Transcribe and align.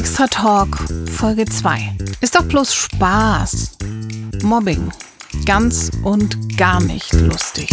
Extra 0.00 0.28
Talk 0.28 0.78
Folge 1.10 1.44
2. 1.44 1.94
Ist 2.22 2.34
doch 2.34 2.44
bloß 2.44 2.72
Spaß. 2.72 3.76
Mobbing. 4.42 4.90
Ganz 5.44 5.90
und 6.02 6.56
gar 6.56 6.80
nicht 6.82 7.12
lustig. 7.12 7.68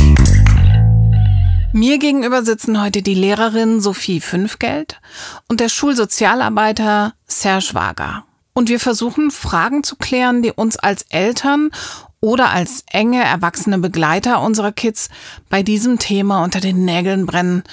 Mir 1.72 1.98
gegenüber 2.00 2.44
sitzen 2.44 2.82
heute 2.82 3.02
die 3.02 3.14
Lehrerin 3.14 3.80
Sophie 3.80 4.20
Fünfgeld 4.20 5.00
und 5.48 5.62
der 5.62 5.70
Schulsozialarbeiter 5.70 7.14
Serge 7.28 7.70
Wager. 7.72 8.26
Und 8.52 8.68
wir 8.68 8.82
versuchen, 8.82 9.32
Fragen 9.32 9.86
zu 9.86 9.96
klären, 9.96 10.42
die 10.42 10.52
uns 10.52 10.76
als 10.76 11.04
Eltern 11.04 11.72
oder 12.20 12.50
als 12.50 12.84
enge 12.92 13.24
erwachsene 13.24 13.80
Begleiter 13.80 14.42
unserer 14.42 14.74
Kids 14.74 15.08
bei 15.50 15.64
diesem 15.64 15.98
Thema 15.98 16.44
unter 16.44 16.60
den 16.60 16.84
Nägeln 16.84 17.26
brennen. 17.26 17.64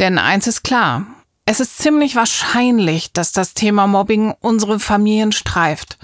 Denn 0.00 0.18
eins 0.18 0.48
ist 0.48 0.64
klar, 0.64 1.06
es 1.50 1.58
ist 1.58 1.78
ziemlich 1.78 2.14
wahrscheinlich, 2.14 3.12
dass 3.12 3.32
das 3.32 3.54
Thema 3.54 3.88
Mobbing 3.88 4.32
unsere 4.38 4.78
Familien 4.78 5.32
streift. 5.32 5.98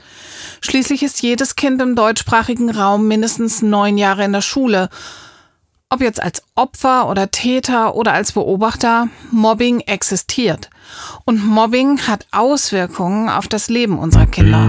Schließlich 0.61 1.05
ist 1.05 1.23
jedes 1.23 1.55
Kind 1.55 1.81
im 1.81 1.95
deutschsprachigen 1.95 2.69
Raum 2.69 3.07
mindestens 3.07 3.63
neun 3.63 3.97
Jahre 3.97 4.25
in 4.25 4.33
der 4.33 4.41
Schule. 4.41 4.91
Ob 5.89 6.01
jetzt 6.01 6.21
als 6.21 6.43
Opfer 6.57 7.09
oder 7.09 7.31
Täter 7.31 7.95
oder 7.95 8.13
als 8.13 8.33
Beobachter, 8.33 9.07
Mobbing 9.31 9.79
existiert. 9.83 10.69
Und 11.27 11.47
Mobbing 11.47 12.09
hat 12.09 12.27
Auswirkungen 12.33 13.29
auf 13.29 13.47
das 13.47 13.69
Leben 13.69 14.01
unserer 14.01 14.27
Kinder. 14.27 14.67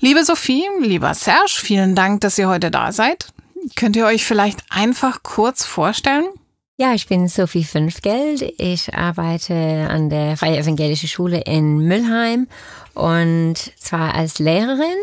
Liebe 0.00 0.24
Sophie, 0.24 0.64
lieber 0.80 1.14
Serge, 1.14 1.54
vielen 1.54 1.94
Dank, 1.94 2.20
dass 2.22 2.36
ihr 2.36 2.48
heute 2.48 2.72
da 2.72 2.90
seid. 2.90 3.28
Könnt 3.76 3.96
ihr 3.96 4.06
euch 4.06 4.24
vielleicht 4.24 4.60
einfach 4.70 5.22
kurz 5.22 5.64
vorstellen? 5.64 6.28
Ja, 6.76 6.94
ich 6.94 7.08
bin 7.08 7.28
Sophie 7.28 7.64
Fünfgeld. 7.64 8.54
Ich 8.58 8.94
arbeite 8.94 9.86
an 9.90 10.08
der 10.08 10.38
Freie 10.38 10.58
Evangelische 10.58 11.08
Schule 11.08 11.42
in 11.42 11.78
Müllheim 11.78 12.48
und 12.94 13.56
zwar 13.78 14.14
als 14.14 14.38
Lehrerin 14.38 14.96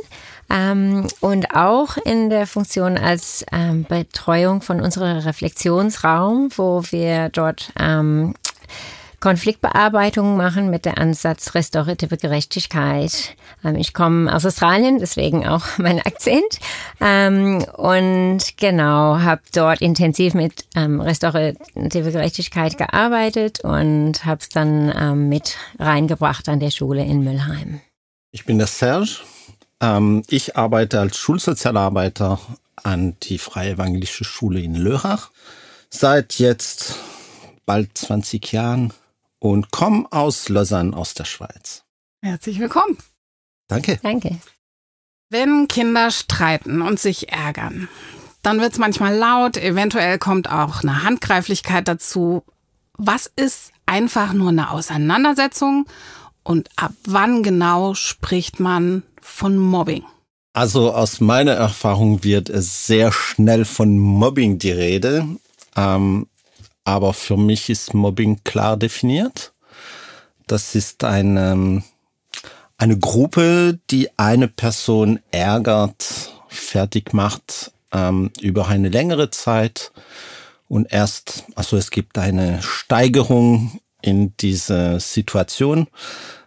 ähm, 0.49 1.07
und 1.19 1.53
auch 1.55 1.97
in 1.97 2.31
der 2.31 2.47
Funktion 2.47 2.97
als 2.97 3.45
ähm, 3.51 3.85
Betreuung 3.87 4.61
von 4.61 4.81
unserem 4.81 5.17
Reflexionsraum, 5.17 6.49
wo 6.55 6.81
wir 6.89 7.29
dort 7.29 7.71
ähm, 7.79 8.33
Konfliktbearbeitung 9.19 10.37
machen 10.37 10.69
mit 10.69 10.85
der 10.85 10.99
Ansatz 10.99 11.55
restaurative 11.55 12.17
Gerechtigkeit. 12.17 13.35
Ähm, 13.63 13.75
ich 13.75 13.93
komme 13.93 14.33
aus 14.33 14.45
Australien, 14.45 14.99
deswegen 14.99 15.47
auch 15.47 15.65
mein 15.77 15.99
Akzent. 15.99 16.59
Ähm, 17.01 17.65
und 17.75 18.57
genau, 18.57 19.19
habe 19.19 19.41
dort 19.53 19.81
intensiv 19.81 20.33
mit 20.33 20.65
ähm, 20.75 21.01
restaurative 21.01 22.11
Gerechtigkeit 22.11 22.77
gearbeitet 22.77 23.61
und 23.61 24.23
habe 24.25 24.41
es 24.41 24.49
dann 24.49 25.27
mit 25.27 25.55
reingebracht 25.79 26.47
an 26.49 26.59
der 26.59 26.71
Schule 26.71 27.03
in 27.03 27.23
Müllheim. 27.23 27.81
Ich 28.31 28.45
bin 28.45 28.57
der 28.57 28.67
Serge. 28.67 29.17
ich 30.29 30.57
arbeite 30.57 30.99
als 30.99 31.17
Schulsozialarbeiter 31.17 32.39
an 32.83 33.15
die 33.23 33.37
Freie 33.37 33.73
Evangelische 33.73 34.23
Schule 34.23 34.59
in 34.59 34.75
Lörrach. 34.75 35.31
Seit 35.89 36.35
jetzt 36.35 36.95
bald 37.65 37.97
20 37.97 38.51
Jahren 38.51 38.93
und 39.39 39.71
komme 39.71 40.07
aus 40.11 40.49
Lausanne 40.49 40.95
aus 40.95 41.13
der 41.13 41.25
Schweiz. 41.25 41.83
Herzlich 42.21 42.59
willkommen. 42.59 42.97
Danke. 43.67 43.99
Danke. 44.01 44.37
Wenn 45.29 45.67
Kinder 45.67 46.09
streiten 46.11 46.81
und 46.81 46.99
sich 46.99 47.31
ärgern, 47.31 47.89
dann 48.41 48.61
wird 48.61 48.73
es 48.73 48.79
manchmal 48.79 49.15
laut, 49.15 49.57
eventuell 49.57 50.17
kommt 50.19 50.49
auch 50.49 50.81
eine 50.81 51.03
Handgreiflichkeit 51.03 51.87
dazu. 51.87 52.43
Was 52.93 53.29
ist 53.35 53.71
einfach 53.85 54.33
nur 54.33 54.49
eine 54.49 54.71
Auseinandersetzung 54.71 55.85
und 56.43 56.69
ab 56.77 56.93
wann 57.05 57.43
genau 57.43 57.93
spricht 57.93 58.59
man 58.59 59.03
von 59.21 59.57
Mobbing? 59.57 60.05
Also 60.53 60.93
aus 60.93 61.19
meiner 61.19 61.51
Erfahrung 61.51 62.23
wird 62.23 62.49
es 62.49 62.87
sehr 62.87 63.11
schnell 63.11 63.65
von 63.65 63.99
Mobbing 63.99 64.57
die 64.57 64.71
Rede. 64.71 65.27
Ähm, 65.75 66.27
aber 66.87 67.13
für 67.13 67.35
mich 67.35 67.69
ist 67.69 67.93
Mobbing 67.93 68.45
klar 68.45 68.77
definiert. 68.77 69.51
Das 70.47 70.73
ist 70.73 71.03
eine, 71.03 71.83
eine 72.77 72.97
Gruppe, 72.97 73.77
die 73.91 74.09
eine 74.17 74.47
Person 74.47 75.19
ärgert, 75.31 76.31
fertig 76.47 77.13
macht 77.13 77.73
ähm, 77.91 78.31
über 78.39 78.69
eine 78.69 78.87
längere 78.87 79.29
Zeit 79.31 79.91
und 80.69 80.89
erst, 80.89 81.43
also 81.55 81.75
es 81.75 81.91
gibt 81.91 82.17
eine 82.17 82.61
Steigerung 82.61 83.81
in 84.01 84.33
diese 84.37 85.01
Situation. 85.01 85.87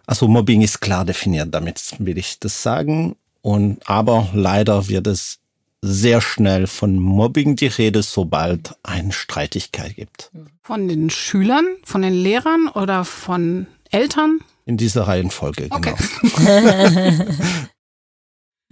Also 0.07 0.27
Mobbing 0.27 0.63
ist 0.63 0.81
klar 0.81 1.05
definiert, 1.05 1.49
damit 1.53 1.93
will 1.99 2.17
ich 2.17 2.39
das 2.39 2.63
sagen. 2.63 3.15
Und 3.43 3.87
aber 3.87 4.29
leider 4.33 4.87
wird 4.87 5.05
es 5.05 5.40
sehr 5.81 6.21
schnell 6.21 6.67
von 6.67 6.97
Mobbing 6.97 7.55
die 7.55 7.67
Rede, 7.67 8.03
sobald 8.03 8.75
eine 8.83 9.11
Streitigkeit 9.11 9.95
gibt. 9.95 10.31
Von 10.61 10.87
den 10.87 11.09
Schülern, 11.09 11.65
von 11.83 12.01
den 12.03 12.13
Lehrern 12.13 12.67
oder 12.67 13.03
von 13.03 13.67
Eltern? 13.89 14.39
In 14.65 14.77
dieser 14.77 15.07
Reihenfolge, 15.07 15.69
genau. 15.69 15.97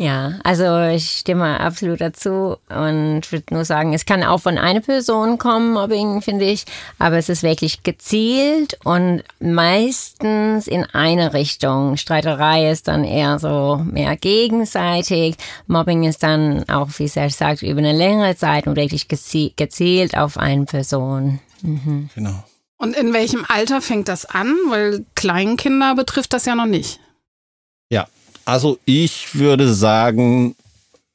Ja, 0.01 0.39
also 0.45 0.79
ich 0.87 1.09
stimme 1.09 1.59
absolut 1.59 1.99
dazu 1.99 2.55
und 2.69 3.29
würde 3.33 3.53
nur 3.53 3.65
sagen, 3.65 3.93
es 3.93 4.05
kann 4.05 4.23
auch 4.23 4.37
von 4.37 4.57
einer 4.57 4.79
Person 4.79 5.37
kommen, 5.37 5.73
Mobbing, 5.73 6.21
finde 6.21 6.45
ich, 6.45 6.63
aber 6.99 7.17
es 7.17 7.27
ist 7.27 7.43
wirklich 7.43 7.83
gezielt 7.83 8.79
und 8.85 9.23
meistens 9.41 10.67
in 10.67 10.85
eine 10.85 11.33
Richtung. 11.33 11.97
Streiterei 11.97 12.71
ist 12.71 12.87
dann 12.87 13.03
eher 13.03 13.39
so 13.39 13.81
mehr 13.83 14.15
gegenseitig. 14.15 15.35
Mobbing 15.67 16.05
ist 16.05 16.23
dann 16.23 16.63
auch, 16.69 16.87
wie 16.95 17.09
Serge 17.09 17.33
sagt, 17.33 17.61
über 17.61 17.79
eine 17.79 17.91
längere 17.91 18.37
Zeit 18.37 18.67
und 18.67 18.77
wirklich 18.77 19.09
gezielt 19.09 20.17
auf 20.17 20.37
eine 20.37 20.63
Person. 20.63 21.41
Mhm. 21.61 22.09
Genau. 22.15 22.41
Und 22.77 22.95
in 22.95 23.11
welchem 23.11 23.43
Alter 23.49 23.81
fängt 23.81 24.07
das 24.07 24.25
an? 24.25 24.55
Weil 24.69 25.03
Kleinkinder 25.15 25.93
betrifft 25.95 26.31
das 26.31 26.45
ja 26.45 26.55
noch 26.55 26.67
nicht. 26.67 27.01
Also 28.45 28.79
ich 28.85 29.35
würde 29.35 29.73
sagen, 29.73 30.55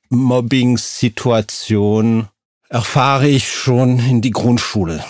Mobbing-Situation 0.09 2.29
erfahre 2.69 3.29
ich 3.29 3.51
schon 3.51 3.99
in 3.99 4.21
die 4.21 4.31
Grundschule. 4.31 5.05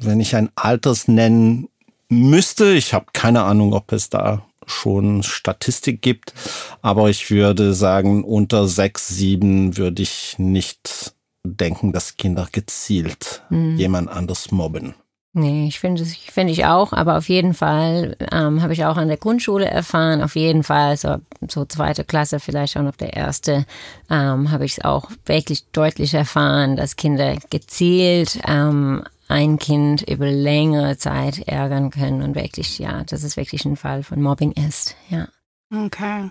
Wenn 0.00 0.20
ich 0.20 0.36
ein 0.36 0.50
Alters 0.54 1.08
nennen 1.08 1.68
müsste, 2.08 2.72
ich 2.72 2.94
habe 2.94 3.06
keine 3.12 3.42
Ahnung, 3.42 3.74
ob 3.74 3.92
es 3.92 4.08
da 4.10 4.46
schon 4.66 5.22
Statistik 5.22 6.02
gibt, 6.02 6.34
aber 6.82 7.10
ich 7.10 7.30
würde 7.30 7.74
sagen, 7.74 8.24
unter 8.24 8.68
sechs, 8.68 9.08
sieben 9.08 9.76
würde 9.76 10.02
ich 10.02 10.36
nicht 10.38 11.14
denken, 11.44 11.92
dass 11.92 12.16
Kinder 12.16 12.48
gezielt 12.50 13.42
mhm. 13.50 13.76
jemand 13.76 14.08
anders 14.08 14.50
mobben. 14.50 14.94
Nee, 15.32 15.68
ich 15.68 15.78
finde 15.78 16.02
es, 16.02 16.16
finde 16.16 16.52
ich 16.52 16.64
auch, 16.64 16.92
aber 16.92 17.16
auf 17.16 17.28
jeden 17.28 17.54
Fall 17.54 18.16
ähm, 18.32 18.62
habe 18.62 18.72
ich 18.72 18.84
auch 18.84 18.96
an 18.96 19.06
der 19.06 19.16
Grundschule 19.16 19.64
erfahren, 19.64 20.22
auf 20.22 20.34
jeden 20.34 20.64
Fall, 20.64 20.96
so, 20.96 21.18
so 21.48 21.64
zweite 21.64 22.04
Klasse, 22.04 22.40
vielleicht 22.40 22.76
auch 22.76 22.82
noch 22.82 22.96
der 22.96 23.12
erste, 23.12 23.64
ähm, 24.10 24.50
habe 24.50 24.64
ich 24.64 24.78
es 24.78 24.84
auch 24.84 25.08
wirklich 25.26 25.66
deutlich 25.70 26.14
erfahren, 26.14 26.74
dass 26.74 26.96
Kinder 26.96 27.36
gezielt 27.48 28.40
ähm, 28.44 29.04
ein 29.28 29.60
Kind 29.60 30.02
über 30.02 30.28
längere 30.28 30.96
Zeit 30.96 31.46
ärgern 31.46 31.90
können 31.90 32.22
und 32.22 32.34
wirklich, 32.34 32.80
ja, 32.80 33.04
dass 33.04 33.22
es 33.22 33.36
wirklich 33.36 33.64
ein 33.64 33.76
Fall 33.76 34.02
von 34.02 34.20
Mobbing 34.20 34.50
ist, 34.52 34.96
ja. 35.10 35.28
Okay. 35.72 36.28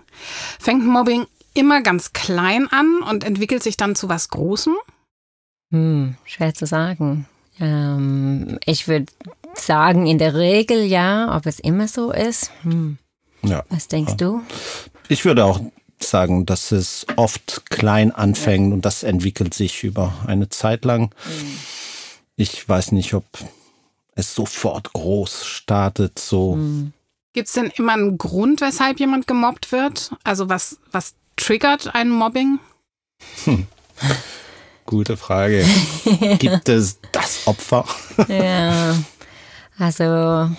Fängt 0.60 0.86
Mobbing 0.86 1.26
immer 1.54 1.82
ganz 1.82 2.12
klein 2.12 2.68
an 2.70 3.02
und 3.10 3.24
entwickelt 3.24 3.64
sich 3.64 3.78
dann 3.78 3.96
zu 3.96 4.10
was 4.10 4.28
Großem? 4.28 4.76
Hm, 5.72 6.18
schwer 6.26 6.54
zu 6.54 6.66
sagen. 6.66 7.28
Ähm, 7.60 8.60
ich 8.66 8.88
würde 8.88 9.12
sagen, 9.56 10.06
in 10.06 10.18
der 10.18 10.36
Regel 10.36 10.84
ja, 10.84 11.36
ob 11.36 11.46
es 11.46 11.60
immer 11.60 11.88
so 11.88 12.12
ist. 12.12 12.52
Hm. 12.64 12.98
Ja. 13.44 13.64
Was 13.70 13.88
denkst 13.88 14.18
du? 14.18 14.42
Ich 15.08 15.26
würde 15.26 15.46
auch 15.46 15.60
sagen, 16.00 16.46
dass 16.46 16.72
es 16.72 17.06
oft 17.16 17.70
klein 17.70 18.12
anfängt 18.12 18.74
und 18.74 18.86
das 18.86 19.04
entwickelt 19.04 19.54
sich 19.54 19.84
über 19.84 20.14
eine 20.28 20.50
Zeit 20.50 20.86
lang. 20.86 21.14
Mhm. 21.26 21.58
Ich 22.36 22.68
weiß 22.68 22.94
nicht, 22.94 23.14
ob 23.14 23.26
es 24.16 24.34
sofort 24.34 24.94
groß 24.94 25.46
startet, 25.46 26.20
so. 26.20 26.56
Mhm. 26.56 26.94
Gibt 27.34 27.48
es 27.48 27.54
denn 27.54 27.72
immer 27.76 27.94
einen 27.94 28.18
Grund, 28.18 28.62
weshalb 28.62 29.00
jemand 29.00 29.28
gemobbt 29.28 29.72
wird? 29.72 30.12
Also 30.24 30.50
was, 30.50 30.80
was 30.92 31.16
triggert 31.36 31.94
ein 31.94 32.10
Mobbing? 32.10 32.60
Hm. 33.46 33.68
Gute 34.90 35.18
Frage. 35.18 35.64
Gibt 36.40 36.68
es 36.68 37.00
das 37.12 37.46
Opfer? 37.46 37.86
ja. 38.28 38.96
Also 39.78 40.50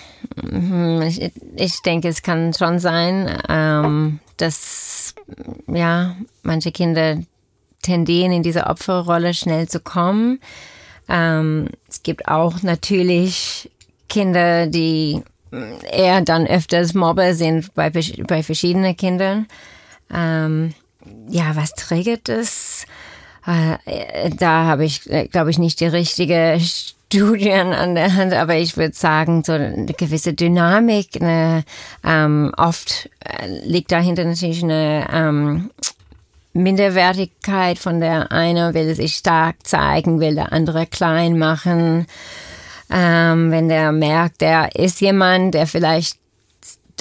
hm, 0.41 1.01
ich, 1.01 1.33
ich, 1.57 1.81
denke, 1.81 2.07
es 2.07 2.21
kann 2.21 2.53
schon 2.53 2.79
sein, 2.79 3.29
ähm, 3.49 4.21
dass 4.37 5.15
ja 5.67 6.15
manche 6.43 6.71
Kinder 6.71 7.17
tendieren 7.81 8.31
in 8.31 8.41
diese 8.41 8.67
Opferrolle 8.67 9.33
schnell 9.33 9.67
zu 9.67 9.81
kommen. 9.81 10.39
Ähm, 11.09 11.67
es 11.89 12.01
gibt 12.01 12.29
auch 12.29 12.63
natürlich 12.63 13.69
Kinder, 14.07 14.67
die 14.67 15.23
eher 15.91 16.21
dann 16.21 16.47
öfters 16.47 16.93
Mobber 16.93 17.33
sind 17.33 17.73
bei, 17.73 17.89
bei 17.89 18.43
verschiedenen 18.43 18.95
Kindern. 18.95 19.47
Ähm, 20.09 20.73
ja, 21.27 21.53
was 21.57 21.73
triggert 21.73 22.29
das? 22.29 22.85
Äh, 23.45 24.29
da 24.37 24.65
habe 24.65 24.85
ich, 24.85 25.01
glaube 25.31 25.49
ich, 25.49 25.57
nicht 25.57 25.79
die 25.79 25.87
richtige 25.87 26.57
Studien 26.59 27.73
an 27.73 27.95
der 27.95 28.15
Hand, 28.15 28.33
aber 28.33 28.55
ich 28.55 28.77
würde 28.77 28.95
sagen, 28.95 29.43
so 29.43 29.53
eine 29.53 29.93
gewisse 29.97 30.33
Dynamik, 30.33 31.19
eine, 31.19 31.63
ähm, 32.05 32.53
oft 32.55 33.09
äh, 33.19 33.47
liegt 33.65 33.91
dahinter 33.91 34.23
natürlich 34.23 34.63
eine 34.63 35.07
ähm, 35.11 35.71
Minderwertigkeit 36.53 37.79
von 37.79 37.99
der 37.99 38.31
eine 38.31 38.73
will 38.73 38.93
sich 38.95 39.15
stark 39.15 39.55
zeigen, 39.63 40.19
will 40.19 40.35
der 40.35 40.51
andere 40.53 40.85
klein 40.85 41.37
machen. 41.37 42.07
Ähm, 42.89 43.51
wenn 43.51 43.69
der 43.69 43.91
merkt, 43.91 44.41
der 44.41 44.75
ist 44.75 44.99
jemand, 45.01 45.53
der 45.53 45.65
vielleicht 45.65 46.17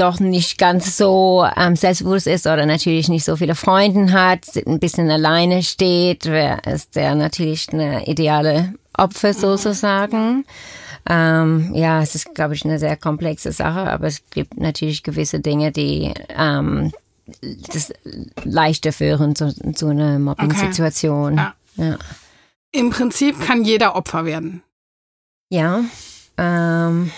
doch 0.00 0.18
nicht 0.18 0.58
ganz 0.58 0.96
so 0.96 1.46
ähm, 1.56 1.76
selbstbewusst 1.76 2.26
ist 2.26 2.46
oder 2.46 2.66
natürlich 2.66 3.08
nicht 3.08 3.24
so 3.24 3.36
viele 3.36 3.54
Freunde 3.54 4.12
hat, 4.12 4.46
ein 4.66 4.80
bisschen 4.80 5.10
alleine 5.10 5.62
steht, 5.62 6.26
ist 6.26 6.96
der 6.96 7.14
natürlich 7.14 7.72
eine 7.72 8.06
ideale 8.06 8.74
Opfer 8.96 9.34
sozusagen. 9.34 10.44
Ähm, 11.08 11.72
ja, 11.74 12.02
es 12.02 12.14
ist, 12.14 12.34
glaube 12.34 12.54
ich, 12.54 12.64
eine 12.64 12.78
sehr 12.78 12.96
komplexe 12.96 13.52
Sache, 13.52 13.90
aber 13.90 14.06
es 14.06 14.22
gibt 14.30 14.58
natürlich 14.58 15.02
gewisse 15.02 15.40
Dinge, 15.40 15.72
die 15.72 16.12
ähm, 16.36 16.92
das 17.72 17.92
leichter 18.44 18.92
führen 18.92 19.34
zu, 19.34 19.54
zu 19.74 19.88
einer 19.88 20.18
Mobbing-Situation. 20.18 21.34
Okay. 21.34 21.52
Ja. 21.76 21.84
ja. 21.84 21.98
Im 22.72 22.90
Prinzip 22.90 23.40
kann 23.40 23.64
jeder 23.64 23.96
Opfer 23.96 24.24
werden. 24.24 24.62
Ja. 25.48 25.82
Ähm, 26.36 27.10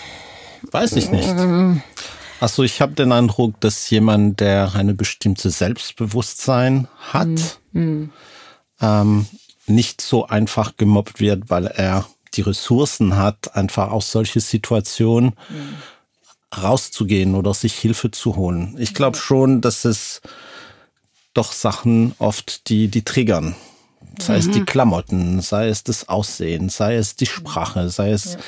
Weiß 0.71 0.93
ich 0.93 1.09
nicht. 1.11 1.27
Also 2.43 2.63
ich 2.63 2.81
habe 2.81 2.91
den 2.91 3.13
Eindruck, 3.13 3.57
dass 3.61 3.89
jemand, 3.89 4.41
der 4.41 4.75
eine 4.75 4.93
bestimmte 4.93 5.49
Selbstbewusstsein 5.49 6.89
hat, 6.99 7.61
mhm. 7.71 8.09
ähm, 8.81 9.27
nicht 9.65 10.01
so 10.01 10.27
einfach 10.27 10.75
gemobbt 10.75 11.21
wird, 11.21 11.49
weil 11.49 11.67
er 11.67 12.05
die 12.33 12.41
Ressourcen 12.41 13.15
hat, 13.15 13.55
einfach 13.55 13.91
aus 13.91 14.11
solche 14.11 14.41
Situationen 14.41 15.35
mhm 15.47 15.75
rauszugehen 16.55 17.33
oder 17.33 17.55
sich 17.55 17.73
Hilfe 17.73 18.11
zu 18.11 18.35
holen. 18.35 18.75
Ich 18.77 18.93
glaube 18.93 19.17
schon, 19.17 19.59
dass 19.59 19.85
es 19.85 20.21
doch 21.33 21.51
Sachen 21.51 22.13
oft, 22.19 22.69
die, 22.69 22.89
die 22.89 23.01
triggern. 23.01 23.55
Sei 24.19 24.33
mhm. 24.33 24.39
es 24.39 24.51
die 24.51 24.59
mhm. 24.59 24.65
Klamotten, 24.67 25.41
sei 25.41 25.69
es 25.69 25.83
das 25.83 26.09
Aussehen, 26.09 26.69
sei 26.69 26.95
es 26.95 27.15
die 27.15 27.25
Sprache, 27.25 27.89
sei 27.89 28.11
es, 28.11 28.33
ja. 28.33 28.39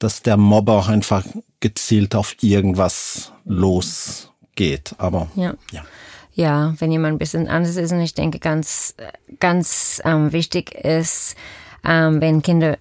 Dass 0.00 0.22
der 0.22 0.36
Mobber 0.36 0.88
einfach 0.88 1.24
gezielt 1.60 2.16
auf 2.16 2.34
irgendwas 2.40 3.32
losgeht. 3.44 4.96
Aber 4.98 5.28
ja. 5.36 5.54
ja. 5.70 5.84
Ja, 6.32 6.74
wenn 6.78 6.90
jemand 6.90 7.14
ein 7.14 7.18
bisschen 7.18 7.48
anders 7.48 7.76
ist 7.76 7.92
und 7.92 8.00
ich 8.00 8.14
denke 8.14 8.38
ganz, 8.38 8.94
ganz 9.40 10.00
ähm, 10.04 10.32
wichtig 10.32 10.74
ist, 10.74 11.36
ähm, 11.84 12.20
wenn 12.20 12.40
Kinder 12.40 12.78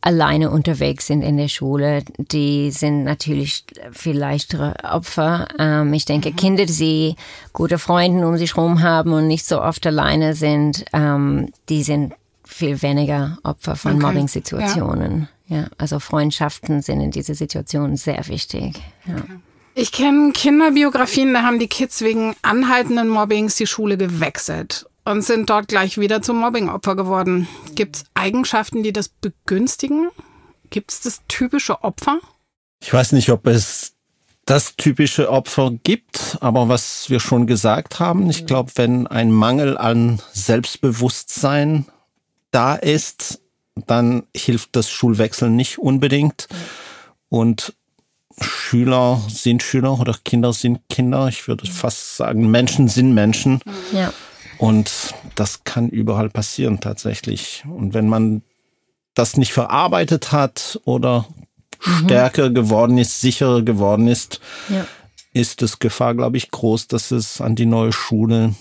alleine 0.00 0.50
unterwegs 0.50 1.06
sind 1.06 1.22
in 1.22 1.38
der 1.38 1.48
Schule, 1.48 2.04
die 2.18 2.70
sind 2.70 3.04
natürlich 3.04 3.64
viel 3.90 4.16
leichtere 4.16 4.74
Opfer. 4.84 5.48
Ähm, 5.58 5.94
ich 5.94 6.04
denke, 6.04 6.30
mhm. 6.30 6.36
Kinder, 6.36 6.66
die 6.66 7.16
gute 7.54 7.78
Freunde 7.78 8.28
um 8.28 8.36
sich 8.36 8.54
herum 8.54 8.82
haben 8.82 9.12
und 9.12 9.26
nicht 9.26 9.46
so 9.46 9.62
oft 9.62 9.86
alleine 9.86 10.34
sind, 10.34 10.84
ähm, 10.92 11.48
die 11.70 11.82
sind 11.82 12.12
viel 12.44 12.82
weniger 12.82 13.38
Opfer 13.42 13.76
von 13.76 13.94
okay. 13.94 14.02
Mobbing-Situationen. 14.02 15.28
Ja. 15.46 15.66
also 15.76 15.98
Freundschaften 15.98 16.80
sind 16.80 17.00
in 17.00 17.10
dieser 17.10 17.34
Situation 17.34 17.96
sehr 17.96 18.26
wichtig. 18.28 18.80
Ja. 19.06 19.16
Okay. 19.16 19.38
Ich 19.76 19.90
kenne 19.90 20.32
Kinderbiografien, 20.32 21.34
da 21.34 21.42
haben 21.42 21.58
die 21.58 21.66
Kids 21.66 22.00
wegen 22.02 22.36
anhaltenden 22.42 23.08
Mobbings 23.08 23.56
die 23.56 23.66
Schule 23.66 23.96
gewechselt 23.96 24.86
und 25.04 25.22
sind 25.22 25.50
dort 25.50 25.66
gleich 25.66 25.98
wieder 25.98 26.22
zum 26.22 26.38
Mobbingopfer 26.38 26.94
geworden. 26.94 27.48
Gibt 27.74 27.96
es 27.96 28.04
Eigenschaften, 28.14 28.84
die 28.84 28.92
das 28.92 29.08
begünstigen? 29.08 30.10
Gibt 30.70 30.92
es 30.92 31.00
das 31.00 31.22
typische 31.26 31.82
Opfer? 31.82 32.20
Ich 32.80 32.92
weiß 32.92 33.12
nicht, 33.12 33.30
ob 33.30 33.46
es 33.48 33.94
das 34.44 34.76
typische 34.76 35.30
Opfer 35.30 35.72
gibt, 35.82 36.38
aber 36.40 36.68
was 36.68 37.10
wir 37.10 37.18
schon 37.18 37.46
gesagt 37.46 37.98
haben, 37.98 38.28
ich 38.30 38.46
glaube, 38.46 38.70
wenn 38.76 39.06
ein 39.06 39.32
Mangel 39.32 39.76
an 39.76 40.20
Selbstbewusstsein 40.32 41.86
da 42.50 42.74
ist, 42.74 43.40
dann 43.86 44.24
hilft 44.34 44.76
das 44.76 44.90
Schulwechsel 44.90 45.50
nicht 45.50 45.78
unbedingt. 45.78 46.48
Und 47.28 47.74
Schüler 48.40 49.20
sind 49.28 49.62
Schüler 49.62 49.98
oder 49.98 50.14
Kinder 50.24 50.52
sind 50.52 50.80
Kinder. 50.88 51.28
Ich 51.28 51.46
würde 51.48 51.66
fast 51.66 52.16
sagen, 52.16 52.50
Menschen 52.50 52.88
sind 52.88 53.14
Menschen. 53.14 53.60
Ja. 53.92 54.12
Und 54.58 55.14
das 55.34 55.64
kann 55.64 55.88
überall 55.88 56.30
passieren 56.30 56.80
tatsächlich. 56.80 57.64
Und 57.68 57.94
wenn 57.94 58.08
man 58.08 58.42
das 59.14 59.36
nicht 59.36 59.52
verarbeitet 59.52 60.32
hat 60.32 60.80
oder 60.84 61.26
mhm. 61.84 62.04
stärker 62.04 62.50
geworden 62.50 62.98
ist, 62.98 63.20
sicherer 63.20 63.62
geworden 63.62 64.08
ist, 64.08 64.40
ja. 64.68 64.86
ist 65.32 65.62
es 65.62 65.78
Gefahr, 65.78 66.14
glaube 66.14 66.36
ich, 66.36 66.50
groß, 66.50 66.88
dass 66.88 67.10
es 67.10 67.40
an 67.40 67.56
die 67.56 67.66
neue 67.66 67.92
Schule 67.92 68.54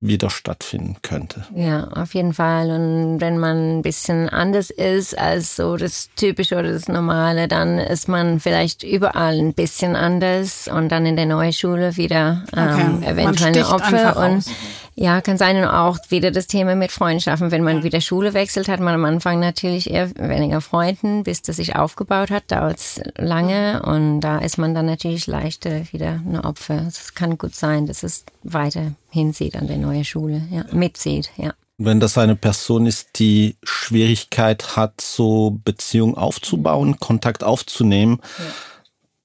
wieder 0.00 0.28
stattfinden 0.28 0.96
könnte. 1.02 1.46
Ja, 1.54 1.88
auf 1.88 2.14
jeden 2.14 2.34
Fall. 2.34 2.70
Und 2.70 3.20
wenn 3.20 3.38
man 3.38 3.78
ein 3.78 3.82
bisschen 3.82 4.28
anders 4.28 4.70
ist 4.70 5.18
als 5.18 5.56
so 5.56 5.76
das 5.76 6.10
Typische 6.16 6.58
oder 6.58 6.72
das 6.72 6.88
Normale, 6.88 7.48
dann 7.48 7.78
ist 7.78 8.08
man 8.08 8.38
vielleicht 8.38 8.82
überall 8.82 9.38
ein 9.38 9.54
bisschen 9.54 9.96
anders 9.96 10.68
und 10.68 10.90
dann 10.90 11.06
in 11.06 11.16
der 11.16 11.26
neuen 11.26 11.52
Schule 11.52 11.96
wieder 11.96 12.44
ähm, 12.54 12.98
okay. 12.98 13.10
eventuell 13.10 13.56
ein 13.56 13.64
Opfer. 13.64 14.16
Und 14.16 14.38
aus. 14.38 14.50
Ja, 14.98 15.20
kann 15.20 15.36
sein 15.36 15.58
und 15.58 15.66
auch 15.66 15.98
wieder 16.08 16.30
das 16.30 16.46
Thema 16.46 16.74
mit 16.74 16.90
Freundschaften. 16.90 17.50
Wenn 17.50 17.62
man 17.62 17.82
wieder 17.82 18.00
Schule 18.00 18.32
wechselt, 18.32 18.66
hat 18.66 18.80
man 18.80 18.94
am 18.94 19.04
Anfang 19.04 19.40
natürlich 19.40 19.90
eher 19.90 20.10
weniger 20.16 20.62
Freunden, 20.62 21.22
bis 21.22 21.42
das 21.42 21.56
sich 21.56 21.76
aufgebaut 21.76 22.30
hat, 22.30 22.50
dauert 22.50 22.78
es 22.78 23.02
lange 23.18 23.82
und 23.82 24.22
da 24.22 24.38
ist 24.38 24.56
man 24.56 24.74
dann 24.74 24.86
natürlich 24.86 25.26
leichter 25.26 25.82
wieder 25.92 26.22
ein 26.24 26.40
Opfer. 26.40 26.86
Es 26.88 27.14
kann 27.14 27.36
gut 27.36 27.54
sein, 27.54 27.86
dass 27.86 28.02
es 28.02 28.24
weiter 28.42 28.92
hinsieht 29.10 29.54
an 29.54 29.66
der 29.66 29.76
neuen 29.76 30.04
Schule, 30.04 30.40
ja, 30.50 30.64
mitzieht, 30.72 31.30
ja. 31.36 31.52
Wenn 31.76 32.00
das 32.00 32.16
eine 32.16 32.34
Person 32.34 32.86
ist, 32.86 33.18
die 33.18 33.58
Schwierigkeit 33.62 34.76
hat, 34.76 35.02
so 35.02 35.60
Beziehungen 35.62 36.14
aufzubauen, 36.14 36.98
Kontakt 37.00 37.44
aufzunehmen, 37.44 38.20
ja. 38.38 38.44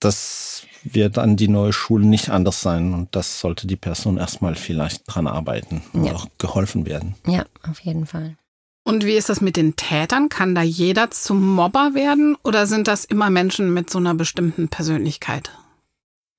das 0.02 0.51
wird 0.84 1.18
an 1.18 1.36
die 1.36 1.48
neue 1.48 1.74
Schule 1.74 2.06
nicht 2.06 2.30
anders 2.30 2.62
sein. 2.62 2.94
Und 2.94 3.16
das 3.16 3.40
sollte 3.40 3.68
die 3.68 3.76
Person 3.76 4.18
erstmal 4.18 4.56
vielleicht 4.56 5.04
dran 5.08 5.28
arbeiten 5.28 5.82
und 5.94 6.06
ja. 6.06 6.14
auch 6.14 6.28
geholfen 6.38 6.86
werden. 6.86 7.16
Ja, 7.26 7.46
auf 7.70 7.80
jeden 7.80 8.06
Fall. 8.06 8.38
Und 8.84 9.06
wie 9.06 9.14
ist 9.14 9.30
das 9.30 9.42
mit 9.42 9.58
den 9.58 9.76
Tätern? 9.76 10.30
Kann 10.30 10.56
da 10.56 10.64
jeder 10.64 11.12
zum 11.12 11.56
Mobber 11.56 11.92
werden 11.94 12.36
oder 12.44 12.66
sind 12.66 12.88
das 12.88 13.06
immer 13.06 13.30
Menschen 13.30 13.74
mit 13.74 13.90
so 13.90 14.00
einer 14.00 14.16
bestimmten 14.16 14.68
Persönlichkeit? 14.70 15.52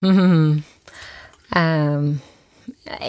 Mhm. 0.00 0.64
Ähm, 1.54 2.22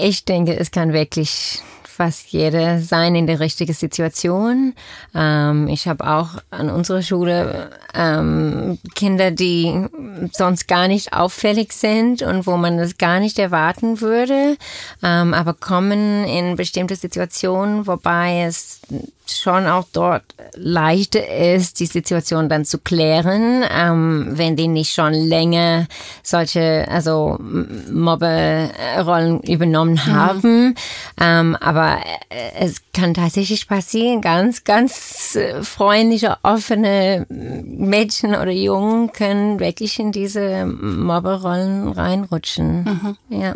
ich 0.02 0.25
denke, 0.25 0.60
es 0.60 0.72
kann 0.72 0.92
wirklich 0.92 1.62
fast 1.94 2.28
jeder 2.30 2.80
sein 2.80 3.16
in 3.16 3.28
der 3.28 3.40
richtigen 3.40 3.74
Situation. 3.74 4.74
Ähm, 5.14 5.68
ich 5.68 5.88
habe 5.88 6.08
auch 6.08 6.30
an 6.50 6.70
unserer 6.70 7.02
Schule 7.02 7.70
ähm, 7.94 8.80
Kinder, 8.96 9.32
die 9.32 9.88
sonst 10.32 10.68
gar 10.68 10.88
nicht 10.88 11.14
auffällig 11.14 11.74
sind 11.74 12.24
und 12.24 12.48
wo 12.48 12.58
man 12.58 12.78
das 12.78 12.98
gar 12.98 13.20
nicht 13.20 13.38
erwarten 13.38 14.02
würde, 14.02 14.58
ähm, 15.04 15.34
aber 15.34 15.54
kommen 15.54 16.26
in 16.26 16.56
bestimmte 16.56 16.96
Situationen, 16.96 17.86
wobei 17.86 18.44
es 18.44 18.82
schon 19.27 19.68
auch 19.68 19.86
dort 19.92 20.24
leichter 20.56 21.53
ist, 21.53 21.80
die 21.80 21.86
Situation 21.86 22.50
dann 22.50 22.65
zu 22.65 22.77
klären, 22.77 23.63
ähm, 23.70 24.30
wenn 24.32 24.56
die 24.56 24.68
nicht 24.68 24.94
schon 24.94 25.13
länger 25.13 25.88
solche, 26.22 26.88
also 26.89 27.38
Mobberrollen 27.39 29.42
übernommen 29.42 30.00
mhm. 30.06 30.13
haben. 30.13 30.65
Mhm. 30.65 30.75
Ähm, 31.20 31.58
aber 31.60 31.98
äh, 32.30 32.51
es 32.60 32.82
kann 32.94 33.13
tatsächlich 33.13 33.68
passieren, 33.68 34.22
ganz, 34.22 34.63
ganz 34.63 35.36
äh, 35.36 35.63
freundliche, 35.63 36.38
offene 36.44 37.25
Mädchen 37.30 38.36
oder 38.36 38.51
Jungen 38.51 39.12
können 39.12 39.60
wirklich 39.60 40.00
in 40.00 40.12
diese 40.12 40.65
Mobberrollen 40.65 41.89
reinrutschen. 41.89 43.18
Mhm. 43.30 43.42
Ja. 43.42 43.56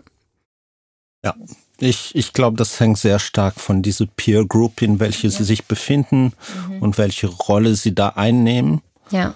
Ja, 1.24 1.36
ich, 1.80 2.16
ich 2.16 2.34
glaube, 2.34 2.58
das 2.58 2.80
hängt 2.80 2.98
sehr 2.98 3.20
stark 3.20 3.60
von 3.60 3.82
dieser 3.82 4.06
Peer 4.06 4.46
Group, 4.46 4.82
in 4.82 5.00
welche 5.00 5.28
ja. 5.28 5.32
sie 5.32 5.44
sich 5.44 5.66
befinden 5.66 6.34
mhm. 6.70 6.82
und 6.82 6.98
welche 6.98 7.28
Rolle 7.28 7.76
sie 7.76 7.94
da 7.94 8.10
einnehmen. 8.10 8.82
Ja. 9.12 9.34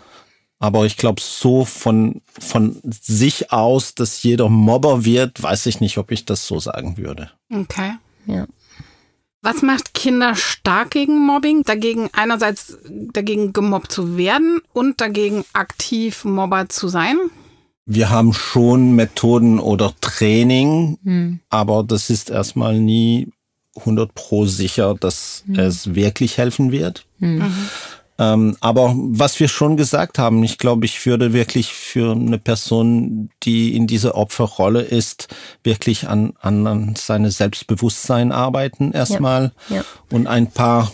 Aber 0.59 0.85
ich 0.85 0.97
glaube, 0.97 1.21
so 1.21 1.65
von, 1.65 2.21
von 2.39 2.79
sich 2.83 3.51
aus, 3.51 3.95
dass 3.95 4.21
jeder 4.21 4.47
Mobber 4.47 5.05
wird, 5.05 5.41
weiß 5.41 5.65
ich 5.65 5.79
nicht, 5.79 5.97
ob 5.97 6.11
ich 6.11 6.25
das 6.25 6.45
so 6.45 6.59
sagen 6.59 6.97
würde. 6.97 7.31
Okay. 7.51 7.93
Ja. 8.27 8.45
Was 9.41 9.63
macht 9.63 9.95
Kinder 9.95 10.35
stark 10.35 10.91
gegen 10.91 11.25
Mobbing? 11.25 11.63
Dagegen 11.63 12.09
einerseits 12.13 12.77
dagegen 13.11 13.53
gemobbt 13.53 13.91
zu 13.91 14.17
werden 14.17 14.61
und 14.71 15.01
dagegen 15.01 15.45
aktiv 15.53 16.25
Mobber 16.25 16.69
zu 16.69 16.89
sein? 16.89 17.17
Wir 17.85 18.09
haben 18.09 18.33
schon 18.33 18.95
Methoden 18.95 19.59
oder 19.59 19.93
Training, 20.01 20.97
hm. 21.03 21.39
aber 21.49 21.83
das 21.83 22.09
ist 22.09 22.29
erstmal 22.29 22.79
nie 22.79 23.29
100 23.75 24.13
pro 24.13 24.45
sicher, 24.45 24.95
dass 24.99 25.43
hm. 25.47 25.59
es 25.59 25.95
wirklich 25.95 26.37
helfen 26.37 26.71
wird. 26.71 27.05
Hm. 27.19 27.43
Ähm, 28.19 28.55
aber 28.59 28.93
was 28.95 29.39
wir 29.39 29.47
schon 29.47 29.77
gesagt 29.77 30.19
haben, 30.19 30.43
ich 30.43 30.59
glaube, 30.59 30.85
ich 30.85 31.05
würde 31.07 31.33
wirklich 31.33 31.73
für 31.73 32.11
eine 32.11 32.37
Person, 32.37 33.31
die 33.41 33.75
in 33.75 33.87
dieser 33.87 34.15
Opferrolle 34.15 34.81
ist, 34.81 35.27
wirklich 35.63 36.07
an, 36.07 36.33
an, 36.39 36.67
an 36.67 36.95
seine 36.95 37.31
Selbstbewusstsein 37.31 38.31
arbeiten 38.31 38.91
erstmal 38.91 39.53
ja. 39.69 39.77
Ja. 39.77 39.85
und 40.11 40.27
ein 40.27 40.51
paar 40.51 40.91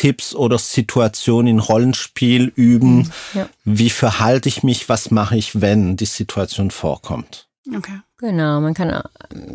Tipps 0.00 0.34
oder 0.34 0.58
Situationen 0.58 1.46
in 1.48 1.58
Rollenspiel 1.58 2.50
üben. 2.56 2.96
Mhm. 2.96 3.12
Ja. 3.34 3.48
Wie 3.66 3.90
verhalte 3.90 4.48
ich 4.48 4.62
mich? 4.62 4.88
Was 4.88 5.10
mache 5.10 5.36
ich, 5.36 5.60
wenn 5.60 5.98
die 5.98 6.06
Situation 6.06 6.70
vorkommt? 6.70 7.48
Okay. 7.76 8.00
Genau, 8.16 8.60
man 8.60 8.74
kann 8.74 9.02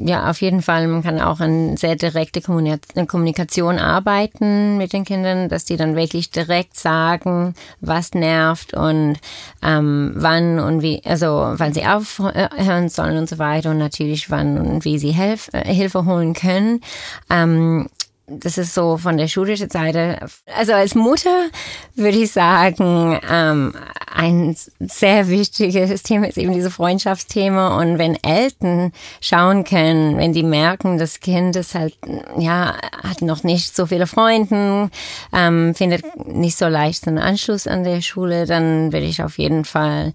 ja 0.04 0.30
auf 0.30 0.42
jeden 0.42 0.62
Fall, 0.62 0.88
man 0.88 1.04
kann 1.04 1.20
auch 1.20 1.40
an 1.40 1.78
sehr 1.78 1.96
direkte 1.96 2.42
Kommunikation 2.42 3.78
arbeiten 3.78 4.78
mit 4.78 4.92
den 4.92 5.04
Kindern, 5.04 5.50
dass 5.50 5.66
die 5.66 5.78
dann 5.78 5.96
wirklich 5.96 6.32
direkt 6.32 6.75
sagen, 6.75 7.54
was 7.82 8.14
nervt 8.14 8.74
und 8.74 9.18
ähm, 9.62 10.14
wann 10.16 10.60
und 10.60 10.82
wie, 10.82 11.02
also 11.06 11.54
wann 11.56 11.74
sie 11.74 11.86
aufhören 11.86 12.90
sollen 12.90 13.18
und 13.18 13.30
so 13.30 13.38
weiter 13.38 13.72
und 13.72 13.78
natürlich 13.78 14.32
wann 14.32 14.58
und 14.58 14.86
wie 14.86 14.98
sie 14.98 15.12
Hilf, 15.12 15.50
äh, 15.54 15.72
Hilfe 15.72 16.06
holen 16.06 16.34
können. 16.34 16.82
Ähm, 17.30 17.88
das 18.27 18.58
ist 18.58 18.74
so 18.74 18.98
von 18.98 19.17
der 19.17 19.27
schulischen 19.27 19.70
Seite. 19.70 20.17
Also 20.55 20.74
als 20.74 20.96
Mutter 20.96 21.48
würde 21.96 22.17
ich 22.17 22.32
sagen, 22.32 23.20
ähm, 23.29 23.74
ein 24.15 24.55
sehr 24.79 25.27
wichtiges 25.27 26.01
Thema 26.01 26.27
ist 26.27 26.38
eben 26.38 26.53
dieses 26.53 26.74
Freundschaftsthema. 26.74 27.77
Und 27.79 28.00
wenn 28.00 28.17
Eltern 28.24 28.94
schauen 29.22 29.63
können, 29.63 30.17
wenn 30.17 30.34
die 30.34 30.44
merken, 30.44 30.98
das 30.98 31.20
Kind 31.20 31.55
ist 31.55 31.75
halt, 31.75 31.96
ja, 32.38 32.75
hat 33.03 33.22
noch 33.22 33.44
nicht 33.44 33.75
so 33.75 33.86
viele 33.86 34.08
Freunde, 34.08 34.89
ähm, 35.32 35.75
findet 35.75 36.03
nicht 36.25 36.58
so 36.58 36.67
leicht 36.67 37.08
einen 37.08 37.20
Anschluss 37.20 37.67
an 37.67 37.84
der 37.84 38.01
Schule, 38.01 38.46
dann 38.46 38.91
würde 38.91 39.05
ich 39.05 39.22
auf 39.22 39.38
jeden 39.38 39.65
Fall 39.65 40.13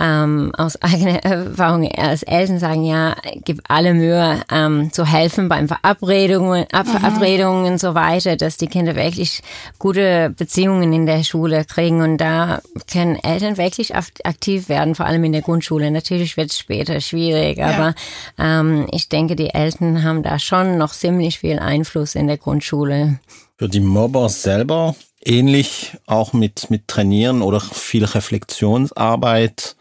ähm, 0.00 0.52
aus 0.56 0.76
eigener 0.82 1.24
Erfahrung 1.24 1.90
als 1.92 2.22
Eltern 2.22 2.58
sagen, 2.58 2.84
ja, 2.84 3.16
gib 3.44 3.62
alle 3.68 3.94
Mühe 3.94 4.40
ähm, 4.50 4.92
zu 4.92 5.06
helfen 5.06 5.48
beim 5.48 5.68
Verabredungen, 5.68 6.66
Ab 6.72 6.86
mhm. 6.86 6.90
Verabredungen 6.90 7.72
und 7.72 7.78
so 7.78 7.94
weiter, 7.94 8.36
dass 8.36 8.56
die 8.56 8.66
Kinder 8.66 8.94
wirklich 8.96 9.42
gute 9.78 10.34
Beziehungen 10.36 10.92
in 10.92 11.06
der 11.06 11.24
Schule 11.24 11.64
kriegen 11.64 12.02
und 12.02 12.18
da 12.18 12.60
können 12.90 13.16
Eltern 13.16 13.56
wirklich 13.56 13.94
aktiv 13.94 14.68
werden, 14.68 14.94
vor 14.94 15.06
allem 15.06 15.24
in 15.24 15.32
der 15.32 15.42
Grundschule. 15.42 15.90
Natürlich 15.90 16.36
wird 16.36 16.50
es 16.50 16.58
später 16.58 17.00
schwierig, 17.00 17.58
ja. 17.58 17.70
aber 17.70 17.94
ähm, 18.38 18.86
ich 18.92 19.08
denke, 19.08 19.36
die 19.36 19.54
Eltern 19.54 20.04
haben 20.04 20.22
da 20.22 20.38
schon 20.38 20.78
noch 20.78 20.92
ziemlich 20.92 21.38
viel 21.40 21.58
Einfluss 21.58 22.14
in 22.14 22.26
der 22.26 22.38
Grundschule. 22.38 23.18
Für 23.56 23.68
die 23.68 23.80
Mobber 23.80 24.28
selber 24.28 24.94
ähnlich 25.24 25.96
auch 26.06 26.32
mit, 26.32 26.70
mit 26.70 26.88
Trainieren 26.88 27.42
oder 27.42 27.60
viel 27.60 28.04
Reflexionsarbeit, 28.04 29.76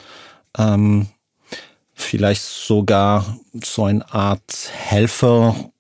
ähm, 0.58 1.08
vielleicht 1.94 2.44
sogar 2.44 3.38
so 3.64 3.86
eine 3.86 4.14
Art 4.14 4.72
Helfergruppe 4.74 5.72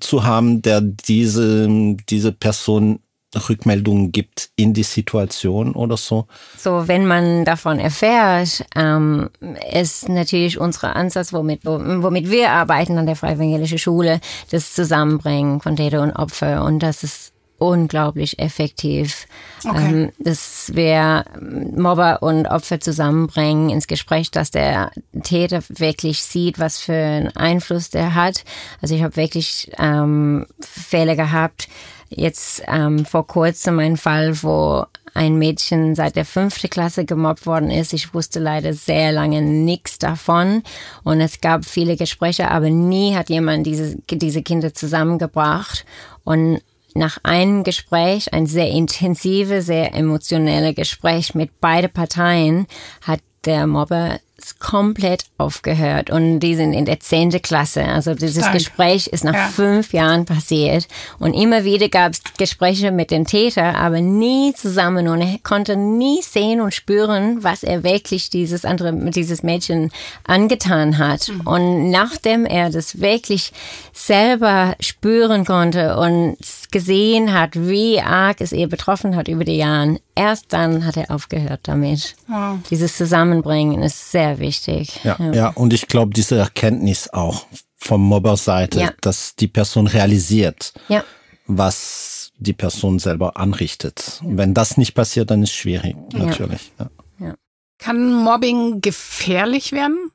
zu 0.00 0.24
haben, 0.24 0.62
der 0.62 0.80
diese, 0.80 1.68
diese 2.08 2.32
Person 2.32 3.00
Rückmeldungen 3.48 4.10
gibt 4.10 4.50
in 4.56 4.74
die 4.74 4.82
Situation 4.82 5.74
oder 5.74 5.96
so? 5.96 6.26
So, 6.58 6.88
wenn 6.88 7.06
man 7.06 7.44
davon 7.44 7.78
erfährt, 7.78 8.64
ähm, 8.74 9.30
ist 9.72 10.08
natürlich 10.08 10.58
unser 10.58 10.96
Ansatz, 10.96 11.32
womit, 11.32 11.64
womit 11.64 12.30
wir 12.30 12.50
arbeiten 12.50 12.98
an 12.98 13.06
der 13.06 13.14
Evangelische 13.14 13.78
Schule, 13.78 14.20
das 14.50 14.74
Zusammenbringen 14.74 15.60
von 15.60 15.76
Täter 15.76 16.02
und 16.02 16.12
Opfer 16.12 16.64
und 16.64 16.80
das 16.80 17.04
ist 17.04 17.32
unglaublich 17.60 18.38
effektiv. 18.38 19.26
Okay. 19.64 19.78
Ähm, 19.78 20.12
dass 20.18 20.72
wir 20.74 21.24
Mobber 21.40 22.22
und 22.22 22.46
Opfer 22.46 22.80
zusammenbringen 22.80 23.70
ins 23.70 23.86
Gespräch, 23.86 24.30
dass 24.30 24.50
der 24.50 24.90
Täter 25.22 25.62
wirklich 25.68 26.22
sieht, 26.22 26.58
was 26.58 26.78
für 26.78 26.94
einen 26.94 27.36
Einfluss 27.36 27.90
der 27.90 28.14
hat. 28.14 28.44
Also 28.80 28.94
ich 28.94 29.02
habe 29.02 29.16
wirklich 29.16 29.70
ähm, 29.78 30.46
Fälle 30.60 31.16
gehabt, 31.16 31.68
jetzt 32.08 32.62
ähm, 32.66 33.04
vor 33.04 33.26
kurzem 33.26 33.78
ein 33.78 33.96
Fall, 33.96 34.42
wo 34.42 34.84
ein 35.14 35.36
Mädchen 35.36 35.94
seit 35.94 36.16
der 36.16 36.24
fünften 36.24 36.70
Klasse 36.70 37.04
gemobbt 37.04 37.46
worden 37.46 37.70
ist. 37.70 37.92
Ich 37.92 38.14
wusste 38.14 38.38
leider 38.38 38.74
sehr 38.74 39.12
lange 39.12 39.42
nichts 39.42 39.98
davon 39.98 40.62
und 41.02 41.20
es 41.20 41.40
gab 41.40 41.64
viele 41.64 41.96
Gespräche, 41.96 42.50
aber 42.50 42.70
nie 42.70 43.14
hat 43.14 43.28
jemand 43.28 43.66
diese, 43.66 43.96
diese 44.10 44.42
Kinder 44.42 44.72
zusammengebracht 44.72 45.84
und 46.24 46.60
nach 46.94 47.18
einem 47.22 47.64
Gespräch, 47.64 48.32
ein 48.32 48.46
sehr 48.46 48.68
intensive, 48.70 49.62
sehr 49.62 49.94
emotionelle 49.94 50.74
Gespräch 50.74 51.34
mit 51.34 51.60
beide 51.60 51.88
Parteien, 51.88 52.66
hat 53.02 53.20
der 53.44 53.66
Mobber 53.66 54.18
komplett 54.58 55.24
aufgehört 55.38 56.10
und 56.10 56.40
die 56.40 56.54
sind 56.54 56.72
in 56.72 56.84
der 56.84 57.00
zehnte 57.00 57.40
Klasse. 57.40 57.84
Also 57.84 58.14
dieses 58.14 58.42
Stark. 58.42 58.54
Gespräch 58.54 59.06
ist 59.06 59.24
nach 59.24 59.34
ja. 59.34 59.48
fünf 59.48 59.92
Jahren 59.92 60.24
passiert 60.24 60.86
und 61.18 61.34
immer 61.34 61.64
wieder 61.64 61.88
gab 61.88 62.12
es 62.12 62.22
Gespräche 62.36 62.90
mit 62.90 63.10
dem 63.10 63.26
Täter, 63.26 63.76
aber 63.76 64.00
nie 64.00 64.52
zusammen 64.54 65.08
und 65.08 65.20
er 65.20 65.38
konnte 65.42 65.76
nie 65.76 66.22
sehen 66.22 66.60
und 66.60 66.74
spüren, 66.74 67.42
was 67.42 67.62
er 67.62 67.84
wirklich 67.84 68.30
dieses 68.30 68.64
andere, 68.64 68.92
dieses 69.10 69.42
Mädchen 69.42 69.90
angetan 70.24 70.98
hat. 70.98 71.28
Mhm. 71.28 71.40
Und 71.46 71.90
nachdem 71.90 72.46
er 72.46 72.70
das 72.70 73.00
wirklich 73.00 73.52
selber 73.92 74.74
spüren 74.80 75.44
konnte 75.44 75.96
und 75.96 76.36
gesehen 76.70 77.32
hat, 77.32 77.50
wie 77.54 78.00
arg 78.00 78.40
es 78.40 78.52
ihr 78.52 78.68
betroffen 78.68 79.16
hat 79.16 79.28
über 79.28 79.44
die 79.44 79.56
Jahre, 79.56 79.98
erst 80.14 80.52
dann 80.52 80.86
hat 80.86 80.96
er 80.96 81.10
aufgehört 81.10 81.60
damit. 81.64 82.16
Wow. 82.26 82.58
Dieses 82.70 82.96
Zusammenbringen 82.96 83.82
ist 83.82 84.10
sehr 84.10 84.38
wichtig. 84.38 85.00
Ja, 85.04 85.16
ja. 85.18 85.32
ja 85.32 85.48
und 85.48 85.72
ich 85.72 85.86
glaube, 85.86 86.12
diese 86.12 86.36
Erkenntnis 86.36 87.08
auch 87.08 87.46
vom 87.76 88.02
Mobberseite, 88.02 88.80
ja. 88.80 88.92
dass 89.00 89.36
die 89.36 89.48
Person 89.48 89.86
realisiert, 89.86 90.72
ja. 90.88 91.04
was 91.46 92.32
die 92.38 92.52
Person 92.52 92.98
selber 92.98 93.36
anrichtet. 93.36 94.20
Und 94.24 94.38
wenn 94.38 94.54
das 94.54 94.76
nicht 94.76 94.94
passiert, 94.94 95.30
dann 95.30 95.42
ist 95.42 95.50
es 95.50 95.56
schwierig, 95.56 95.96
natürlich. 96.12 96.72
Ja. 96.78 97.34
Kann 97.78 98.12
Mobbing 98.12 98.82
gefährlich 98.82 99.72
werden? 99.72 100.10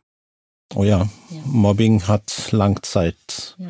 Oh 0.75 0.83
ja, 0.83 1.07
Mobbing 1.45 2.07
hat 2.07 2.49
Langzeitwirkung 2.51 3.65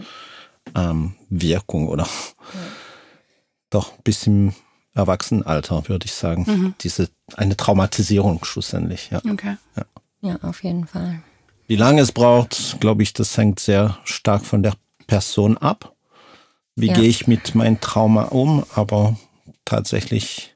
ähm, 0.75 1.89
oder 1.89 2.07
doch 3.69 3.93
bis 4.03 4.27
im 4.27 4.53
Erwachsenenalter, 4.95 5.87
würde 5.87 6.05
ich 6.05 6.13
sagen. 6.13 6.45
Mhm. 6.47 6.73
Diese 6.81 7.09
eine 7.35 7.55
Traumatisierung 7.55 8.43
schlussendlich. 8.43 9.09
Ja. 9.11 9.21
Okay. 9.29 9.57
Ja. 9.75 9.85
ja, 10.21 10.39
auf 10.41 10.63
jeden 10.63 10.87
Fall. 10.87 11.21
Wie 11.67 11.75
lange 11.75 12.01
es 12.01 12.11
braucht, 12.11 12.79
glaube 12.79 13.03
ich, 13.03 13.13
das 13.13 13.37
hängt 13.37 13.59
sehr 13.59 13.97
stark 14.05 14.45
von 14.45 14.63
der 14.63 14.73
Person 15.07 15.57
ab. 15.57 15.93
Wie 16.75 16.87
ja. 16.87 16.93
gehe 16.93 17.09
ich 17.09 17.27
mit 17.27 17.55
meinem 17.55 17.79
Trauma 17.81 18.23
um? 18.23 18.63
Aber 18.73 19.17
tatsächlich, 19.65 20.55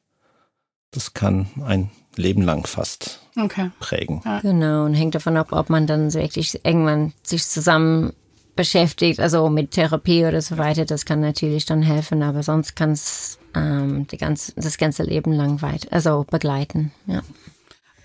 das 0.92 1.14
kann 1.14 1.48
ein 1.66 1.90
Leben 2.16 2.42
lang 2.42 2.66
fast 2.66 3.22
okay. 3.38 3.72
prägen. 3.80 4.22
Ja. 4.26 4.40
Genau, 4.42 4.86
und 4.86 4.94
hängt 4.94 5.16
davon 5.16 5.38
ab, 5.38 5.52
ob 5.52 5.70
man 5.70 5.88
dann 5.88 6.14
wirklich 6.14 6.64
irgendwann 6.66 7.14
sich 7.24 7.46
zusammen 7.46 8.14
beschäftigt, 8.56 9.20
also 9.20 9.50
mit 9.50 9.72
Therapie 9.72 10.26
oder 10.26 10.42
so 10.42 10.58
weiter, 10.58 10.86
das 10.86 11.06
kann 11.06 11.22
natürlich 11.22 11.66
dann 11.66 11.82
helfen, 11.82 12.22
aber 12.22 12.44
sonst 12.44 12.76
kann 12.76 12.92
es 12.92 13.39
ähm, 13.56 14.08
ganz, 14.18 14.54
das 14.56 14.78
ganze 14.78 15.04
Leben 15.04 15.32
lang 15.32 15.62
weit, 15.62 15.92
also 15.92 16.26
begleiten. 16.30 16.92
Ja. 17.08 17.22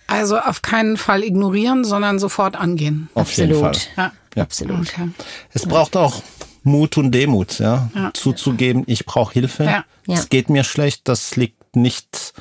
Also 0.07 0.39
auf 0.39 0.63
keinen 0.63 0.97
Fall 0.97 1.23
ignorieren, 1.23 1.85
sondern 1.85 2.19
sofort 2.19 2.57
angehen. 2.57 3.09
Auf 3.15 3.29
Absolut. 3.29 3.51
jeden 3.51 3.61
Fall. 3.63 3.77
Ja. 3.97 4.13
ja. 4.37 4.43
Absolut. 4.43 4.81
Okay. 4.81 5.09
Es 5.53 5.67
braucht 5.67 5.97
auch 5.97 6.23
Mut 6.63 6.97
und 6.97 7.13
Demut, 7.13 7.59
ja, 7.59 7.91
ja. 7.95 8.11
zuzugeben, 8.15 8.85
ich 8.87 9.05
brauche 9.07 9.35
Hilfe. 9.35 9.65
Ja. 9.65 9.85
Es 10.07 10.29
geht 10.29 10.51
mir 10.51 10.65
schlecht, 10.65 11.09
das 11.09 11.37
liegt 11.37 11.77
nicht 11.77 12.33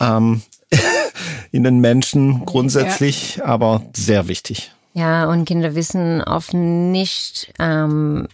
ähm, 0.00 0.42
in 1.52 1.64
den 1.64 1.80
Menschen 1.80 2.44
grundsätzlich, 2.46 3.42
aber 3.44 3.82
sehr 3.94 4.28
wichtig. 4.28 4.72
Ja, 4.92 5.26
und 5.26 5.44
Kinder 5.44 5.74
wissen 5.74 6.22
oft 6.22 6.52
nicht 6.52 7.52
ähm, 7.58 8.26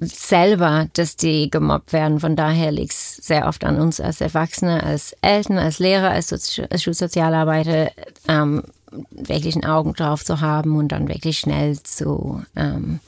selber, 0.00 0.88
dass 0.94 1.16
die 1.16 1.50
gemobbt 1.50 1.92
werden. 1.92 2.20
Von 2.20 2.36
daher 2.36 2.72
liegt 2.72 2.92
es 2.92 3.16
sehr 3.16 3.46
oft 3.46 3.64
an 3.64 3.80
uns 3.80 4.00
als 4.00 4.20
Erwachsene, 4.20 4.82
als 4.82 5.14
Eltern, 5.22 5.58
als 5.58 5.78
Lehrer, 5.78 6.10
als, 6.10 6.28
Sozi 6.28 6.62
als 6.68 6.82
Schulsozialarbeiter, 6.82 7.90
ähm, 8.28 8.62
wirklich 9.10 9.56
ein 9.56 9.64
Augen 9.64 9.94
drauf 9.94 10.24
zu 10.24 10.40
haben 10.40 10.76
und 10.76 10.88
dann 10.88 11.08
wirklich 11.08 11.38
schnell 11.38 11.82
zu 11.82 12.42
ähm, 12.56 13.00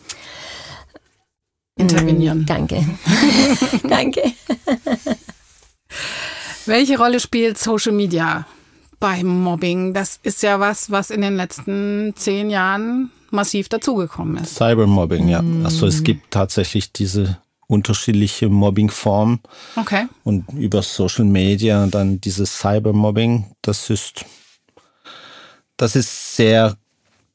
intervenieren. 1.76 2.42
Mm, 2.42 2.46
danke. 2.46 2.84
danke. 3.88 4.22
Welche 6.66 6.96
Rolle 6.96 7.20
spielt 7.20 7.58
Social 7.58 7.92
Media 7.92 8.46
beim 9.04 9.42
Mobbing? 9.42 9.92
Das 9.92 10.18
ist 10.22 10.42
ja 10.42 10.60
was, 10.60 10.90
was 10.90 11.10
in 11.10 11.20
den 11.20 11.36
letzten 11.36 12.14
zehn 12.16 12.48
Jahren 12.48 13.10
massiv 13.30 13.68
dazugekommen 13.68 14.42
ist. 14.42 14.54
Cybermobbing, 14.54 15.28
ja. 15.28 15.44
Also 15.62 15.86
es 15.86 16.04
gibt 16.04 16.30
tatsächlich 16.30 16.90
diese 16.90 17.36
unterschiedliche 17.66 18.48
Mobbingformen. 18.48 19.40
Okay. 19.76 20.06
Und 20.22 20.50
über 20.54 20.80
Social 20.80 21.26
Media 21.26 21.86
dann 21.86 22.18
dieses 22.22 22.56
Cybermobbing, 22.56 23.54
das 23.60 23.90
ist, 23.90 24.24
das 25.76 25.96
ist 25.96 26.36
sehr 26.36 26.78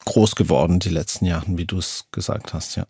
groß 0.06 0.34
geworden 0.34 0.80
die 0.80 0.88
letzten 0.88 1.26
Jahre, 1.26 1.46
wie 1.50 1.66
du 1.66 1.78
es 1.78 2.06
gesagt 2.10 2.52
hast, 2.52 2.74
ja. 2.74 2.86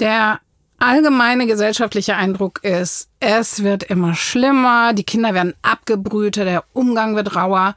Der 0.00 0.40
allgemeine 0.78 1.46
gesellschaftliche 1.46 2.16
Eindruck 2.16 2.64
ist, 2.64 3.08
es 3.20 3.62
wird 3.62 3.82
immer 3.84 4.14
schlimmer, 4.14 4.92
die 4.92 5.04
Kinder 5.04 5.34
werden 5.34 5.54
abgebrühter, 5.62 6.44
der 6.44 6.64
Umgang 6.72 7.16
wird 7.16 7.36
rauer. 7.36 7.74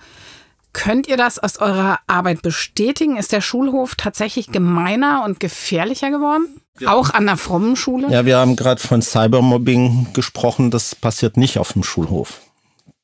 Könnt 0.74 1.08
ihr 1.08 1.17
das 1.17 1.38
aus 1.38 1.58
eurer 1.58 2.00
Arbeit 2.08 2.41
bestätigen? 2.41 3.17
Ist 3.17 3.34
der 3.34 3.41
Schulhof 3.41 3.96
tatsächlich 3.96 4.48
gemeiner 4.48 5.24
und 5.25 5.39
gefährlicher 5.39 6.12
geworden? 6.12 6.48
Ja. 6.79 6.93
Auch 6.93 7.10
an 7.10 7.25
der 7.25 7.36
frommen 7.36 7.75
Schule? 7.75 8.10
Ja, 8.10 8.25
wir 8.25 8.38
haben 8.38 8.55
gerade 8.55 8.81
von 8.81 9.01
Cybermobbing 9.01 10.13
gesprochen. 10.13 10.72
Das 10.72 10.96
passiert 10.96 11.36
nicht 11.36 11.60
auf 11.60 11.74
dem 11.74 11.84
Schulhof. 11.84 12.39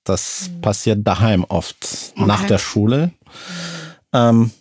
Das 0.05 0.49
mhm. 0.49 0.61
passiert 0.61 0.99
daheim 1.05 1.43
oft 1.43 2.13
okay. 2.15 2.25
nach 2.25 2.45
der 2.45 2.57
Schule. 2.57 3.11
Ähm, 4.13 4.51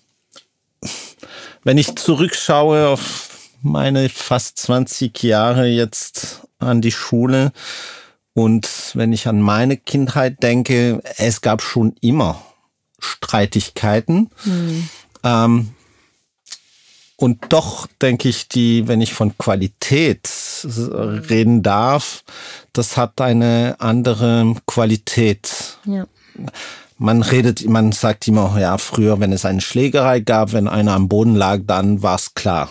wenn 1.63 1.79
ich 1.79 1.95
zurückschaue 1.97 2.89
auf 2.89 3.26
meine 3.63 4.09
fast 4.09 4.59
20 4.59 5.23
Jahre 5.23 5.67
jetzt 5.67 6.43
an 6.59 6.81
die 6.81 6.93
Schule 6.93 7.53
und 8.37 8.69
wenn 8.93 9.15
ich 9.15 9.29
an 9.29 9.41
meine 9.41 9.79
Kindheit 9.79 10.43
denke, 10.43 11.03
es 11.17 11.41
gab 11.41 11.63
schon 11.63 11.95
immer 12.03 12.43
Streitigkeiten. 12.99 14.29
Mhm. 14.45 14.89
Ähm, 15.25 15.69
und 17.17 17.47
doch 17.49 17.87
denke 18.03 18.29
ich, 18.29 18.49
die, 18.49 18.89
wenn 18.89 19.01
ich 19.01 19.15
von 19.15 19.39
Qualität 19.39 20.29
reden 20.67 21.63
darf, 21.63 22.25
das 22.75 22.99
hat 22.99 23.23
eine 23.23 23.77
andere 23.79 24.55
Qualität. 24.67 25.79
Ja. 25.87 26.07
Man 26.99 27.23
redet, 27.23 27.67
man 27.67 27.93
sagt 27.93 28.29
immer, 28.29 28.59
ja, 28.59 28.77
früher, 28.77 29.19
wenn 29.19 29.33
es 29.33 29.47
eine 29.47 29.63
Schlägerei 29.63 30.21
gab, 30.21 30.53
wenn 30.53 30.69
einer 30.69 30.93
am 30.93 31.09
Boden 31.09 31.37
lag, 31.37 31.61
dann 31.67 32.03
war 32.03 32.17
es 32.17 32.35
klar. 32.35 32.69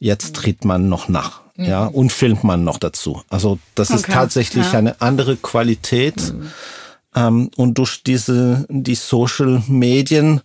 Jetzt 0.00 0.34
tritt 0.34 0.64
man 0.64 0.88
noch 0.88 1.08
nach. 1.08 1.42
Mhm. 1.56 1.64
Ja, 1.66 1.86
und 1.86 2.10
filmt 2.10 2.42
man 2.42 2.64
noch 2.64 2.78
dazu. 2.78 3.22
Also 3.28 3.58
das 3.74 3.90
okay. 3.90 4.00
ist 4.00 4.06
tatsächlich 4.08 4.72
ja. 4.72 4.78
eine 4.78 5.00
andere 5.00 5.36
Qualität. 5.36 6.32
Mhm. 6.32 6.50
Ähm, 7.14 7.50
und 7.56 7.78
durch 7.78 8.02
diese, 8.02 8.66
die 8.70 8.94
Social 8.94 9.62
Medien, 9.68 10.40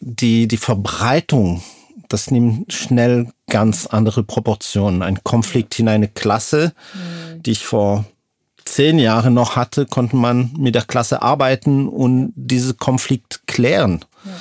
die, 0.00 0.46
die 0.46 0.56
Verbreitung, 0.58 1.62
das 2.08 2.30
nimmt 2.30 2.70
schnell 2.72 3.32
ganz 3.48 3.86
andere 3.86 4.22
Proportionen. 4.22 5.02
Ein 5.02 5.24
Konflikt 5.24 5.78
in 5.78 5.88
eine 5.88 6.08
Klasse, 6.08 6.74
mhm. 6.92 7.42
die 7.42 7.52
ich 7.52 7.64
vor 7.64 8.04
zehn 8.66 8.98
Jahren 8.98 9.32
noch 9.32 9.56
hatte, 9.56 9.86
konnte 9.86 10.16
man 10.16 10.52
mit 10.58 10.74
der 10.74 10.82
Klasse 10.84 11.22
arbeiten 11.22 11.88
und 11.88 12.32
diese 12.36 12.74
Konflikt 12.74 13.46
klären. 13.46 14.04
Ja. 14.24 14.32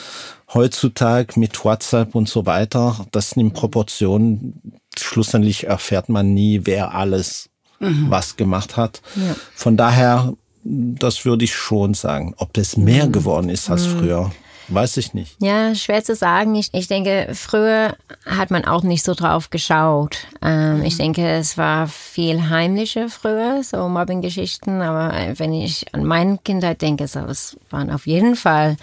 Heutzutage 0.53 1.39
mit 1.39 1.63
WhatsApp 1.63 2.15
und 2.15 2.27
so 2.27 2.45
weiter, 2.45 3.05
das 3.11 3.35
nimmt 3.35 3.53
Proportionen. 3.53 4.79
Schlussendlich 4.97 5.67
erfährt 5.67 6.09
man 6.09 6.33
nie, 6.33 6.61
wer 6.63 6.93
alles 6.93 7.49
mhm. 7.79 8.07
was 8.09 8.35
gemacht 8.35 8.75
hat. 8.75 9.01
Ja. 9.15 9.35
Von 9.55 9.77
daher 9.77 10.33
das 10.63 11.25
würde 11.25 11.45
ich 11.45 11.53
schon 11.53 11.93
sagen. 11.93 12.33
Ob 12.37 12.53
das 12.53 12.77
mehr 12.77 13.07
mhm. 13.07 13.11
geworden 13.11 13.49
ist 13.49 13.69
als 13.69 13.87
mhm. 13.87 13.99
früher, 13.99 14.31
weiß 14.67 14.97
ich 14.97 15.13
nicht. 15.13 15.35
Ja, 15.41 15.73
schwer 15.75 16.03
zu 16.03 16.15
sagen. 16.15 16.55
Ich, 16.55 16.73
ich 16.73 16.87
denke, 16.87 17.29
früher 17.33 17.95
hat 18.25 18.51
man 18.51 18.65
auch 18.65 18.83
nicht 18.83 19.03
so 19.03 19.13
drauf 19.13 19.49
geschaut. 19.49 20.27
Ähm, 20.41 20.79
mhm. 20.79 20.85
Ich 20.85 20.97
denke, 20.97 21.27
es 21.27 21.57
war 21.57 21.87
viel 21.87 22.49
heimlicher 22.49 23.09
früher, 23.09 23.63
so 23.63 23.87
Mobbing-Geschichten. 23.89 24.81
Aber 24.81 25.39
wenn 25.39 25.53
ich 25.53 25.93
an 25.93 26.05
meine 26.05 26.37
Kindheit 26.37 26.81
denke, 26.81 27.07
so, 27.07 27.19
es 27.21 27.57
waren 27.69 27.89
auf 27.89 28.05
jeden 28.05 28.35
Fall 28.35 28.77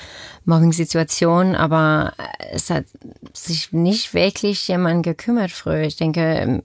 Mobbing-Situation, 0.49 1.55
aber 1.55 2.15
es 2.53 2.71
hat 2.71 2.87
sich 3.35 3.73
nicht 3.73 4.15
wirklich 4.15 4.67
jemand 4.67 5.05
gekümmert 5.05 5.51
früher. 5.51 5.83
Ich 5.83 5.97
denke, 5.97 6.63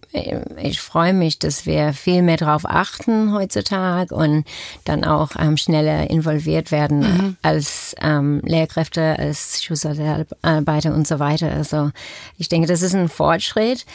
ich 0.57 0.81
freue 0.81 1.13
mich, 1.13 1.37
dass 1.37 1.65
wir 1.65 1.93
viel 1.93 2.21
mehr 2.21 2.37
darauf 2.37 2.65
achten 2.65 3.33
heutzutage 3.33 4.15
und 4.15 4.45
dann 4.85 5.03
auch 5.03 5.31
ähm, 5.37 5.57
schneller 5.57 6.09
involviert 6.09 6.71
werden 6.71 6.99
mhm. 6.99 7.37
als 7.41 7.93
ähm, 8.01 8.41
Lehrkräfte, 8.45 9.19
als 9.19 9.61
Schulsozialarbeiter 9.63 10.93
und 10.93 11.05
so 11.05 11.19
weiter. 11.19 11.51
Also 11.51 11.91
ich 12.37 12.47
denke, 12.47 12.67
das 12.67 12.81
ist 12.81 12.95
ein 12.95 13.09
Fortschritt. 13.09 13.85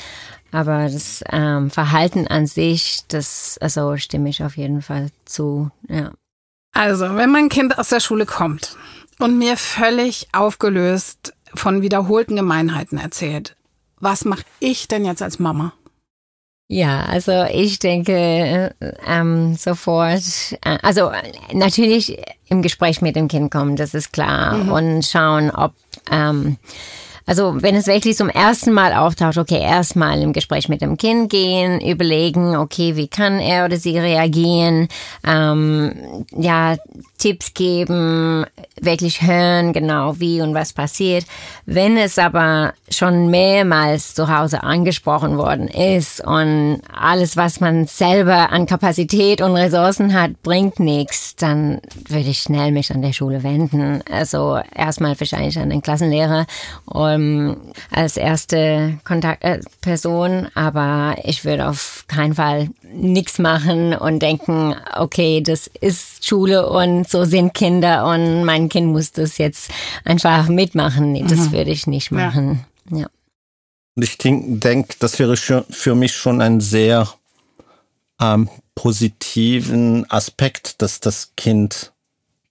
Aber 0.51 0.89
das 0.89 1.23
ähm, 1.31 1.71
Verhalten 1.71 2.27
an 2.27 2.47
sich, 2.47 3.01
das 3.09 3.59
also 3.61 3.99
stimme 3.99 4.31
ich 4.31 4.43
auf 4.43 4.57
jeden 4.57 4.81
Fall 4.81 5.09
zu. 5.27 5.71
Ja. 5.89 6.13
Also, 6.73 7.17
wenn 7.17 7.31
mein 7.31 7.51
Kind 7.51 7.79
aus 7.79 7.91
der 7.91 8.01
Schule 8.01 8.25
kommt 8.25 8.77
und 9.19 9.39
mir 9.39 9.57
völlig 9.57 10.29
aufgelöst 10.33 11.35
von 11.55 11.83
wiederholten 11.83 12.37
Gemeinheiten 12.37 12.99
erzählt. 12.99 13.57
Was 14.01 14.25
mache 14.25 14.45
ich 14.61 14.89
denn 14.89 15.05
jetzt 15.05 15.23
als 15.23 15.39
Mama? 15.39 15.73
Ja, 16.71 17.07
also 17.07 17.45
ich 17.51 17.79
denke 17.79 18.75
ähm, 19.07 19.55
sofort, 19.55 20.23
äh, 20.63 20.79
also 20.83 21.11
natürlich 21.53 22.19
im 22.47 22.61
Gespräch 22.61 23.01
mit 23.01 23.17
dem 23.17 23.29
Kind 23.29 23.51
kommen, 23.51 23.75
das 23.77 23.95
ist 23.95 24.13
klar, 24.13 24.59
mhm. 24.59 24.73
und 24.73 25.07
schauen, 25.07 25.51
ob 25.51 25.73
ähm, 26.11 26.59
also 27.29 27.61
wenn 27.61 27.77
es 27.77 27.87
wirklich 27.87 28.17
zum 28.17 28.31
ersten 28.31 28.73
Mal 28.73 28.95
auftaucht, 28.95 29.37
okay, 29.37 29.61
erstmal 29.61 30.23
im 30.23 30.33
Gespräch 30.33 30.71
mit 30.71 30.81
dem 30.81 30.97
Kind 30.97 31.29
gehen, 31.29 31.79
überlegen, 31.79 32.57
okay, 32.57 32.97
wie 32.97 33.07
kann 33.07 33.39
er 33.39 33.67
oder 33.67 33.77
sie 33.77 33.99
reagieren, 33.99 34.89
ähm, 35.27 36.25
ja, 36.35 36.77
Tipps 37.19 37.53
geben, 37.53 38.47
wirklich 38.81 39.21
hören, 39.23 39.75
genau 39.75 40.19
wie 40.21 40.41
und 40.41 40.55
was 40.55 40.73
passiert. 40.73 41.27
Wenn 41.67 41.99
es 41.99 42.19
aber 42.19 42.73
schon 42.91 43.29
mehrmals 43.29 44.15
zu 44.15 44.35
Hause 44.35 44.63
angesprochen 44.63 45.37
worden 45.37 45.69
ist 45.69 46.25
und 46.25 46.81
alles, 46.99 47.37
was 47.37 47.61
man 47.61 47.87
selber 47.87 48.53
an 48.53 48.65
Kapazität 48.65 49.43
und 49.43 49.55
Ressourcen 49.55 50.15
hat, 50.15 50.43
bringt 50.43 50.81
nichts, 50.81 51.37
dann 51.37 51.83
würde 52.09 52.31
ich 52.31 52.39
schnell 52.39 52.73
mich 52.73 52.91
an 52.91 53.03
der 53.03 53.13
Schule 53.13 53.43
wenden. 53.43 54.01
Also 54.11 54.59
erstmal 54.75 55.19
wahrscheinlich 55.21 55.59
an 55.59 55.69
den 55.69 55.83
Klassenlehrer 55.83 56.47
um, 57.19 57.73
als 57.91 58.17
erste 58.17 58.99
Kontaktperson, 59.05 60.49
aber 60.55 61.17
ich 61.25 61.45
würde 61.45 61.69
auf 61.69 62.05
keinen 62.09 62.35
Fall 62.35 62.69
nichts 62.83 63.39
machen 63.39 63.95
und 63.95 64.21
denken, 64.21 64.75
okay, 64.97 65.43
das 65.43 65.69
ist 65.81 66.27
Schule 66.27 66.69
und 66.69 67.09
so 67.09 67.25
sind 67.25 67.55
Kinder 67.55 68.07
und 68.07 68.45
mein 68.45 68.69
Kind 68.69 68.89
muss 68.89 69.13
das 69.13 69.39
jetzt 69.39 69.71
einfach 70.05 70.49
mitmachen. 70.49 71.13
Nee, 71.13 71.25
das 71.29 71.49
mhm. 71.49 71.53
würde 71.53 71.71
ich 71.71 71.87
nicht 71.87 72.11
machen. 72.11 72.65
Ja. 72.91 72.99
ja. 72.99 73.07
Und 73.95 74.03
ich 74.03 74.17
denke, 74.19 74.95
das 75.01 75.19
wäre 75.19 75.37
für 75.37 75.95
mich 75.95 76.15
schon 76.15 76.41
ein 76.41 76.61
sehr 76.61 77.09
ähm, 78.21 78.49
positiven 78.75 80.09
Aspekt, 80.11 80.81
dass 80.83 81.01
das 81.01 81.33
Kind 81.37 81.93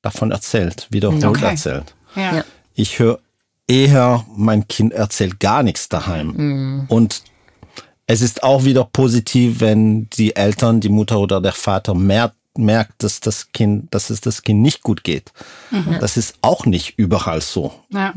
davon 0.02 0.32
erzählt, 0.32 0.88
wiederholt 0.90 1.24
okay. 1.24 1.46
erzählt. 1.46 1.96
Ja. 2.16 2.44
Ich 2.74 3.00
höre 3.00 3.20
eher, 3.68 4.26
mein 4.36 4.68
Kind 4.68 4.94
erzählt 4.94 5.40
gar 5.40 5.64
nichts 5.64 5.90
daheim. 5.90 6.34
Mhm. 6.36 6.86
Und 6.88 7.24
es 8.08 8.22
ist 8.22 8.44
auch 8.44 8.64
wieder 8.64 8.86
positiv, 8.86 9.60
wenn 9.60 10.10
die 10.12 10.36
Eltern, 10.36 10.80
die 10.80 10.90
Mutter 10.90 11.20
oder 11.20 11.42
der 11.42 11.52
Vater 11.54 11.94
mehr 11.94 12.34
merkt, 12.58 13.04
dass 13.04 13.20
das 13.20 13.52
Kind, 13.52 13.94
dass 13.94 14.10
es 14.10 14.22
das 14.22 14.42
Kind 14.42 14.62
nicht 14.62 14.82
gut 14.82 15.04
geht. 15.04 15.32
Mhm. 15.72 15.98
Das 16.00 16.18
ist 16.18 16.36
auch 16.42 16.66
nicht 16.66 16.98
überall 16.98 17.42
so. 17.42 17.74
Ja. 17.90 18.14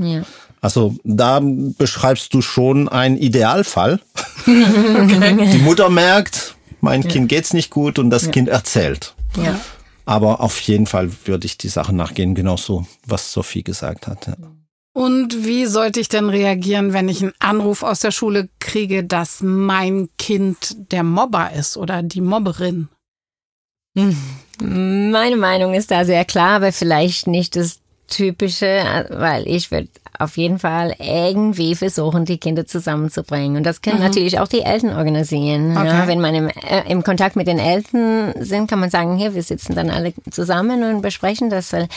Also 0.61 0.97
da 1.05 1.41
beschreibst 1.43 2.33
du 2.35 2.41
schon 2.41 2.89
einen 2.89 3.17
Idealfall. 3.17 4.01
okay. 4.47 5.51
Die 5.53 5.59
Mutter 5.59 5.91
merkt, 5.91 6.55
mein 6.81 7.03
ja. 7.03 7.09
Kind 7.09 7.29
geht's 7.29 7.53
nicht 7.53 7.71
gut 7.71 7.99
und 7.99 8.11
das 8.11 8.27
ja. 8.27 8.31
Kind 8.31 8.49
erzählt. 8.49 9.15
Ja. 9.37 9.61
Aber 10.07 10.41
auf 10.41 10.61
jeden 10.63 10.87
Fall 10.87 11.11
würde 11.25 11.47
ich 11.47 11.57
die 11.59 11.69
Sache 11.69 11.95
nachgehen, 11.95 12.35
genauso 12.35 12.87
was 13.07 13.33
Sophie 13.33 13.63
gesagt 13.63 14.07
hat. 14.07 14.29
Und 15.01 15.47
wie 15.47 15.65
sollte 15.65 15.99
ich 15.99 16.11
denn 16.11 16.29
reagieren, 16.29 16.93
wenn 16.93 17.09
ich 17.09 17.23
einen 17.23 17.33
Anruf 17.39 17.83
aus 17.83 18.01
der 18.01 18.11
Schule 18.11 18.51
kriege, 18.59 19.03
dass 19.03 19.41
mein 19.41 20.11
Kind 20.19 20.93
der 20.93 21.05
Mobber 21.05 21.53
ist 21.55 21.79
oder 21.79 22.03
die 22.03 22.21
Mobberin? 22.21 22.91
Meine 23.95 25.37
Meinung 25.39 25.73
ist 25.73 25.91
da 25.91 26.05
sehr 26.05 26.27
klar, 26.27 26.57
aber 26.57 26.71
vielleicht 26.71 27.29
nicht 27.29 27.57
das 27.57 27.80
typische, 28.11 29.07
weil 29.09 29.49
ich 29.49 29.71
würde 29.71 29.89
auf 30.21 30.37
jeden 30.37 30.59
Fall 30.59 30.95
irgendwie 30.99 31.75
versuchen, 31.75 32.27
die 32.27 32.39
Kinder 32.39 32.67
zusammenzubringen. 32.67 33.57
Und 33.57 33.65
das 33.65 33.81
können 33.81 33.99
mhm. 33.99 34.05
natürlich 34.05 34.39
auch 34.39 34.49
die 34.49 34.61
Eltern 34.61 34.95
organisieren. 34.95 35.77
Okay. 35.77 35.87
Ja, 35.87 36.07
wenn 36.09 36.21
man 36.21 36.35
im, 36.35 36.49
äh, 36.49 36.83
im 36.89 37.03
Kontakt 37.03 37.37
mit 37.37 37.47
den 37.47 37.59
Eltern 37.59 38.35
sind, 38.39 38.69
kann 38.69 38.81
man 38.81 38.91
sagen, 38.91 39.17
hier, 39.17 39.35
wir 39.35 39.43
sitzen 39.43 39.75
dann 39.75 39.89
alle 39.89 40.13
zusammen 40.31 40.85
und 40.85 41.01
besprechen 41.01 41.49
das. 41.49 41.73
Weil 41.73 41.89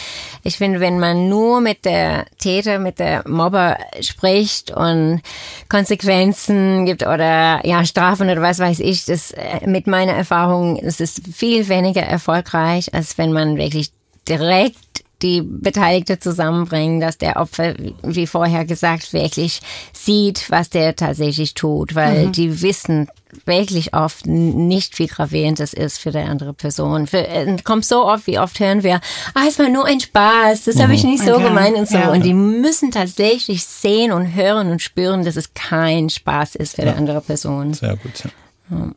ich 0.44 0.58
finde, 0.58 0.80
wenn 0.80 1.00
man 1.00 1.28
nur 1.28 1.60
mit 1.60 1.84
der 1.84 2.26
Täter, 2.40 2.80
mit 2.80 3.00
der 3.00 3.28
Mobber 3.28 3.78
spricht 4.00 4.72
und 4.72 5.22
Konsequenzen 5.68 6.86
gibt 6.86 7.04
oder 7.04 7.66
ja, 7.66 7.84
Strafen 7.86 8.30
oder 8.30 8.42
was 8.42 8.60
weiß 8.60 8.80
ich, 8.80 9.04
das 9.06 9.32
äh, 9.32 9.68
mit 9.68 9.86
meiner 9.86 10.14
Erfahrung, 10.14 10.80
das 10.82 11.02
ist 11.02 11.28
viel 11.28 11.68
weniger 11.68 12.04
erfolgreich, 12.04 12.94
als 12.94 13.18
wenn 13.18 13.34
man 13.34 13.58
wirklich 13.58 13.92
direkt 14.30 14.78
die 15.24 15.42
Beteiligte 15.42 16.20
zusammenbringen, 16.20 17.00
dass 17.00 17.18
der 17.18 17.38
Opfer, 17.38 17.76
wie 18.04 18.28
vorher 18.28 18.66
gesagt, 18.66 19.14
wirklich 19.14 19.62
sieht, 19.94 20.52
was 20.52 20.70
der 20.70 20.96
tatsächlich 20.96 21.54
tut, 21.54 21.96
weil 21.96 22.28
mhm. 22.28 22.32
die 22.34 22.62
wissen 22.62 23.08
wirklich 23.46 23.96
oft 23.96 24.28
nicht, 24.28 25.00
wie 25.00 25.08
gravierend 25.08 25.60
es 25.60 25.74
ist 25.74 25.98
für 25.98 26.12
die 26.12 26.20
andere 26.20 26.54
Person. 26.54 27.08
Für, 27.08 27.28
äh, 27.28 27.58
kommt 27.64 27.86
so 27.86 28.06
oft, 28.06 28.28
wie 28.28 28.38
oft 28.38 28.60
hören 28.60 28.84
wir, 28.84 29.02
ah, 29.34 29.46
es 29.48 29.58
war 29.58 29.70
nur 29.70 29.86
ein 29.86 30.00
Spaß, 30.00 30.66
das 30.66 30.76
mhm. 30.76 30.82
habe 30.82 30.94
ich 30.94 31.04
nicht 31.04 31.24
so 31.24 31.34
okay. 31.34 31.46
gemeint 31.46 31.76
und 31.76 31.88
so. 31.88 31.98
Ja. 31.98 32.12
Und 32.12 32.24
die 32.24 32.34
müssen 32.34 32.92
tatsächlich 32.92 33.66
sehen 33.66 34.12
und 34.12 34.36
hören 34.36 34.70
und 34.70 34.82
spüren, 34.82 35.26
dass 35.26 35.36
es 35.36 35.54
kein 35.54 36.10
Spaß 36.10 36.56
ist 36.56 36.76
für 36.76 36.84
ja. 36.84 36.92
die 36.92 36.98
andere 36.98 37.22
Person. 37.22 37.74
Sehr 37.74 37.96
gut, 37.96 38.24
ja. 38.24 38.92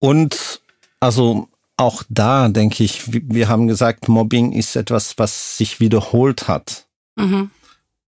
Und 0.00 0.60
also 1.00 1.48
auch 1.76 2.02
da 2.08 2.48
denke 2.48 2.84
ich, 2.84 3.02
wir 3.12 3.48
haben 3.48 3.66
gesagt, 3.66 4.08
Mobbing 4.08 4.52
ist 4.52 4.76
etwas, 4.76 5.18
was 5.18 5.58
sich 5.58 5.80
wiederholt 5.80 6.48
hat. 6.48 6.86
Mhm. 7.16 7.50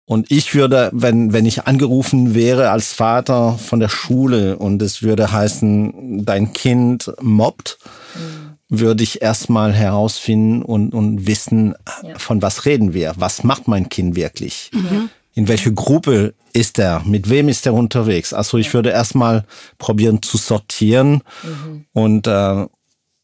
Und 0.06 0.30
ich 0.30 0.56
würde, 0.56 0.90
wenn, 0.94 1.32
wenn 1.32 1.46
ich 1.46 1.68
angerufen 1.68 2.34
wäre 2.34 2.72
als 2.72 2.92
Vater 2.92 3.58
von 3.58 3.80
der 3.80 3.88
Schule 3.88 4.58
und 4.58 4.82
es 4.82 5.04
würde 5.04 5.32
heißen, 5.32 6.26
dein 6.26 6.54
Kind 6.54 7.14
mobbt, 7.22 7.78
mhm. 8.16 8.58
würde 8.68 9.04
ich 9.04 9.22
erstmal 9.22 9.74
herausfinden 9.74 10.64
und, 10.64 10.94
und 10.94 11.28
wissen, 11.28 11.76
ja. 12.04 12.18
von 12.18 12.42
was 12.42 12.66
reden 12.66 12.94
wir? 12.94 13.14
Was 13.18 13.44
macht 13.44 13.68
mein 13.68 13.90
Kind 13.90 14.16
wirklich? 14.16 14.72
Mhm. 14.74 15.10
In 15.34 15.48
welche 15.48 15.72
Gruppe 15.72 16.34
ist 16.52 16.78
er? 16.78 17.04
Mit 17.06 17.30
wem 17.30 17.48
ist 17.48 17.66
er 17.66 17.74
unterwegs? 17.74 18.34
Also 18.34 18.58
ich 18.58 18.74
würde 18.74 18.90
erstmal 18.90 19.46
probieren 19.78 20.22
zu 20.22 20.36
sortieren 20.38 21.22
mhm. 21.44 21.86
und, 21.94 22.28
äh, 22.28 22.66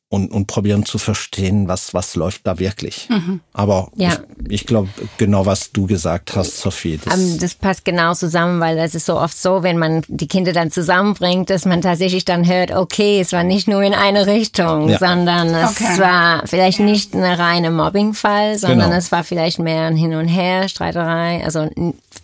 und, 0.10 0.32
und 0.32 0.48
probieren 0.48 0.86
zu 0.86 1.00
verstehen, 1.00 1.67
was, 1.67 1.93
was 1.93 2.15
läuft 2.15 2.48
da 2.48 2.60
wirklich. 2.60 3.10
Mhm. 3.10 3.41
Aber 3.52 3.91
ja. 3.96 4.13
ich, 4.46 4.62
ich 4.62 4.65
glaube, 4.65 4.88
genau 5.17 5.46
was 5.46 5.74
du 5.74 5.86
gesagt 5.86 6.36
hast, 6.36 6.60
Sophie. 6.60 6.98
Das, 7.04 7.13
um, 7.13 7.39
das 7.39 7.56
passt 7.56 7.84
genau 7.84 8.13
zusammen, 8.13 8.62
weil 8.62 8.78
es 8.78 8.96
ist 8.96 9.06
so 9.06 9.20
oft 9.20 9.38
so, 9.38 9.63
wenn 9.63 9.78
man 9.78 10.04
die 10.08 10.28
Kinder 10.28 10.54
dann 10.54 10.72
zusammenbringt, 10.72 11.50
dass 11.50 11.65
man 11.65 11.82
tatsächlich 11.82 12.24
dann 12.24 12.48
hört, 12.48 12.72
okay, 12.72 13.20
es 13.20 13.34
war 13.34 13.43
nicht 13.43 13.67
nur 13.67 13.82
in 13.84 13.93
eine 13.93 14.28
Richtung, 14.28 14.88
ja. 14.88 14.98
sondern 14.98 15.50
es 15.50 15.72
okay. 15.72 16.00
war 16.00 16.48
vielleicht 16.48 16.80
nicht 16.80 17.13
ein 17.13 17.24
reiner 17.24 17.72
Mobbingfall, 17.72 18.58
sondern 18.58 18.89
genau. 18.89 18.98
es 18.98 19.12
war 19.12 19.26
vielleicht 19.26 19.60
mehr 19.60 19.88
ein 19.88 19.98
Hin 19.98 20.13
und 20.13 20.30
Her, 20.30 20.70
Streiterei. 20.70 21.43
Also 21.43 21.70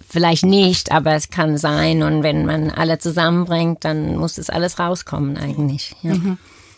vielleicht 0.08 0.46
nicht, 0.46 0.94
aber 0.94 1.16
es 1.16 1.30
kann 1.30 1.58
sein. 1.58 2.02
Und 2.02 2.24
wenn 2.24 2.46
man 2.46 2.70
alle 2.70 2.98
zusammenbringt, 2.98 3.84
dann 3.84 4.16
muss 4.16 4.36
das 4.36 4.50
alles 4.50 4.80
rauskommen 4.80 5.36
eigentlich. 5.36 5.96
Ja. 6.02 6.14
Mhm. 6.14 6.38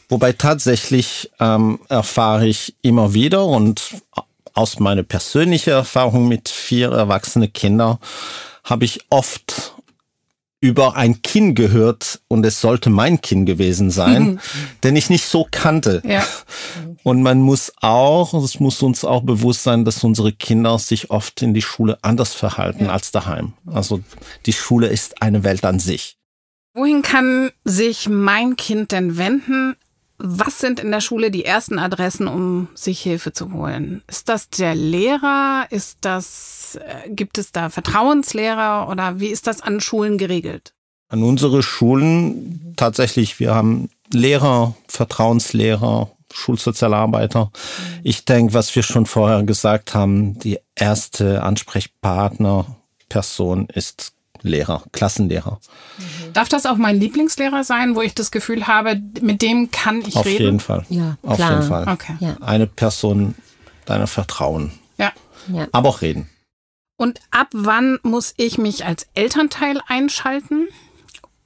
Wobei 0.10 0.34
tatsächlich 0.34 1.32
ähm, 1.40 1.80
erfahre 1.90 2.48
ich 2.48 2.76
immer 2.82 3.14
wieder 3.14 3.46
und 3.46 3.82
aus 4.54 4.80
meiner 4.80 5.04
persönlichen 5.04 5.72
Erfahrung 5.72 6.28
mit 6.28 6.50
vier 6.50 6.92
erwachsene 6.92 7.50
Kindern 7.50 7.98
habe 8.64 8.86
ich 8.86 9.02
oft 9.10 9.76
über 10.62 10.96
ein 10.96 11.22
Kind 11.22 11.56
gehört 11.56 12.22
und 12.28 12.46
es 12.46 12.60
sollte 12.60 12.90
mein 12.90 13.22
Kind 13.22 13.46
gewesen 13.46 13.92
sein, 13.92 14.40
den 14.84 14.96
ich 14.96 15.10
nicht 15.10 15.26
so 15.26 15.48
kannte. 15.52 16.02
Ja. 16.04 16.26
Und 17.04 17.22
man 17.22 17.40
muss 17.40 17.72
auch, 17.82 18.34
es 18.34 18.60
muss 18.60 18.82
uns 18.82 19.06
auch 19.06 19.22
bewusst 19.22 19.62
sein, 19.62 19.86
dass 19.86 20.04
unsere 20.04 20.32
Kinder 20.32 20.80
sich 20.80 21.12
oft 21.12 21.42
in 21.44 21.54
die 21.54 21.62
Schule 21.62 22.00
anders 22.02 22.34
verhalten 22.34 22.86
ja. 22.86 22.92
als 22.92 23.12
daheim. 23.12 23.54
Also 23.68 24.02
die 24.48 24.54
Schule 24.54 24.88
ist 24.88 25.22
eine 25.22 25.44
Welt 25.44 25.64
an 25.66 25.80
sich. 25.80 26.18
Wohin 26.74 27.04
kann 27.04 27.52
sich 27.64 28.10
mein 28.10 28.56
Kind 28.56 28.92
denn 28.92 29.18
wenden, 29.18 29.76
was 30.18 30.60
sind 30.60 30.80
in 30.80 30.92
der 30.92 31.02
Schule 31.02 31.30
die 31.30 31.44
ersten 31.44 31.78
Adressen, 31.78 32.28
um 32.28 32.70
sich 32.74 33.02
Hilfe 33.02 33.34
zu 33.34 33.52
holen? 33.52 34.02
Ist 34.08 34.30
das 34.30 34.50
der 34.50 34.76
Lehrer? 34.76 35.66
Ist 35.70 35.98
das, 36.02 36.80
äh, 36.82 37.10
gibt 37.10 37.38
es 37.38 37.52
da 37.52 37.70
Vertrauenslehrer 37.70 38.88
oder 38.90 39.20
wie 39.20 39.28
ist 39.28 39.48
das 39.48 39.62
an 39.62 39.82
Schulen 39.82 40.18
geregelt? 40.18 40.74
An 41.10 41.24
unsere 41.24 41.62
Schulen 41.62 42.74
tatsächlich, 42.78 43.40
wir 43.40 43.54
haben 43.54 43.90
Lehrer, 44.12 44.76
Vertrauenslehrer, 44.88 46.10
Schulsozialarbeiter. 46.34 47.52
Ich 48.04 48.26
denke, 48.26 48.54
was 48.54 48.76
wir 48.76 48.84
schon 48.84 49.06
vorher 49.06 49.44
gesagt 49.44 49.94
haben, 49.94 50.38
die 50.40 50.60
erste 50.76 51.44
Ansprechpartnerperson 51.44 53.68
ist 53.74 54.14
Lehrer, 54.42 54.84
Klassenlehrer. 54.92 55.62
Mhm. 55.98 56.25
Darf 56.36 56.50
das 56.50 56.66
auch 56.66 56.76
mein 56.76 57.00
Lieblingslehrer 57.00 57.64
sein, 57.64 57.96
wo 57.96 58.02
ich 58.02 58.14
das 58.14 58.30
Gefühl 58.30 58.68
habe, 58.68 59.02
mit 59.22 59.42
dem 59.42 59.72
kann 59.72 60.02
ich 60.02 60.18
Auf 60.18 60.26
reden? 60.26 60.36
Auf 60.36 60.42
jeden 60.42 60.60
Fall. 60.60 60.86
Ja, 60.90 61.18
Auf 61.24 61.38
klar. 61.38 61.52
jeden 61.52 61.64
Fall. 61.64 61.88
Okay. 61.88 62.18
Ja. 62.20 62.36
Eine 62.42 62.68
Person 62.68 63.36
deiner 63.86 64.06
Vertrauen. 64.06 64.74
Ja. 64.98 65.14
ja. 65.48 65.70
Aber 65.72 65.88
auch 65.88 66.02
reden. 66.02 66.30
Und 66.98 67.22
ab 67.32 67.48
wann 67.54 68.00
muss 68.04 68.34
ich 68.36 68.58
mich 68.58 68.84
als 68.84 69.08
Elternteil 69.14 69.80
einschalten? 69.88 70.68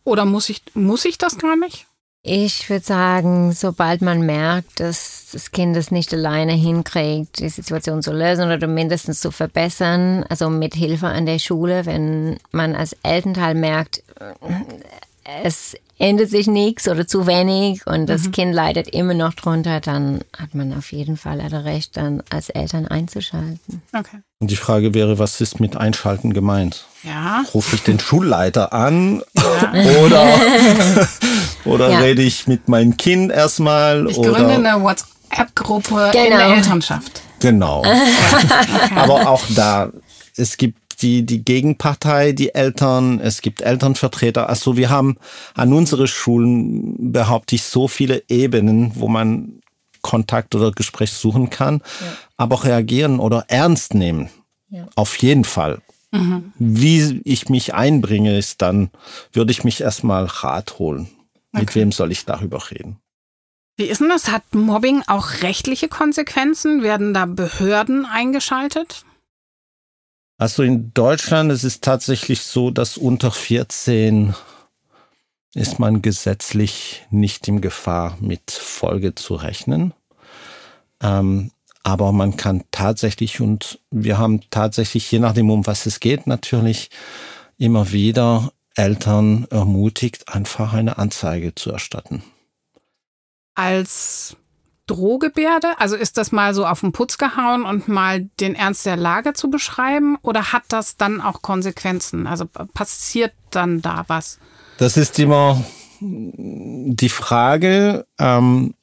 Oder 0.06 0.26
muss 0.26 0.50
ich, 0.50 0.64
muss 0.74 1.06
ich 1.06 1.20
das 1.20 1.38
gar 1.38 1.56
nicht? 1.56 1.86
Ich 2.22 2.70
würde 2.70 2.84
sagen, 2.84 3.54
sobald 3.54 4.02
man 4.02 4.22
merkt, 4.26 4.82
dass 4.82 5.30
das 5.32 5.52
Kind 5.52 5.78
es 5.78 5.90
nicht 5.90 6.14
alleine 6.14 6.52
hinkriegt, 6.52 7.40
die 7.40 7.48
Situation 7.48 8.04
zu 8.04 8.12
lösen 8.12 8.52
oder 8.52 8.68
mindestens 8.68 9.22
zu 9.22 9.32
verbessern, 9.32 10.26
also 10.28 10.50
mit 10.50 10.76
Hilfe 10.76 11.08
an 11.08 11.26
der 11.26 11.40
Schule, 11.40 11.86
wenn 11.86 12.38
man 12.52 12.76
als 12.76 12.94
Elternteil 13.04 13.56
merkt, 13.56 14.04
es 15.44 15.78
ändert 16.00 16.30
sich 16.30 16.48
nichts 16.48 16.88
oder 16.88 17.06
zu 17.06 17.28
wenig 17.28 17.86
und 17.86 18.08
das 18.08 18.24
mhm. 18.24 18.32
Kind 18.32 18.54
leidet 18.56 18.88
immer 18.88 19.14
noch 19.14 19.34
drunter, 19.34 19.82
dann 19.82 20.22
hat 20.38 20.56
man 20.56 20.76
auf 20.76 20.92
jeden 20.92 21.18
Fall 21.18 21.42
ein 21.42 21.54
Recht, 21.54 21.98
dann 21.98 22.24
als 22.30 22.50
Eltern 22.50 22.88
einzuschalten. 22.88 23.82
Okay. 23.94 24.18
Und 24.40 24.50
die 24.50 24.56
Frage 24.56 24.94
wäre, 24.94 25.20
was 25.20 25.42
ist 25.42 25.60
mit 25.60 25.76
Einschalten 25.76 26.34
gemeint? 26.34 26.86
Ja. 27.04 27.44
Rufe 27.54 27.76
ich 27.76 27.84
den 27.84 28.00
Schulleiter 28.00 28.72
an 28.72 29.22
ja. 29.36 29.74
oder, 30.06 30.40
oder 31.66 31.90
ja. 31.90 32.00
rede 32.00 32.22
ich 32.22 32.48
mit 32.48 32.70
meinem 32.70 32.96
Kind 32.96 33.32
erstmal? 33.32 34.10
Ich 34.10 34.16
gründe 34.16 34.46
oder? 34.46 34.56
eine 34.56 34.82
WhatsApp-Gruppe 34.82 36.12
genau. 36.14 36.24
in 36.24 36.30
der 36.30 36.48
Elternschaft. 36.56 37.22
Genau. 37.40 37.80
okay. 37.80 38.96
Aber 38.96 39.30
auch 39.30 39.44
da, 39.56 39.92
es 40.38 40.56
gibt 40.56 40.79
die, 41.02 41.26
die 41.26 41.44
Gegenpartei, 41.44 42.32
die 42.34 42.54
Eltern, 42.54 43.20
es 43.20 43.42
gibt 43.42 43.62
Elternvertreter. 43.62 44.50
Also 44.50 44.78
wir 44.78 44.90
haben 44.90 45.18
an 45.54 45.74
unsere 45.74 46.08
Schulen, 46.08 47.12
behaupte 47.12 47.56
ich, 47.56 47.64
so 47.64 47.88
viele 47.88 48.24
Ebenen, 48.28 48.92
wo 48.96 49.08
man 49.08 49.62
Kontakt 50.02 50.56
oder 50.56 50.72
Gespräch 50.72 51.12
suchen 51.12 51.50
kann, 51.50 51.82
ja. 52.02 52.08
aber 52.38 52.56
auch 52.56 52.66
reagieren 52.66 53.20
oder 53.20 53.46
ernst 53.48 53.94
nehmen. 53.94 54.30
Ja. 54.70 54.88
Auf 54.96 55.16
jeden 55.18 55.44
Fall. 55.44 55.80
Mhm. 56.12 56.54
Wie 56.58 57.22
ich 57.24 57.50
mich 57.50 57.74
einbringe, 57.74 58.38
ist 58.38 58.62
dann, 58.62 58.90
würde 59.34 59.52
ich 59.52 59.64
mich 59.64 59.82
erstmal 59.82 60.26
Rat 60.26 60.80
holen. 60.80 61.10
Okay. 61.52 61.62
Mit 61.62 61.76
wem 61.76 61.92
soll 61.92 62.12
ich 62.12 62.26
darüber 62.26 62.72
reden? 62.72 62.98
Wie 63.78 63.86
ist 63.86 64.02
denn 64.02 64.10
das? 64.10 64.30
Hat 64.30 64.44
Mobbing 64.54 65.04
auch 65.08 65.42
rechtliche 65.42 65.88
Konsequenzen? 65.88 66.84
Werden 66.84 67.14
da 67.14 67.26
Behörden 67.26 68.06
eingeschaltet? 68.06 69.06
Also 70.40 70.64
in 70.64 70.94
Deutschland 70.94 71.52
ist 71.52 71.66
es 71.66 71.82
tatsächlich 71.82 72.42
so, 72.42 72.72
dass 72.72 72.96
unter 72.96 73.30
14 73.30 74.34
ist 75.54 75.80
man 75.80 76.02
gesetzlich 76.02 77.06
nicht 77.10 77.50
in 77.50 77.60
Gefahr, 77.60 78.18
mit 78.22 78.50
Folge 78.50 79.16
zu 79.16 79.36
rechnen. 79.36 79.94
Ähm, 81.04 81.52
aber 81.84 82.14
man 82.14 82.38
kann 82.38 82.64
tatsächlich, 82.72 83.42
und 83.42 83.80
wir 83.92 84.18
haben 84.18 84.40
tatsächlich, 84.50 85.12
je 85.12 85.20
nachdem, 85.20 85.50
um 85.50 85.68
was 85.68 85.86
es 85.86 86.00
geht, 86.00 86.26
natürlich 86.26 86.90
immer 87.58 87.92
wieder 87.92 88.54
Eltern 88.76 89.46
ermutigt, 89.50 90.30
einfach 90.30 90.72
eine 90.72 90.98
Anzeige 90.98 91.54
zu 91.54 91.70
erstatten. 91.72 92.24
Als 93.56 94.38
Drohgebärde? 94.90 95.80
Also 95.80 95.96
ist 95.96 96.18
das 96.18 96.32
mal 96.32 96.54
so 96.54 96.66
auf 96.66 96.82
den 96.82 96.92
Putz 96.92 97.18
gehauen 97.18 97.64
und 97.64 97.88
mal 97.88 98.28
den 98.40 98.56
Ernst 98.56 98.86
der 98.86 98.98
Lage 98.98 99.34
zu 99.34 99.50
beschreiben? 99.50 100.18
Oder 100.22 100.52
hat 100.52 100.64
das 100.70 100.98
dann 100.98 101.22
auch 101.22 101.42
Konsequenzen? 101.42 102.28
Also 102.28 102.46
passiert 102.74 103.34
dann 103.52 103.82
da 103.82 104.06
was? 104.08 104.40
Das 104.78 104.98
ist 104.98 105.20
immer 105.20 105.64
die 106.02 107.10
Frage. 107.10 108.06
Ähm, 108.18 108.74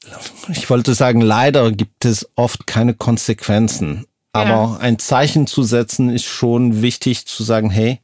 ich 0.49 0.69
wollte 0.69 0.93
sagen, 0.93 1.21
leider 1.21 1.71
gibt 1.71 2.05
es 2.05 2.29
oft 2.35 2.67
keine 2.67 2.93
Konsequenzen. 2.93 4.05
Aber 4.33 4.49
Ja. 4.49 4.77
ein 4.79 4.99
Zeichen 4.99 5.47
zu 5.47 5.63
setzen 5.63 6.09
ist 6.09 6.25
schon 6.25 6.81
wichtig 6.81 7.25
zu 7.25 7.43
sagen, 7.43 7.69
hey, 7.71 7.99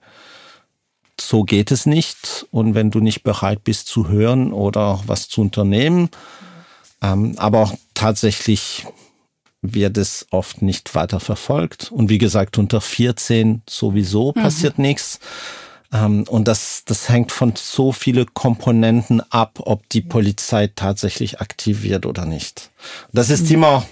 so 1.21 1.43
geht 1.43 1.71
es 1.71 1.85
nicht. 1.85 2.47
Und 2.51 2.73
wenn 2.73 2.89
du 2.89 2.99
nicht 2.99 3.23
bereit 3.23 3.63
bist 3.63 3.87
zu 3.87 4.07
hören 4.07 4.51
oder 4.51 4.99
was 5.05 5.29
zu 5.29 5.41
unternehmen, 5.41 6.09
ähm, 7.03 7.35
aber 7.37 7.71
tatsächlich 7.93 8.85
wird 9.61 9.97
es 9.97 10.25
oft 10.31 10.61
nicht 10.61 10.93
weiter 10.95 11.19
verfolgt. 11.19 11.91
Und 11.91 12.09
wie 12.09 12.17
gesagt, 12.17 12.57
unter 12.57 12.81
14 12.81 13.61
sowieso 13.69 14.31
passiert 14.33 14.77
nichts. 14.79 15.19
Ähm, 15.93 16.25
und 16.27 16.47
das, 16.47 16.83
das 16.85 17.07
hängt 17.09 17.31
von 17.31 17.53
so 17.55 17.91
viele 17.91 18.25
Komponenten 18.25 19.21
ab, 19.31 19.59
ob 19.61 19.87
die 19.89 20.01
Polizei 20.01 20.67
tatsächlich 20.67 21.39
aktiv 21.39 21.83
wird 21.83 22.05
oder 22.05 22.25
nicht. 22.25 22.71
Das 23.13 23.29
ist 23.29 23.49
immer, 23.51 23.85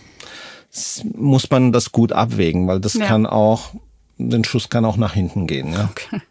s- 0.74 1.04
muss 1.14 1.50
man 1.50 1.72
das 1.72 1.92
gut 1.92 2.12
abwägen, 2.12 2.68
weil 2.68 2.80
das 2.82 2.96
Ja. 2.96 3.06
kann 3.06 3.26
auch, 3.26 3.70
den 4.18 4.44
Schuss 4.44 4.68
kann 4.70 4.84
auch 4.84 4.98
nach 4.98 5.14
hinten 5.14 5.48
gehen. 5.48 5.72
Ja. 5.74 5.90
Okay. 5.92 6.22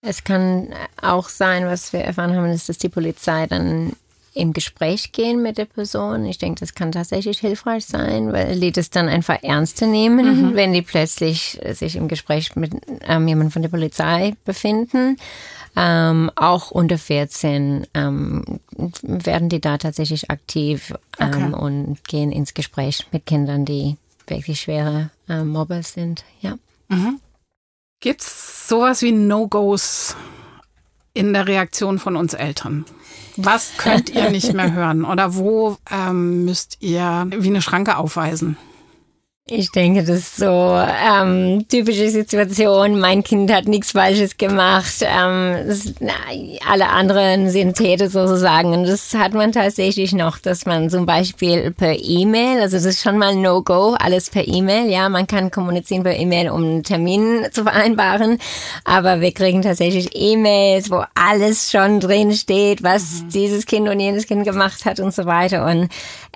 Es 0.00 0.22
kann 0.24 0.68
auch 1.02 1.28
sein, 1.28 1.66
was 1.66 1.92
wir 1.92 2.00
erfahren 2.00 2.34
haben, 2.36 2.46
ist, 2.46 2.68
dass 2.68 2.78
die 2.78 2.88
Polizei 2.88 3.46
dann 3.46 3.92
im 4.38 4.52
Gespräch 4.52 5.12
gehen 5.12 5.42
mit 5.42 5.58
der 5.58 5.64
Person. 5.66 6.24
Ich 6.24 6.38
denke, 6.38 6.60
das 6.60 6.74
kann 6.74 6.92
tatsächlich 6.92 7.40
hilfreich 7.40 7.84
sein, 7.86 8.32
weil 8.32 8.58
die 8.60 8.72
das 8.72 8.90
dann 8.90 9.08
einfach 9.08 9.42
ernster 9.42 9.86
nehmen, 9.86 10.54
wenn 10.54 10.72
die 10.72 10.82
plötzlich 10.82 11.60
sich 11.72 11.96
im 11.96 12.08
Gespräch 12.08 12.54
mit 12.56 12.72
ähm, 13.06 13.26
jemandem 13.28 13.50
von 13.50 13.62
der 13.62 13.68
Polizei 13.68 14.34
befinden. 14.44 15.16
Ähm, 15.76 16.30
auch 16.34 16.70
unter 16.70 16.98
14 16.98 17.86
ähm, 17.94 18.44
werden 19.02 19.48
die 19.48 19.60
da 19.60 19.78
tatsächlich 19.78 20.30
aktiv 20.30 20.92
ähm, 21.20 21.28
Okay. 21.28 21.52
und 21.52 22.04
gehen 22.08 22.32
ins 22.32 22.54
Gespräch 22.54 23.06
mit 23.12 23.26
Kindern, 23.26 23.64
die 23.64 23.96
wirklich 24.26 24.60
schwere 24.60 25.10
ähm, 25.28 25.48
Mobber 25.48 25.82
sind. 25.82 26.24
Ja. 26.40 26.54
Gibt's 28.00 28.68
sowas 28.68 29.02
wie 29.02 29.12
No-Gos 29.12 30.16
in 31.18 31.32
der 31.32 31.48
Reaktion 31.48 31.98
von 31.98 32.14
uns 32.14 32.32
Eltern? 32.32 32.84
Was 33.36 33.72
könnt 33.76 34.08
ihr 34.10 34.30
nicht 34.30 34.52
mehr 34.52 34.72
hören? 34.72 35.04
Oder 35.04 35.34
wo 35.34 35.76
ähm, 35.90 36.44
müsst 36.44 36.76
ihr 36.80 37.26
wie 37.30 37.48
eine 37.48 37.60
Schranke 37.60 37.96
aufweisen? 37.96 38.56
Ich 39.50 39.70
denke, 39.70 40.04
das 40.04 40.18
ist 40.18 40.36
so 40.36 40.44
ähm, 40.46 41.64
typische 41.68 42.10
Situation. 42.10 43.00
Mein 43.00 43.24
Kind 43.24 43.50
hat 43.50 43.66
nichts 43.66 43.92
Falsches 43.92 44.36
gemacht. 44.36 44.96
Ähm, 45.00 45.56
das, 45.66 45.94
na, 46.00 46.12
alle 46.68 46.88
anderen 46.88 47.48
sind 47.48 47.74
Täter 47.74 48.10
sozusagen. 48.10 48.74
Und 48.74 48.84
das 48.84 49.14
hat 49.14 49.32
man 49.32 49.52
tatsächlich 49.52 50.12
noch, 50.12 50.38
dass 50.38 50.66
man 50.66 50.90
zum 50.90 51.06
Beispiel 51.06 51.70
per 51.70 51.98
E-Mail, 51.98 52.60
also 52.60 52.76
das 52.76 52.84
ist 52.84 53.02
schon 53.02 53.16
mal 53.16 53.34
No-Go, 53.34 53.96
alles 53.98 54.28
per 54.28 54.46
E-Mail. 54.46 54.90
Ja, 54.90 55.08
man 55.08 55.26
kann 55.26 55.50
kommunizieren 55.50 56.02
per 56.02 56.16
E-Mail, 56.16 56.50
um 56.50 56.62
einen 56.62 56.82
Termin 56.82 57.46
zu 57.50 57.62
vereinbaren. 57.62 58.38
Aber 58.84 59.22
wir 59.22 59.32
kriegen 59.32 59.62
tatsächlich 59.62 60.10
E-Mails, 60.12 60.90
wo 60.90 61.04
alles 61.14 61.70
schon 61.70 62.00
drin 62.00 62.32
steht, 62.32 62.82
was 62.82 63.24
dieses 63.32 63.64
Kind 63.64 63.88
und 63.88 63.98
jenes 63.98 64.26
Kind 64.26 64.44
gemacht 64.44 64.84
hat 64.84 65.00
und 65.00 65.14
so 65.14 65.24
weiter. 65.24 65.64
Und 65.64 65.88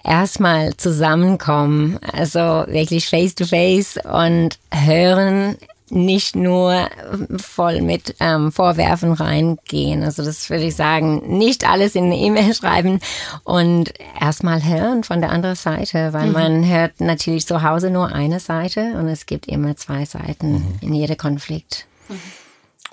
erstmal 0.04 0.76
zusammenkommen, 0.76 1.98
also 2.12 2.40
wirklich 2.40 3.08
face 3.08 3.34
to 3.34 3.44
face 3.44 3.98
und 4.04 4.58
hören, 4.72 5.56
nicht 5.92 6.34
nur 6.34 6.88
voll 7.36 7.82
mit 7.82 8.16
ähm, 8.18 8.50
Vorwerfen 8.50 9.12
reingehen. 9.12 10.02
Also 10.02 10.24
das 10.24 10.48
würde 10.48 10.64
ich 10.64 10.74
sagen, 10.74 11.38
nicht 11.38 11.68
alles 11.68 11.94
in 11.94 12.04
eine 12.04 12.16
E-Mail 12.16 12.54
schreiben 12.54 12.98
und 13.44 13.92
erstmal 14.18 14.64
hören 14.64 15.04
von 15.04 15.20
der 15.20 15.30
anderen 15.30 15.56
Seite, 15.56 16.12
weil 16.12 16.28
man 16.28 16.66
hört 16.66 17.00
natürlich 17.00 17.46
zu 17.46 17.62
Hause 17.62 17.90
nur 17.90 18.10
eine 18.10 18.40
Seite 18.40 18.94
und 18.98 19.08
es 19.08 19.26
gibt 19.26 19.46
immer 19.46 19.76
zwei 19.76 20.06
Seiten 20.06 20.78
in 20.80 20.94
jedem 20.94 21.18
Konflikt. 21.18 21.86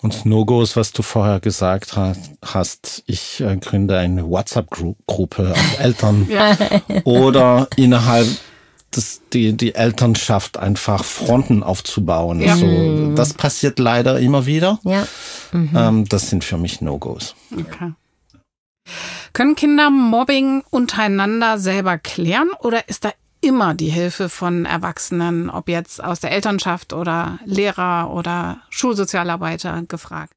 Und 0.01 0.25
No-Gos, 0.25 0.75
was 0.77 0.93
du 0.93 1.01
vorher 1.01 1.39
gesagt 1.41 1.97
ha- 1.97 2.13
hast, 2.43 3.03
ich 3.05 3.41
äh, 3.41 3.57
gründe 3.57 3.97
eine 3.97 4.29
WhatsApp-Gruppe 4.29 5.51
auf 5.51 5.79
Eltern 5.79 6.27
oder 7.03 7.67
innerhalb 7.75 8.27
des, 8.95 9.21
die, 9.33 9.53
die 9.55 9.75
Elternschaft 9.75 10.57
einfach 10.57 11.03
Fronten 11.03 11.63
aufzubauen. 11.63 12.39
Ja. 12.39 12.55
So, 12.55 13.13
das 13.13 13.33
passiert 13.33 13.77
leider 13.77 14.19
immer 14.19 14.45
wieder. 14.45 14.79
Ja. 14.83 15.05
Ähm, 15.53 16.05
das 16.07 16.29
sind 16.29 16.43
für 16.43 16.57
mich 16.57 16.79
No-Gos. 16.81 17.35
Okay. 17.51 17.91
Können 19.33 19.55
Kinder 19.55 19.89
Mobbing 19.91 20.63
untereinander 20.71 21.59
selber 21.59 21.97
klären 21.97 22.49
oder 22.61 22.87
ist 22.89 23.05
da 23.05 23.11
immer 23.41 23.73
die 23.73 23.89
Hilfe 23.89 24.29
von 24.29 24.65
Erwachsenen, 24.65 25.49
ob 25.49 25.69
jetzt 25.69 26.03
aus 26.03 26.19
der 26.19 26.31
Elternschaft 26.31 26.93
oder 26.93 27.39
Lehrer 27.45 28.11
oder 28.13 28.61
Schulsozialarbeiter 28.69 29.83
gefragt? 29.87 30.33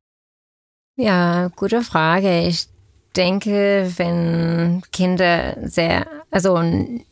Ja, 0.97 1.49
gute 1.49 1.83
Frage. 1.83 2.47
Ich 2.47 2.69
denke, 3.17 3.93
wenn 3.97 4.83
Kinder 4.93 5.57
sehr, 5.63 6.07
also 6.31 6.63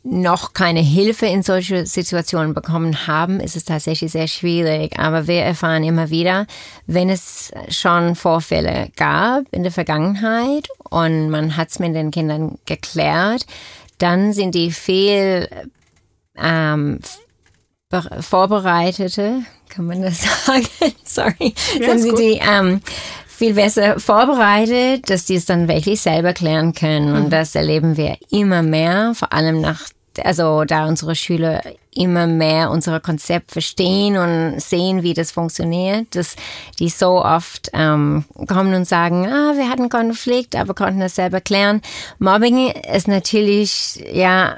noch 0.02 0.52
keine 0.54 0.80
Hilfe 0.80 1.26
in 1.26 1.42
solche 1.42 1.86
Situationen 1.86 2.54
bekommen 2.54 3.06
haben, 3.06 3.40
ist 3.40 3.56
es 3.56 3.64
tatsächlich 3.64 4.12
sehr 4.12 4.28
schwierig. 4.28 4.98
Aber 4.98 5.26
wir 5.26 5.42
erfahren 5.42 5.84
immer 5.84 6.10
wieder, 6.10 6.46
wenn 6.86 7.10
es 7.10 7.52
schon 7.68 8.14
Vorfälle 8.14 8.90
gab 8.96 9.44
in 9.50 9.62
der 9.62 9.72
Vergangenheit 9.72 10.68
und 10.88 11.30
man 11.30 11.56
hat 11.56 11.68
es 11.68 11.78
mit 11.78 11.94
den 11.94 12.10
Kindern 12.10 12.58
geklärt, 12.66 13.46
dann 13.98 14.32
sind 14.32 14.54
die 14.54 14.70
viel 14.72 15.48
ähm, 16.42 17.00
be- 17.88 18.22
vorbereitete, 18.22 19.42
kann 19.68 19.86
man 19.86 20.02
das 20.02 20.22
sagen? 20.46 20.66
Sorry, 21.04 21.54
Ja, 21.80 21.88
sind 21.90 22.02
sie 22.02 22.10
gut. 22.10 22.18
die 22.18 22.40
ähm, 22.42 22.80
viel 23.26 23.54
besser 23.54 23.98
vorbereitet, 24.00 25.08
dass 25.10 25.24
die 25.24 25.36
es 25.36 25.46
dann 25.46 25.68
wirklich 25.68 26.00
selber 26.00 26.32
klären 26.32 26.74
können. 26.74 27.14
Und 27.14 27.30
das 27.30 27.54
erleben 27.54 27.96
wir 27.96 28.16
immer 28.30 28.62
mehr, 28.62 29.12
vor 29.14 29.32
allem 29.32 29.60
nach, 29.60 29.82
also 30.22 30.64
da 30.64 30.86
unsere 30.86 31.14
Schüler 31.14 31.62
immer 31.94 32.26
mehr 32.26 32.70
unser 32.70 33.00
Konzept 33.00 33.50
verstehen 33.52 34.16
und 34.16 34.60
sehen, 34.60 35.02
wie 35.02 35.14
das 35.14 35.32
funktioniert, 35.32 36.14
dass 36.14 36.36
die 36.78 36.88
so 36.88 37.24
oft 37.24 37.70
ähm, 37.72 38.24
kommen 38.46 38.74
und 38.74 38.86
sagen, 38.86 39.26
ah, 39.26 39.54
wir 39.56 39.68
hatten 39.68 39.88
Konflikt, 39.88 40.54
aber 40.54 40.74
konnten 40.74 41.00
das 41.00 41.16
selber 41.16 41.40
klären. 41.40 41.82
Mobbing 42.18 42.70
ist 42.92 43.08
natürlich, 43.08 44.04
ja, 44.12 44.56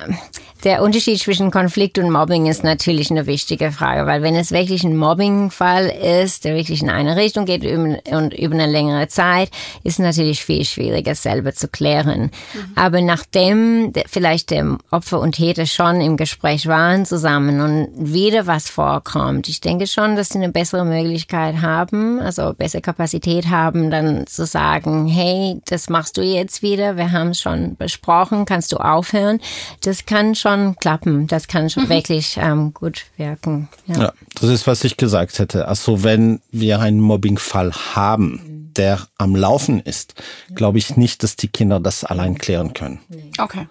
der 0.65 0.83
Unterschied 0.83 1.19
zwischen 1.19 1.51
Konflikt 1.51 1.99
und 1.99 2.11
Mobbing 2.11 2.47
ist 2.47 2.63
natürlich 2.63 3.11
eine 3.11 3.27
wichtige 3.27 3.73
Frage, 3.73 4.07
weil 4.07 4.23
wenn 4.23 4.37
es 4.37 4.53
wirklich 4.53 4.85
ein 4.85 4.97
Mobbingfall 4.97 5.87
ist, 5.87 6.45
der 6.45 6.55
wirklich 6.55 6.83
in 6.83 6.91
eine 6.91 7.17
Richtung 7.17 7.47
geht 7.47 7.65
und 7.65 8.35
über 8.35 8.55
eine 8.55 8.67
längere 8.67 9.09
Zeit, 9.09 9.51
ist 9.83 9.95
es 9.95 9.99
natürlich 9.99 10.45
viel 10.45 10.65
schwieriger 10.65 11.17
selber 11.17 11.53
zu 11.53 11.67
klären. 11.67 12.31
Aber 12.77 13.01
nachdem 13.01 13.93
vielleicht 14.07 14.51
der 14.51 14.79
Opfer 14.91 15.21
und 15.21 15.33
Täter 15.33 15.67
schon 15.67 16.01
im 16.01 16.17
Gespräch 16.17 16.67
waren 16.67 17.07
zusammen 17.23 17.61
und 17.61 17.89
wieder 17.95 18.49
was 18.49 18.69
vorkommt, 18.69 19.49
ich 19.49 19.61
denke 19.61 19.87
schon, 19.87 20.17
dass 20.17 20.31
sie 20.31 20.39
eine 20.39 20.51
bessere 20.51 20.85
Möglichkeit 20.85 21.63
haben, 21.63 22.19
also 22.19 22.53
bessere 22.53 22.83
Kapazität 22.83 23.49
haben, 23.49 23.93
dann 23.93 24.27
zu 24.27 24.45
sagen, 24.45 25.07
hey, 25.07 25.61
das 25.67 25.89
machst 25.89 26.17
du 26.17 26.23
jetzt 26.23 26.63
wieder, 26.63 26.97
wir 26.97 27.13
haben 27.13 27.29
es 27.29 27.41
schon 27.41 27.77
besprochen, 27.77 28.45
kannst 28.45 28.73
du 28.73 28.79
aufhören? 28.79 29.41
Das 29.83 30.05
kann 30.05 30.35
schon 30.35 30.75
klappen, 30.77 31.29
das 31.29 31.47
kann 31.47 31.71
schon 31.71 31.89
wirklich 31.89 32.37
ähm, 32.41 32.75
gut 32.75 33.05
wirken. 33.17 33.69
Ja. 33.87 34.03
Ja, 34.03 34.13
das 34.41 34.51
ist, 34.51 34.67
was 34.67 34.83
ich 34.83 34.97
gesagt 34.97 35.39
hätte. 35.39 35.69
Also 35.69 36.03
wenn 36.03 36.41
wir 36.51 36.81
einen 36.81 37.01
Mobbingfall 37.01 37.73
haben, 37.95 38.73
der 38.77 38.99
am 39.17 39.37
Laufen 39.37 39.81
ist, 39.81 40.15
glaube 40.57 40.79
ich 40.79 40.97
nicht, 40.97 41.23
dass 41.23 41.37
die 41.37 41.49
Kinder 41.49 41.79
das 41.79 42.03
allein 42.03 42.37
klären 42.37 42.75
können. 42.75 42.99
Okay. 43.39 43.69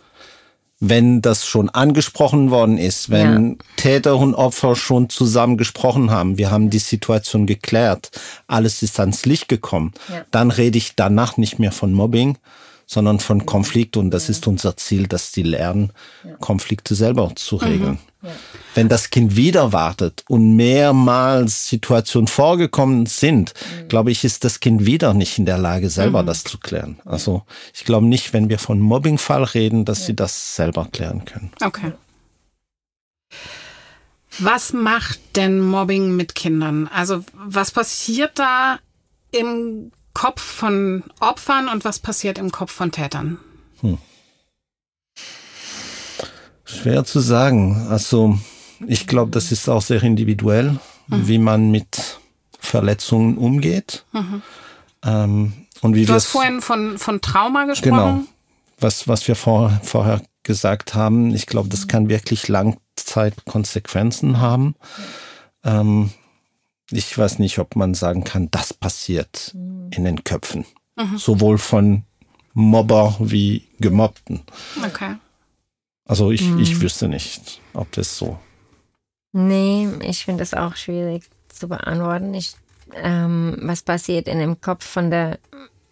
Wenn 0.84 1.22
das 1.22 1.46
schon 1.46 1.70
angesprochen 1.70 2.50
worden 2.50 2.80
ist, 2.80 3.12
wenn 3.12 3.60
Täter 3.78 4.18
und 4.18 4.34
Opfer 4.34 4.76
schon 4.76 5.10
zusammen 5.10 5.56
gesprochen 5.56 6.10
haben, 6.10 6.40
wir 6.40 6.50
haben 6.50 6.72
die 6.72 6.80
Situation 6.80 7.46
geklärt, 7.46 8.10
alles 8.48 8.82
ist 8.82 9.00
ans 9.00 9.26
Licht 9.28 9.48
gekommen, 9.48 9.94
Ja. 10.10 10.26
dann 10.32 10.50
rede 10.50 10.80
ich 10.80 10.96
danach 10.96 11.38
nicht 11.38 11.60
mehr 11.60 11.72
von 11.72 11.94
Mobbing, 11.94 12.38
sondern 12.92 13.22
von 13.22 13.46
Konflikt 13.46 13.96
und 13.96 14.12
das 14.12 14.28
ist 14.28 14.48
unser 14.48 14.76
Ziel, 14.76 15.08
dass 15.08 15.32
die 15.32 15.44
lernen, 15.44 15.94
Konflikte 16.42 16.94
selber 16.94 17.32
zu 17.38 17.56
regeln. 17.56 18.00
Wenn 18.76 18.90
das 18.90 19.10
Kind 19.12 19.38
wieder 19.38 19.72
wartet 19.72 20.26
und 20.28 20.58
mehrmals 20.58 21.70
Situationen 21.70 22.28
vorgekommen 22.28 23.06
sind, 23.06 23.54
glaube 23.88 24.12
ich, 24.12 24.26
ist 24.26 24.44
das 24.44 24.60
Kind 24.60 24.86
wieder 24.86 25.14
nicht 25.14 25.40
in 25.40 25.46
der 25.46 25.58
Lage, 25.58 25.90
selber 25.90 26.24
das 26.24 26.44
zu 26.44 26.58
klären. 26.58 27.00
Also 27.06 27.44
ich 27.74 27.86
glaube 27.86 28.08
nicht, 28.08 28.34
wenn 28.34 28.50
wir 28.50 28.60
von 28.60 28.82
Mobbingfall 28.82 29.46
reden, 29.46 29.86
dass 29.86 30.06
sie 30.06 30.14
das 30.14 30.58
selber 30.58 30.86
klären 30.92 31.24
können. 31.24 31.52
Okay. 31.64 31.94
Was 34.38 34.74
macht 34.74 35.38
denn 35.38 35.62
Mobbing 35.62 36.18
mit 36.18 36.36
Kindern? 36.36 36.90
Also 36.94 37.24
was 37.34 37.72
passiert 37.72 38.38
da 38.38 38.80
im 39.32 39.94
Kopf 40.14 40.42
von 40.42 41.04
Opfern 41.20 41.70
und 41.70 41.86
was 41.86 42.00
passiert 42.00 42.38
im 42.38 42.52
Kopf 42.52 42.72
von 42.72 42.92
Tätern? 42.92 43.40
Schwer 46.72 47.04
zu 47.04 47.20
sagen. 47.20 47.88
Also 47.90 48.38
ich 48.88 49.08
glaube, 49.08 49.32
das 49.32 49.52
ist 49.52 49.68
auch 49.70 49.82
sehr 49.82 50.02
individuell, 50.04 50.80
mhm. 51.08 51.28
wie 51.28 51.38
man 51.38 51.72
mit 51.72 52.20
Verletzungen 52.60 53.38
umgeht. 53.38 54.06
Mhm. 54.14 54.42
Ähm, 55.04 55.54
und 55.82 55.96
wie 55.96 56.06
du 56.06 56.14
hast 56.14 56.28
vorhin 56.28 56.62
von, 56.62 56.98
von 56.98 57.22
Trauma 57.22 57.66
gesprochen. 57.66 57.92
Genau. 57.92 58.24
Was, 58.80 59.08
was 59.08 59.28
wir 59.28 59.36
vor, 59.36 59.80
vorher 59.84 60.22
gesagt 60.44 60.96
haben, 60.96 61.36
ich 61.36 61.46
glaube, 61.46 61.70
das 61.70 61.88
kann 61.88 62.10
wirklich 62.10 62.48
Langzeitkonsequenzen 62.48 64.40
haben. 64.40 64.76
Ähm, 65.64 66.12
ich 66.92 67.18
weiß 67.18 67.40
nicht, 67.40 67.60
ob 67.60 67.76
man 67.76 67.94
sagen 67.94 68.24
kann, 68.24 68.50
das 68.52 68.74
passiert 68.74 69.54
mhm. 69.56 69.90
in 69.92 70.04
den 70.04 70.24
Köpfen. 70.24 70.66
Mhm. 70.98 71.18
Sowohl 71.18 71.58
von 71.58 72.04
Mobber 72.54 73.16
wie 73.20 73.68
Gemobbten. 73.80 74.42
Okay. 74.86 75.16
Also 76.06 76.32
ich, 76.32 76.42
mhm. 76.42 76.60
ich 76.60 76.82
wüsste 76.82 77.08
nicht, 77.08 77.62
ob 77.74 77.92
das 77.94 78.18
so. 78.18 78.38
Nee, 79.32 79.88
ich 80.02 80.26
finde 80.26 80.42
das 80.42 80.54
auch 80.54 80.76
schwierig 80.76 81.24
zu 81.48 81.70
beantworten. 81.70 82.34
Ich, 82.34 82.56
ähm, 82.96 83.58
was 83.62 83.82
passiert 83.82 84.28
in 84.28 84.40
dem 84.40 84.60
Kopf 84.60 84.86
von 84.86 85.10
der 85.10 85.40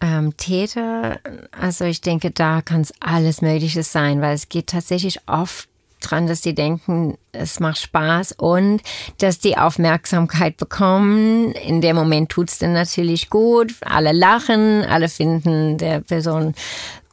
ähm, 0.02 0.36
Täter? 0.36 1.20
Also 1.58 1.86
ich 1.86 2.02
denke, 2.02 2.30
da 2.30 2.60
kann 2.60 2.82
es 2.82 2.92
alles 3.00 3.40
Mögliche 3.40 3.82
sein, 3.82 4.20
weil 4.20 4.34
es 4.34 4.50
geht 4.50 4.66
tatsächlich 4.66 5.20
oft 5.26 5.69
dran, 6.00 6.26
dass 6.26 6.40
die 6.40 6.54
denken, 6.54 7.16
es 7.32 7.60
macht 7.60 7.78
Spaß 7.78 8.32
und 8.32 8.82
dass 9.18 9.38
die 9.38 9.56
Aufmerksamkeit 9.56 10.56
bekommen. 10.56 11.52
In 11.52 11.80
dem 11.80 11.96
Moment 11.96 12.30
tut's 12.30 12.58
dann 12.58 12.72
natürlich 12.72 13.30
gut. 13.30 13.74
Alle 13.82 14.12
lachen, 14.12 14.84
alle 14.84 15.08
finden 15.08 15.78
der 15.78 16.00
Person 16.00 16.54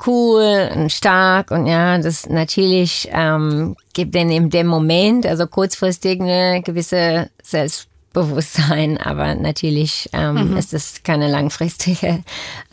cool 0.05 0.69
und 0.75 0.91
stark 0.91 1.51
und 1.51 1.65
ja, 1.65 1.97
das 1.97 2.29
natürlich 2.29 3.09
ähm, 3.11 3.75
gibt 3.93 4.13
dann 4.15 4.29
in 4.29 4.49
dem 4.49 4.67
Moment, 4.67 5.25
also 5.25 5.47
kurzfristig 5.47 6.21
eine 6.21 6.61
gewisse 6.61 7.29
Selbst 7.41 7.87
Bewusstsein, 8.17 8.97
aber 8.97 9.35
natürlich 9.35 10.09
ähm, 10.11 10.49
mhm. 10.49 10.57
ist 10.57 10.73
es 10.73 11.03
keine 11.03 11.29
langfristige 11.29 12.23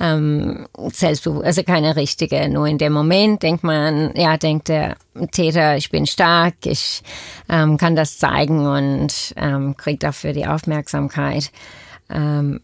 ähm, 0.01 0.67
Selbstbewusstsein, 0.91 1.47
also 1.47 1.63
keine 1.65 1.97
richtige. 1.97 2.49
Nur 2.49 2.67
in 2.67 2.79
dem 2.79 2.95
Moment 2.95 3.43
denkt 3.43 3.63
man, 3.63 4.15
ja, 4.17 4.39
denkt 4.39 4.69
der 4.69 4.97
Täter, 5.33 5.77
ich 5.77 5.91
bin 5.91 6.07
stark, 6.07 6.55
ich 6.65 7.03
ähm, 7.51 7.77
kann 7.77 7.95
das 7.95 8.17
zeigen 8.19 8.67
und 8.67 9.35
ähm, 9.37 9.77
kriegt 9.77 10.03
dafür 10.03 10.33
die 10.33 10.47
Aufmerksamkeit. 10.47 11.51
Ähm, 12.09 12.61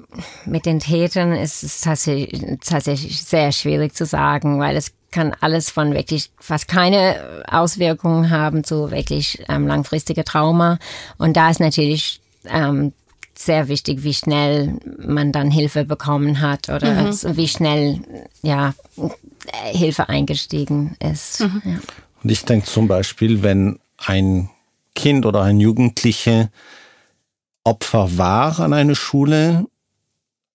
mit 0.46 0.64
den 0.64 0.80
Tätern 0.80 1.32
ist 1.32 1.62
es 1.62 1.82
tatsächlich, 1.82 2.60
tatsächlich 2.64 3.22
sehr 3.22 3.52
schwierig 3.52 3.94
zu 3.94 4.06
sagen, 4.06 4.58
weil 4.58 4.74
es 4.76 4.92
kann 5.10 5.36
alles 5.40 5.70
von 5.70 5.92
wirklich 5.92 6.30
fast 6.38 6.66
keine 6.66 7.44
Auswirkungen 7.46 8.30
haben 8.30 8.64
zu 8.64 8.90
wirklich 8.90 9.44
ähm, 9.50 9.66
langfristige 9.66 10.24
Trauma. 10.24 10.78
Und 11.18 11.36
da 11.36 11.50
ist 11.50 11.60
natürlich 11.60 12.20
ähm, 12.44 12.92
sehr 13.34 13.68
wichtig, 13.68 14.02
wie 14.02 14.14
schnell 14.14 14.78
man 14.98 15.32
dann 15.32 15.50
Hilfe 15.50 15.84
bekommen 15.84 16.40
hat 16.40 16.68
oder 16.68 16.92
mhm. 16.92 17.36
wie 17.36 17.48
schnell 17.48 18.00
ja, 18.42 18.74
Hilfe 19.72 20.08
eingestiegen 20.08 20.96
ist. 21.00 21.40
Mhm. 21.40 21.62
Ja. 21.64 21.78
Und 22.22 22.30
ich 22.30 22.44
denke 22.44 22.66
zum 22.66 22.86
Beispiel, 22.86 23.42
wenn 23.42 23.78
ein 23.96 24.50
Kind 24.94 25.24
oder 25.24 25.42
ein 25.42 25.60
Jugendliche 25.60 26.50
Opfer 27.64 28.18
war 28.18 28.60
an 28.60 28.72
einer 28.72 28.94
Schule, 28.94 29.66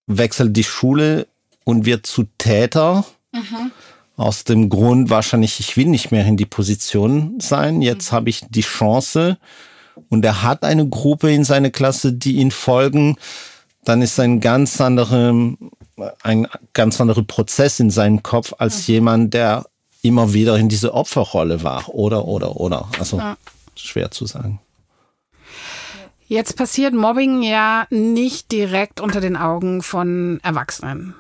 wechselt 0.08 0.56
die 0.56 0.64
Schule 0.64 1.28
und 1.64 1.86
wird 1.86 2.06
zu 2.06 2.26
Täter. 2.38 3.06
Mhm. 3.32 3.72
Aus 4.18 4.44
dem 4.44 4.70
Grund 4.70 5.10
wahrscheinlich, 5.10 5.60
ich 5.60 5.76
will 5.76 5.88
nicht 5.88 6.12
mehr 6.12 6.26
in 6.26 6.38
die 6.38 6.46
Position 6.46 7.40
sein. 7.40 7.82
Jetzt 7.82 8.12
mhm. 8.12 8.16
habe 8.16 8.30
ich 8.30 8.46
die 8.50 8.62
Chance, 8.62 9.38
und 10.10 10.26
er 10.26 10.44
hat 10.44 10.64
eine 10.64 10.88
Gruppe 10.88 11.32
in 11.32 11.44
seiner 11.44 11.70
Klasse, 11.70 12.14
die 12.14 12.38
ihn 12.38 12.52
folgen, 12.52 13.18
dann 13.84 14.02
ist 14.02 14.20
ein 14.20 14.42
ganz 14.42 14.82
anderer, 14.82 15.34
ein 16.24 16.48
ganz 16.74 17.00
anderer 17.00 17.24
Prozess 17.24 17.80
in 17.80 17.92
seinem 17.92 18.24
Kopf 18.24 18.54
als 18.58 18.88
mhm. 18.88 18.94
jemand, 18.94 19.34
der 19.34 19.66
immer 20.02 20.34
wieder 20.34 20.58
in 20.58 20.70
diese 20.70 20.94
Opferrolle 20.94 21.64
war. 21.64 21.90
Oder, 21.90 22.26
oder, 22.26 22.58
oder. 22.58 22.90
Also 23.00 23.18
ja. 23.18 23.38
schwer 23.76 24.12
zu 24.12 24.26
sagen. 24.26 24.60
Jetzt 26.28 26.58
passiert 26.58 26.94
Mobbing 26.94 27.44
ja 27.44 27.86
nicht 27.92 28.52
direkt 28.52 29.00
unter 29.00 29.22
den 29.22 29.38
Augen 29.38 29.84
von 29.84 30.40
Erwachsenen. 30.42 31.14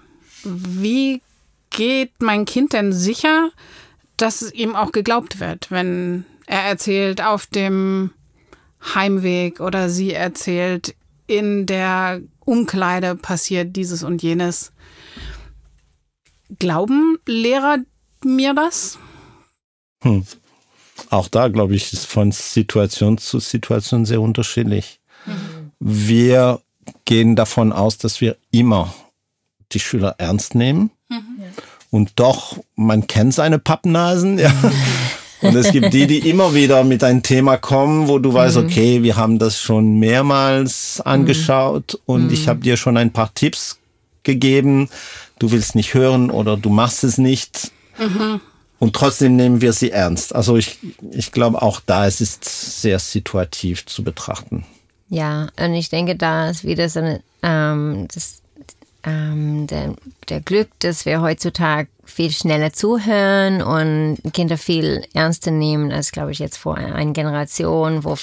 Wie 0.44 1.22
geht 1.70 2.12
mein 2.20 2.46
Kind 2.46 2.74
denn 2.74 2.92
sicher, 2.92 3.50
dass 4.18 4.52
ihm 4.52 4.76
auch 4.76 4.92
geglaubt 4.92 5.40
wird, 5.40 5.70
wenn 5.70 6.26
er 6.48 6.62
erzählt, 6.62 7.22
auf 7.24 7.46
dem 7.46 8.12
Heimweg 8.94 9.60
oder 9.60 9.90
sie 9.90 10.14
erzählt, 10.14 10.96
in 11.28 11.66
der 11.66 12.22
Umkleide 12.42 13.16
passiert 13.16 13.76
dieses 13.76 14.04
und 14.04 14.22
jenes. 14.22 14.72
Glauben 16.60 17.18
Lehrer 17.26 17.78
mir 18.24 18.54
das? 18.54 19.00
Hm. 20.04 20.26
Auch 21.10 21.28
da, 21.28 21.48
glaube 21.48 21.76
ich, 21.76 21.92
ist 21.94 22.06
von 22.06 22.32
Situation 22.32 23.18
zu 23.18 23.40
Situation 23.40 24.06
sehr 24.06 24.22
unterschiedlich. 24.22 25.00
Mhm. 25.26 25.72
Wir 25.80 26.62
gehen 27.06 27.36
davon 27.36 27.74
aus, 27.74 27.98
dass 27.98 28.22
wir 28.22 28.38
immer 28.52 28.94
die 29.72 29.80
Schüler 29.80 30.16
ernst 30.18 30.56
nehmen. 30.56 30.92
Mhm. 31.10 31.42
Und 31.92 32.14
doch, 32.16 32.58
man 32.76 33.08
kennt 33.08 33.34
seine 33.34 33.60
Pappnasen, 33.60 34.40
ja. 34.40 34.52
Und 35.48 35.56
es 35.56 35.72
gibt 35.72 35.94
die, 35.94 36.08
die 36.08 36.30
immer 36.30 36.54
wieder 36.54 36.84
mit 36.84 37.04
einem 37.04 37.24
Thema 37.24 37.58
kommen, 37.58 38.08
wo 38.08 38.20
du 38.20 38.34
weißt, 38.34 38.58
mhm. 38.58 38.66
okay, 38.66 39.04
wir 39.04 39.16
haben 39.16 39.40
das 39.40 39.60
schon 39.60 40.00
mehrmals 40.00 41.02
angeschaut 41.02 42.00
und 42.06 42.32
ich 42.32 42.46
mhm. 42.46 42.50
habe 42.50 42.60
dir 42.62 42.78
schon 42.78 42.98
ein 42.98 43.12
paar 43.12 43.34
Tipps 43.34 43.80
gegeben. 44.24 44.90
Du 45.40 45.52
willst 45.52 45.76
nicht 45.76 45.94
hören 45.94 46.32
oder 46.32 46.58
du 46.58 46.70
machst 46.70 47.04
es 47.04 47.18
nicht. 47.18 47.72
Mhm. 47.98 48.42
Und 48.80 48.96
trotzdem 48.96 49.36
nehmen 49.36 49.62
wir 49.62 49.74
sie 49.74 49.92
ernst. 49.92 50.36
Also 50.36 50.58
ich, 50.58 50.80
ich 51.12 51.32
glaube 51.32 51.62
auch 51.62 51.80
da, 51.86 52.06
es 52.06 52.22
ist 52.22 52.44
sehr 52.82 53.00
situativ 53.00 53.86
zu 53.86 54.04
betrachten. 54.04 54.66
Ja, 55.10 55.50
und 55.60 55.74
ich 55.76 55.90
denke, 55.90 56.16
da 56.16 56.50
ist 56.50 56.66
wieder 56.66 56.90
so 56.90 57.00
eine, 57.00 57.22
ähm, 57.42 58.08
das 58.14 58.42
ähm, 59.06 59.68
der, 59.68 59.96
der 60.30 60.42
Glück, 60.42 60.70
dass 60.80 61.06
wir 61.06 61.22
heutzutage 61.22 61.88
viel 62.16 62.32
schneller 62.32 62.72
zuhören 62.72 63.62
und 63.62 64.18
Kinder 64.34 64.58
viel 64.58 65.06
ernster 65.14 65.52
nehmen 65.52 65.92
als, 65.92 66.12
glaube 66.12 66.32
ich, 66.32 66.40
jetzt 66.40 66.58
vor 66.58 66.76
einer 66.76 67.12
Generation, 67.12 68.04
wo 68.04 68.18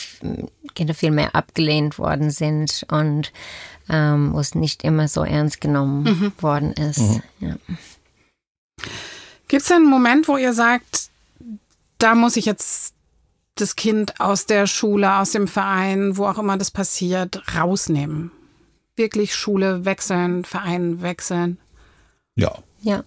Kinder 0.74 0.94
viel 0.94 1.11
mehr 1.11 1.35
abgelehnt 1.35 1.98
worden 1.98 2.31
sind 2.31 2.87
und 2.90 3.33
ähm, 3.90 4.33
wo 4.33 4.40
es 4.40 4.55
nicht 4.55 4.85
immer 4.85 5.09
so 5.09 5.24
ernst 5.24 5.61
genommen 5.61 6.05
mhm. 6.05 6.33
worden 6.42 6.72
ist. 6.72 7.00
Mhm. 7.00 7.22
Ja. 7.40 7.57
Gibt 9.48 9.62
es 9.62 9.70
einen 9.70 9.88
Moment, 9.88 10.28
wo 10.28 10.37
ihr 10.37 10.55
sagt, 10.55 11.11
da 11.98 12.14
muss 12.14 12.37
ich 12.37 12.46
jetzt 12.46 12.94
das 13.57 13.76
Kind 13.76 14.18
aus 14.20 14.46
der 14.46 14.66
Schule, 14.66 15.18
aus 15.18 15.33
dem 15.33 15.46
Verein, 15.46 16.16
wo 16.16 16.26
auch 16.26 16.38
immer 16.38 16.57
das 16.57 16.70
passiert, 16.70 17.42
rausnehmen? 17.55 18.31
wirklich 18.96 19.35
Schule 19.35 19.85
wechseln, 19.85 20.44
Verein 20.44 21.02
wechseln? 21.02 21.59
Ja. 22.35 22.59
Ja. 22.81 23.05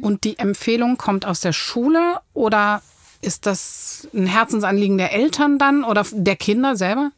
Und 0.00 0.24
die 0.24 0.38
Empfehlung 0.38 0.96
kommt 0.96 1.26
aus 1.26 1.40
der 1.40 1.52
Schule 1.52 2.20
oder 2.34 2.80
ist 3.20 3.46
das 3.46 4.08
ein 4.14 4.26
Herzensanliegen 4.26 4.96
der 4.98 5.12
Eltern 5.12 5.58
dann 5.58 5.84
oder 5.84 6.04
der 6.12 6.36
Kinder 6.36 6.76
selber? 6.76 7.10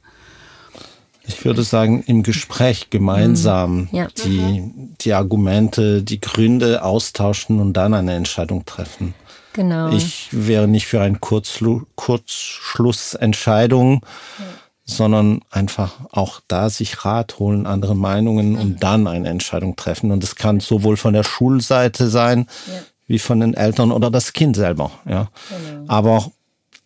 Ich 1.27 1.43
würde 1.45 1.63
sagen, 1.63 2.03
im 2.07 2.23
Gespräch 2.23 2.91
gemeinsam 2.91 3.77
mhm. 3.77 3.89
ja. 3.93 4.09
die, 4.25 4.71
die 5.01 5.15
Argumente, 5.15 6.03
die 6.03 6.21
Gründe 6.21 6.83
austauschen 6.83 7.61
und 7.61 7.73
dann 7.73 7.95
eine 7.95 8.15
Entscheidung 8.15 8.67
treffen. 8.67 9.15
Genau. 9.55 9.89
Ich 9.91 10.29
wäre 10.33 10.69
nicht 10.69 10.87
für 10.87 11.01
eine 11.01 11.19
Kurzschlussentscheidung. 11.19 14.05
Ja 14.39 14.45
sondern 14.85 15.41
einfach 15.51 15.95
auch 16.13 16.41
da 16.47 16.69
sich 16.69 17.05
Rat 17.05 17.39
holen, 17.39 17.67
andere 17.67 17.97
Meinungen 17.97 18.57
und 18.57 18.83
dann 18.83 19.07
eine 19.07 19.29
Entscheidung 19.29 19.77
treffen. 19.77 20.11
Und 20.11 20.23
das 20.23 20.37
kann 20.37 20.61
sowohl 20.61 20.97
von 20.97 21.15
der 21.15 21.25
Schulseite 21.25 22.09
sein, 22.09 22.47
ja. 22.67 22.75
wie 23.07 23.19
von 23.19 23.41
den 23.41 23.55
Eltern 23.55 23.93
oder 23.93 24.11
das 24.11 24.35
Kind 24.35 24.57
selber. 24.57 24.91
Ja. 25.09 25.29
Genau. 25.49 25.85
Aber 25.89 26.31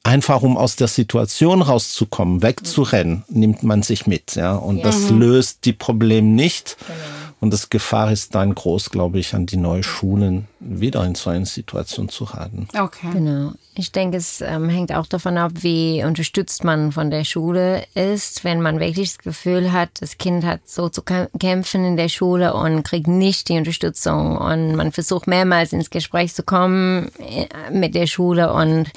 einfach 0.04 0.42
um 0.42 0.56
aus 0.56 0.76
der 0.76 0.88
Situation 0.88 1.60
rauszukommen, 1.60 2.42
wegzurennen, 2.42 3.24
nimmt 3.28 3.64
man 3.64 3.82
sich 3.82 4.06
mit. 4.06 4.36
Ja. 4.36 4.54
Und 4.54 4.78
ja. 4.78 4.84
das 4.84 5.10
mhm. 5.10 5.18
löst 5.18 5.64
die 5.64 5.72
Probleme 5.72 6.28
nicht. 6.28 6.76
Genau. 6.78 7.17
Und 7.40 7.52
das 7.52 7.70
Gefahr 7.70 8.10
ist 8.10 8.34
dann 8.34 8.54
groß, 8.54 8.90
glaube 8.90 9.18
ich, 9.18 9.34
an 9.34 9.46
die 9.46 9.56
neuen 9.56 9.84
Schulen 9.84 10.48
wieder 10.58 11.04
in 11.04 11.14
so 11.14 11.30
eine 11.30 11.46
Situation 11.46 12.08
zu 12.08 12.24
raten. 12.24 12.68
Okay. 12.76 13.10
Genau. 13.12 13.52
Ich 13.74 13.92
denke, 13.92 14.16
es 14.16 14.40
ähm, 14.40 14.68
hängt 14.68 14.92
auch 14.92 15.06
davon 15.06 15.38
ab, 15.38 15.52
wie 15.60 16.02
unterstützt 16.02 16.64
man 16.64 16.90
von 16.90 17.12
der 17.12 17.22
Schule 17.22 17.84
ist. 17.94 18.42
Wenn 18.42 18.60
man 18.60 18.80
wirklich 18.80 19.10
das 19.10 19.18
Gefühl 19.18 19.72
hat, 19.72 19.90
das 20.00 20.18
Kind 20.18 20.44
hat 20.44 20.68
so 20.68 20.88
zu 20.88 21.02
kämpfen 21.02 21.84
in 21.84 21.96
der 21.96 22.08
Schule 22.08 22.54
und 22.54 22.82
kriegt 22.82 23.06
nicht 23.06 23.48
die 23.48 23.56
Unterstützung 23.56 24.36
und 24.36 24.74
man 24.74 24.90
versucht 24.90 25.28
mehrmals 25.28 25.72
ins 25.72 25.90
Gespräch 25.90 26.34
zu 26.34 26.42
kommen 26.42 27.12
äh, 27.20 27.70
mit 27.70 27.94
der 27.94 28.08
Schule 28.08 28.52
und 28.52 28.90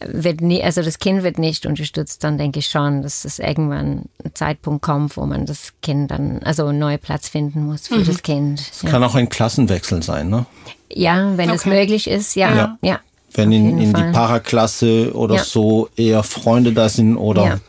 wird 0.00 0.40
nie, 0.40 0.62
also 0.62 0.82
das 0.82 0.98
Kind 0.98 1.22
wird 1.22 1.38
nicht 1.38 1.66
unterstützt, 1.66 2.22
dann 2.24 2.38
denke 2.38 2.60
ich 2.60 2.68
schon, 2.68 3.02
dass 3.02 3.24
es 3.24 3.38
irgendwann 3.38 4.04
ein 4.24 4.34
Zeitpunkt 4.34 4.82
kommt, 4.82 5.16
wo 5.16 5.26
man 5.26 5.46
das 5.46 5.72
Kind 5.82 6.10
dann, 6.10 6.40
also 6.44 6.66
einen 6.66 6.78
neuen 6.78 6.98
Platz 6.98 7.28
finden 7.28 7.66
muss 7.66 7.88
für 7.88 7.98
mhm. 7.98 8.04
das 8.04 8.22
Kind. 8.22 8.60
Es 8.60 8.82
ja. 8.82 8.90
kann 8.90 9.02
auch 9.02 9.14
ein 9.14 9.28
Klassenwechsel 9.28 10.02
sein, 10.02 10.28
ne? 10.28 10.46
Ja, 10.90 11.36
wenn 11.36 11.50
okay. 11.50 11.56
es 11.56 11.66
möglich 11.66 12.06
ist, 12.08 12.34
ja. 12.34 12.54
ja. 12.54 12.78
ja 12.82 13.00
wenn 13.34 13.52
in, 13.52 13.78
in 13.78 13.92
die 13.92 14.12
Paraklasse 14.12 15.12
oder 15.14 15.36
ja. 15.36 15.44
so 15.44 15.88
eher 15.96 16.22
Freunde 16.22 16.72
da 16.72 16.88
sind 16.88 17.16
oder 17.16 17.60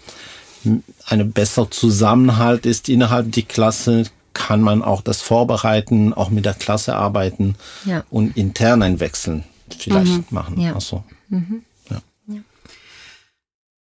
eine 1.06 1.26
besser 1.26 1.70
Zusammenhalt 1.70 2.66
ist 2.66 2.90
innerhalb 2.90 3.32
der 3.32 3.44
Klasse, 3.44 4.04
kann 4.34 4.62
man 4.62 4.82
auch 4.82 5.02
das 5.02 5.22
vorbereiten, 5.22 6.14
auch 6.14 6.30
mit 6.30 6.46
der 6.46 6.54
Klasse 6.54 6.96
arbeiten 6.96 7.56
und 8.10 8.38
intern 8.38 8.82
ein 8.82 9.00
Wechseln 9.00 9.44
vielleicht 9.78 10.12
mhm. 10.12 10.26
machen. 10.30 10.60
Ja. 10.60 10.76
Ach 10.76 10.82
Mhm. 11.32 11.62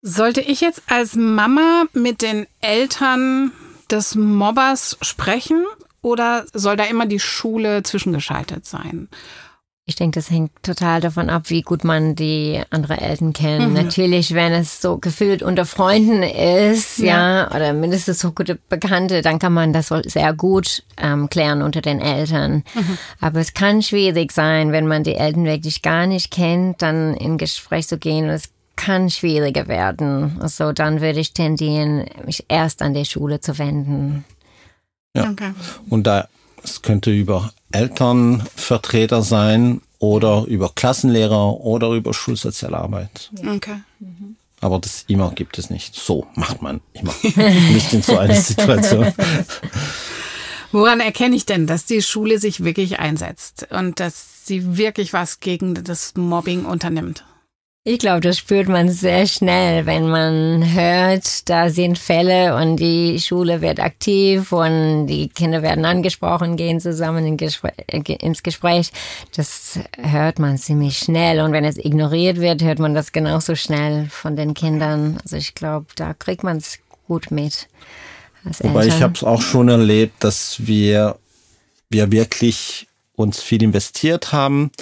Sollte 0.03 0.41
ich 0.41 0.61
jetzt 0.61 0.83
als 0.87 1.17
Mama 1.17 1.85
mit 1.93 2.23
den 2.23 2.47
Eltern 2.61 3.53
des 3.91 4.15
Mobbers 4.15 4.97
sprechen 5.03 5.65
oder 6.03 6.45
soll 6.53 6.77
da 6.77 6.85
immer 6.85 7.07
die 7.07 7.19
Schule 7.19 7.83
zwischengeschaltet 7.83 8.65
sein? 8.65 9.09
Ich 9.87 9.97
denke, 9.97 10.21
das 10.21 10.31
hängt 10.31 10.53
total 10.63 11.01
davon 11.01 11.31
ab, 11.31 11.45
wie 11.47 11.63
gut 11.63 11.83
man 11.83 12.15
die 12.15 12.61
andere 12.69 13.01
Eltern 13.01 13.33
kennt. 13.33 13.69
Mhm. 13.69 13.73
Natürlich, 13.73 14.35
wenn 14.35 14.53
es 14.53 14.83
so 14.83 14.99
gefühlt 14.99 15.43
unter 15.43 15.65
Freunden 15.65 16.23
ist, 16.23 16.99
ja. 16.99 17.47
ja, 17.47 17.57
oder 17.57 17.73
mindestens 17.73 18.19
so 18.19 18.33
gute 18.33 18.57
Bekannte, 18.69 19.23
dann 19.23 19.39
kann 19.39 19.55
man 19.55 19.73
das 19.73 19.89
sehr 19.89 20.35
gut 20.35 20.85
ähm, 20.99 21.31
klären 21.31 21.63
unter 21.63 21.81
den 21.81 22.03
Eltern. 22.03 22.65
Mhm. 22.75 22.99
Aber 23.23 23.41
es 23.41 23.55
kann 23.55 23.81
schwierig 23.81 24.31
sein, 24.33 24.73
wenn 24.73 24.87
man 24.87 25.05
die 25.05 25.15
Eltern 25.15 25.47
wirklich 25.47 25.81
gar 25.81 26.07
nicht 26.07 26.31
kennt, 26.31 26.83
dann 26.83 27.15
in 27.15 27.39
Gespräch 27.39 27.89
zu 27.89 27.97
gehen. 27.97 28.29
Es 28.29 28.51
kann 28.79 29.11
schwieriger 29.11 29.69
werden. 29.69 30.39
Also 30.41 30.73
dann 30.73 31.03
würde 31.03 31.21
ich 31.21 31.35
tendieren, 31.35 32.07
mich 32.25 32.47
erst 32.49 32.81
an 32.81 32.95
der 32.95 33.05
Schule 33.05 33.41
zu 33.41 33.59
wenden. 33.59 34.25
Ja. 35.15 35.29
Okay. 35.31 35.53
Und 35.91 36.07
da 36.07 36.29
es 36.63 36.83
könnte 36.83 37.11
über 37.11 37.53
Elternvertreter 37.73 39.23
sein 39.23 39.81
oder 39.99 40.45
über 40.47 40.71
Klassenlehrer 40.75 41.61
oder 41.61 41.91
über 41.91 42.15
Schulsozialarbeit. 42.15 43.31
Okay. 43.47 43.81
Aber 44.61 44.79
das 44.79 45.05
immer 45.09 45.33
gibt 45.33 45.59
es 45.59 45.71
nicht. 45.71 45.95
So 45.95 46.27
macht 46.35 46.63
man 46.63 46.81
immer. 46.93 47.15
nicht 47.73 47.93
in 47.93 48.03
so 48.03 48.17
einer 48.17 48.35
Situation. 48.41 49.13
Woran 50.71 51.01
erkenne 51.01 51.35
ich 51.35 51.47
denn, 51.47 51.67
dass 51.67 51.87
die 51.87 52.03
Schule 52.03 52.39
sich 52.39 52.63
wirklich 52.63 52.99
einsetzt 52.99 53.67
und 53.71 54.01
dass 54.01 54.47
sie 54.47 54.77
wirklich 54.77 55.13
was 55.13 55.41
gegen 55.41 55.75
das 55.75 56.15
Mobbing 56.17 56.65
unternimmt? 56.65 57.25
Ich 57.91 58.01
glaube, 58.01 58.21
das 58.21 58.37
spürt 58.37 58.69
man 58.69 58.91
sehr 58.91 59.27
schnell, 59.27 59.87
wenn 59.87 60.11
man 60.11 60.75
hört, 60.75 61.49
da 61.49 61.71
sind 61.71 61.99
Fälle 61.99 62.55
und 62.55 62.77
die 62.77 63.19
Schule 63.19 63.63
wird 63.63 63.81
aktiv 63.81 64.53
und 64.53 65.07
die 65.07 65.31
Kinder 65.31 65.63
werden 65.63 65.87
angesprochen, 65.87 66.59
gehen 66.59 66.81
zusammen 66.81 67.25
in 67.25 67.39
Gespräch, 67.39 67.73
ins 68.21 68.43
Gespräch. 68.43 68.93
Das 69.35 69.79
hört 69.97 70.39
man 70.39 70.59
ziemlich 70.59 70.99
schnell 70.99 71.41
und 71.41 71.53
wenn 71.53 71.65
es 71.65 71.79
ignoriert 71.79 72.39
wird, 72.43 72.63
hört 72.63 72.79
man 72.79 72.95
das 72.95 73.11
genauso 73.11 73.55
schnell 73.55 74.07
von 74.11 74.37
den 74.37 74.53
Kindern. 74.53 75.19
Also 75.23 75.37
ich 75.37 75.55
glaube, 75.55 75.87
da 75.97 76.13
kriegt 76.13 76.45
man 76.45 76.59
es 76.59 76.81
gut 77.07 77.31
mit. 77.31 77.69
Wobei 78.61 78.89
ich 78.89 79.01
habe 79.01 79.15
es 79.15 79.25
auch 79.25 79.41
schon 79.41 79.71
erlebt, 79.71 80.23
dass 80.23 80.67
wir, 80.67 81.17
wir 81.89 82.13
wirklich 82.13 82.87
uns 83.17 83.41
viel 83.41 83.63
investiert 83.63 84.31
haben 84.35 84.73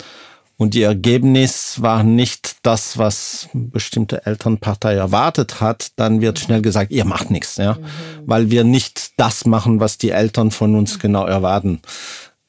und 0.59 0.73
die 0.73 0.83
Ergebnis 0.83 1.83
war 1.83 2.03
nicht 2.03 2.57
das, 2.63 2.97
was 2.97 3.49
bestimmte 3.53 4.25
Elternpartei 4.25 4.95
erwartet 4.95 5.61
hat, 5.61 5.93
dann 5.97 6.23
wird 6.23 6.39
schnell 6.39 6.63
gesagt, 6.63 6.93
ihr 6.93 7.05
macht 7.05 7.31
nichts, 7.31 7.57
ja, 7.57 7.75
mhm. 7.75 7.85
weil 8.25 8.51
wir 8.51 8.65
nicht 8.65 9.13
das 9.19 9.45
machen, 9.45 9.81
was 9.81 9.99
die 9.99 10.11
Eltern 10.11 10.51
von 10.51 10.75
uns 10.75 10.99
genau 10.99 11.27
erwarten. 11.27 11.83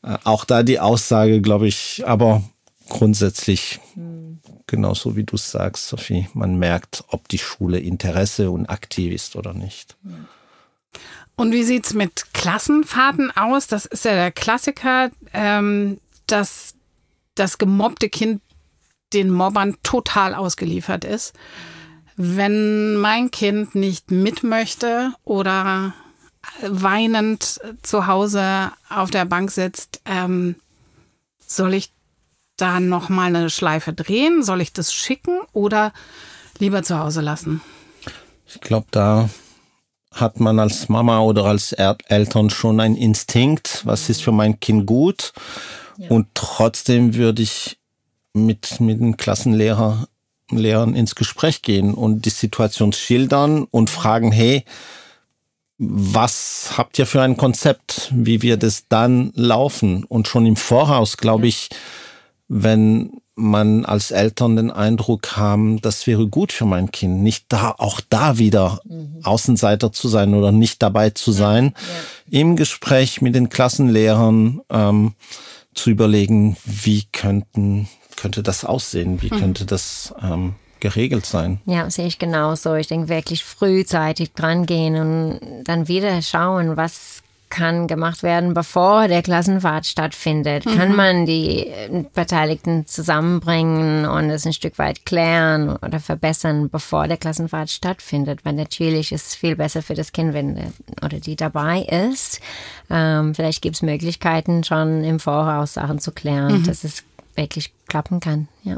Äh, 0.04 0.18
auch 0.24 0.46
da 0.46 0.64
die 0.64 0.80
Aussage, 0.80 1.42
glaube 1.42 1.68
ich, 1.68 2.04
aber 2.06 2.44
grundsätzlich 2.88 3.82
mhm. 3.96 4.40
genauso 4.68 5.18
wie 5.18 5.26
du 5.26 5.36
sagst, 5.36 5.90
Sophie, 5.90 6.30
man 6.34 6.58
merkt, 6.58 7.04
ob 7.10 7.28
die 7.28 7.40
Schule 7.40 7.80
Interesse 7.80 8.52
und 8.52 8.68
aktiv 8.68 9.14
ist 9.14 9.36
oder 9.36 9.54
nicht. 9.54 9.98
Und 11.36 11.52
wie 11.52 11.64
sieht's 11.64 11.94
mit 11.94 12.34
Klassenfahrten 12.34 13.36
aus? 13.36 13.68
Das 13.68 13.86
ist 13.86 14.06
ja 14.06 14.14
der 14.14 14.32
Klassiker, 14.32 15.12
ähm, 15.34 16.00
dass 16.26 16.77
das 17.40 17.58
gemobbte 17.58 18.10
Kind 18.10 18.42
den 19.14 19.30
Mobbern 19.30 19.78
total 19.84 20.36
ausgeliefert 20.36 21.06
ist. 21.06 21.34
Wenn 22.16 22.96
mein 22.96 23.32
Kind 23.32 23.76
nicht 23.76 24.12
mit 24.12 24.44
möchte 24.44 25.14
oder 25.24 25.94
weinend 26.62 27.60
zu 27.84 28.08
Hause 28.08 28.72
auf 28.90 29.12
der 29.12 29.26
Bank 29.26 29.52
sitzt, 29.52 30.02
ähm, 30.06 30.56
soll 31.46 31.74
ich 31.74 31.92
da 32.58 32.80
noch 32.80 33.10
mal 33.10 33.28
eine 33.28 33.50
Schleife 33.50 33.94
drehen? 33.94 34.44
Soll 34.44 34.62
ich 34.62 34.74
das 34.74 34.94
schicken 34.94 35.40
oder 35.54 35.94
lieber 36.58 36.84
zu 36.84 36.98
Hause 37.00 37.22
lassen? 37.22 37.62
Ich 38.48 38.60
glaube, 38.62 38.88
da 38.92 39.30
hat 40.12 40.40
man 40.40 40.58
als 40.60 40.90
Mama 40.90 41.20
oder 41.20 41.46
als 41.46 41.74
Eltern 41.74 42.50
schon 42.50 42.80
einen 42.80 42.96
Instinkt, 42.96 43.82
was 43.86 44.10
ist 44.10 44.24
für 44.24 44.32
mein 44.32 44.60
Kind 44.60 44.88
gut 44.88 45.34
und 46.10 46.28
trotzdem 46.34 47.16
würde 47.16 47.42
ich 47.42 47.78
mit, 48.34 48.80
mit 48.80 49.00
den 49.00 49.18
Klassenlehrer, 49.18 50.08
Lehrern 50.52 50.96
ins 50.96 51.16
Gespräch 51.16 51.62
gehen 51.62 51.94
und 51.94 52.26
die 52.26 52.30
Situation 52.30 52.94
schildern 52.94 53.64
und 53.64 53.90
fragen, 53.90 54.32
hey, 54.32 54.64
was 55.78 56.72
habt 56.78 56.98
ihr 56.98 57.06
für 57.06 57.22
ein 57.22 57.38
Konzept, 57.38 58.12
wie 58.16 58.42
wird 58.42 58.64
es 58.64 58.88
dann 58.88 59.32
laufen? 59.36 60.04
Und 60.06 60.28
schon 60.28 60.46
im 60.46 60.56
Voraus, 60.56 61.18
glaube 61.18 61.48
ich, 61.48 61.70
wenn 62.48 63.12
man 63.36 63.86
als 63.86 64.10
Eltern 64.10 64.56
den 64.56 64.72
Eindruck 64.72 65.38
haben, 65.38 65.80
das 65.82 66.08
wäre 66.08 66.28
gut 66.28 66.52
für 66.52 66.66
mein 66.66 66.90
Kind, 66.92 67.22
nicht 67.22 67.46
da, 67.50 67.76
auch 67.78 68.02
da 68.10 68.40
wieder 68.40 68.82
mhm. 68.86 69.20
Außenseiter 69.24 69.92
zu 69.92 70.08
sein 70.08 70.34
oder 70.34 70.52
nicht 70.52 70.82
dabei 70.82 71.12
zu 71.12 71.32
sein, 71.32 71.76
ja. 72.32 72.40
im 72.40 72.56
Gespräch 72.56 73.22
mit 73.22 73.36
den 73.36 73.50
Klassenlehrern, 73.50 74.62
ähm, 74.72 75.14
zu 75.78 75.90
überlegen, 75.90 76.58
wie 76.66 77.04
könnten, 77.12 77.88
könnte 78.16 78.44
das 78.44 78.66
aussehen, 78.66 79.22
wie 79.22 79.34
mhm. 79.34 79.40
könnte 79.40 79.66
das 79.66 80.14
ähm, 80.22 80.56
geregelt 80.80 81.26
sein. 81.26 81.60
Ja, 81.66 81.90
sehe 81.90 82.08
ich 82.08 82.20
genauso. 82.20 82.76
Ich 82.76 82.88
denke 82.88 83.10
wirklich 83.10 83.44
frühzeitig 83.44 84.34
dran 84.34 84.66
gehen 84.66 84.96
und 84.96 85.64
dann 85.64 85.88
wieder 85.88 86.22
schauen, 86.22 86.78
was 86.78 87.17
kann 87.50 87.88
gemacht 87.88 88.24
werden, 88.24 88.54
bevor 88.54 89.08
der 89.08 89.22
Klassenfahrt 89.22 89.86
stattfindet. 89.86 90.66
Mhm. 90.66 90.78
Kann 90.78 90.96
man 90.96 91.26
die 91.26 91.68
äh, 91.68 92.06
Beteiligten 92.14 92.86
zusammenbringen 92.86 94.06
und 94.06 94.30
es 94.30 94.46
ein 94.46 94.54
Stück 94.54 94.78
weit 94.78 95.06
klären 95.06 95.76
oder 95.78 96.00
verbessern, 96.00 96.70
bevor 96.70 97.08
der 97.08 97.18
Klassenfahrt 97.18 97.70
stattfindet? 97.70 98.44
Weil 98.44 98.54
natürlich 98.54 99.12
ist 99.12 99.28
es 99.28 99.36
viel 99.36 99.56
besser 99.56 99.82
für 99.82 99.94
das 99.94 100.12
Kind, 100.12 100.34
wenn 100.34 100.56
der 100.56 100.72
oder 101.04 101.20
die 101.20 101.36
dabei 101.36 101.82
ist. 101.82 102.42
Ähm, 102.90 103.34
vielleicht 103.36 103.62
gibt 103.62 103.76
es 103.76 103.82
Möglichkeiten, 103.82 104.64
schon 104.64 105.04
im 105.04 105.20
Voraus 105.20 105.74
Sachen 105.74 106.00
zu 106.00 106.12
klären, 106.12 106.60
mhm. 106.60 106.64
dass 106.64 106.84
es 106.84 107.04
wirklich 107.36 107.72
klappen 107.88 108.20
kann. 108.20 108.48
Ja. 108.64 108.78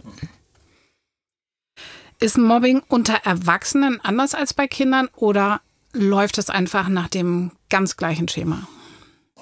Ist 2.20 2.38
Mobbing 2.38 2.82
unter 2.89 3.15
Erwachsenen 3.24 3.99
anders 4.03 4.36
als 4.36 4.53
bei 4.53 4.67
Kindern 4.67 5.07
oder 5.15 5.61
läuft 5.94 6.38
es 6.38 6.50
einfach 6.50 6.90
nach 6.90 7.08
dem 7.08 7.52
ganz 7.70 7.98
gleichen 7.98 8.28
Schema? 8.28 8.68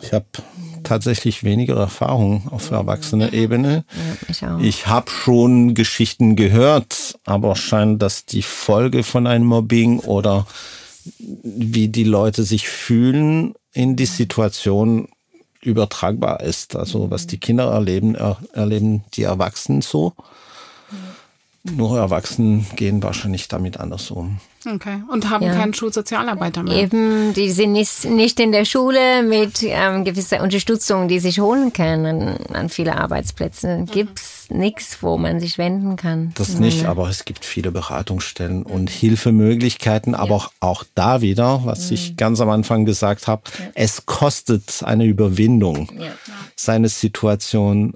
Ich 0.01 0.13
habe 0.13 0.25
tatsächlich 0.83 1.43
weniger 1.43 1.75
Erfahrung 1.75 2.47
auf 2.51 2.69
erwachsener 2.69 3.33
Ebene. 3.33 3.83
Ja, 4.41 4.59
ich 4.59 4.67
ich 4.67 4.87
habe 4.87 5.09
schon 5.09 5.73
Geschichten 5.73 6.35
gehört, 6.35 7.17
aber 7.25 7.55
scheint, 7.55 8.01
dass 8.01 8.25
die 8.25 8.43
Folge 8.43 9.03
von 9.03 9.25
einem 9.25 9.45
Mobbing 9.45 9.99
oder 9.99 10.45
wie 11.17 11.87
die 11.87 12.03
Leute 12.03 12.43
sich 12.43 12.69
fühlen 12.69 13.55
in 13.73 13.95
die 13.95 14.05
Situation 14.05 15.07
übertragbar 15.61 16.41
ist. 16.41 16.75
Also 16.75 17.09
was 17.09 17.27
die 17.27 17.39
Kinder 17.39 17.71
erleben, 17.71 18.15
er, 18.15 18.37
erleben 18.53 19.03
die 19.15 19.23
Erwachsenen 19.23 19.81
so. 19.81 20.13
Nur 21.63 21.97
Erwachsene 21.97 22.65
gehen 22.75 23.03
wahrscheinlich 23.03 23.47
damit 23.47 23.79
anders 23.79 24.11
um. 24.11 24.39
Okay. 24.65 25.01
Und 25.09 25.29
haben 25.29 25.45
ja. 25.45 25.53
keinen 25.53 25.73
Schulsozialarbeiter 25.73 26.63
mehr. 26.63 26.73
Eben, 26.73 27.33
die 27.33 27.51
sind 27.51 27.71
nicht, 27.71 28.05
nicht 28.05 28.39
in 28.39 28.51
der 28.51 28.65
Schule 28.65 29.23
mit 29.23 29.63
ähm, 29.63 30.03
gewisser 30.03 30.41
Unterstützung, 30.41 31.07
die 31.07 31.19
sich 31.19 31.39
holen 31.39 31.73
können 31.73 32.37
an 32.53 32.69
viele 32.69 32.97
Arbeitsplätze. 32.97 33.85
Gibt 33.91 34.19
es 34.19 34.47
mhm. 34.49 34.57
nichts, 34.57 34.97
wo 35.01 35.17
man 35.17 35.39
sich 35.39 35.57
wenden 35.57 35.95
kann. 35.95 36.31
Das 36.35 36.59
nicht, 36.59 36.85
aber 36.85 37.09
es 37.09 37.25
gibt 37.25 37.45
viele 37.45 37.71
Beratungsstellen 37.71 38.63
und 38.63 38.89
Hilfemöglichkeiten. 38.89 40.15
Aber 40.15 40.35
auch, 40.35 40.51
auch 40.59 40.83
da 40.95 41.21
wieder, 41.21 41.61
was 41.63 41.89
mhm. 41.89 41.93
ich 41.93 42.17
ganz 42.17 42.41
am 42.41 42.49
Anfang 42.49 42.85
gesagt 42.85 43.27
habe, 43.27 43.43
ja. 43.59 43.65
es 43.75 44.05
kostet 44.05 44.83
eine 44.83 45.05
Überwindung, 45.05 45.89
ja. 45.97 46.11
seine 46.55 46.89
Situation 46.89 47.93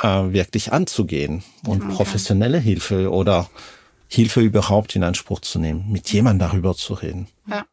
äh, 0.00 0.32
wirklich 0.32 0.72
anzugehen 0.72 1.42
und 1.66 1.88
professionelle 1.88 2.58
Hilfe 2.58 3.10
oder 3.10 3.48
Hilfe 4.08 4.40
überhaupt 4.40 4.94
in 4.96 5.04
Anspruch 5.04 5.40
zu 5.40 5.58
nehmen, 5.58 5.90
mit 5.90 6.12
jemandem 6.12 6.48
darüber 6.48 6.74
zu 6.74 6.94
reden. 6.94 7.28
Ja. 7.48 7.64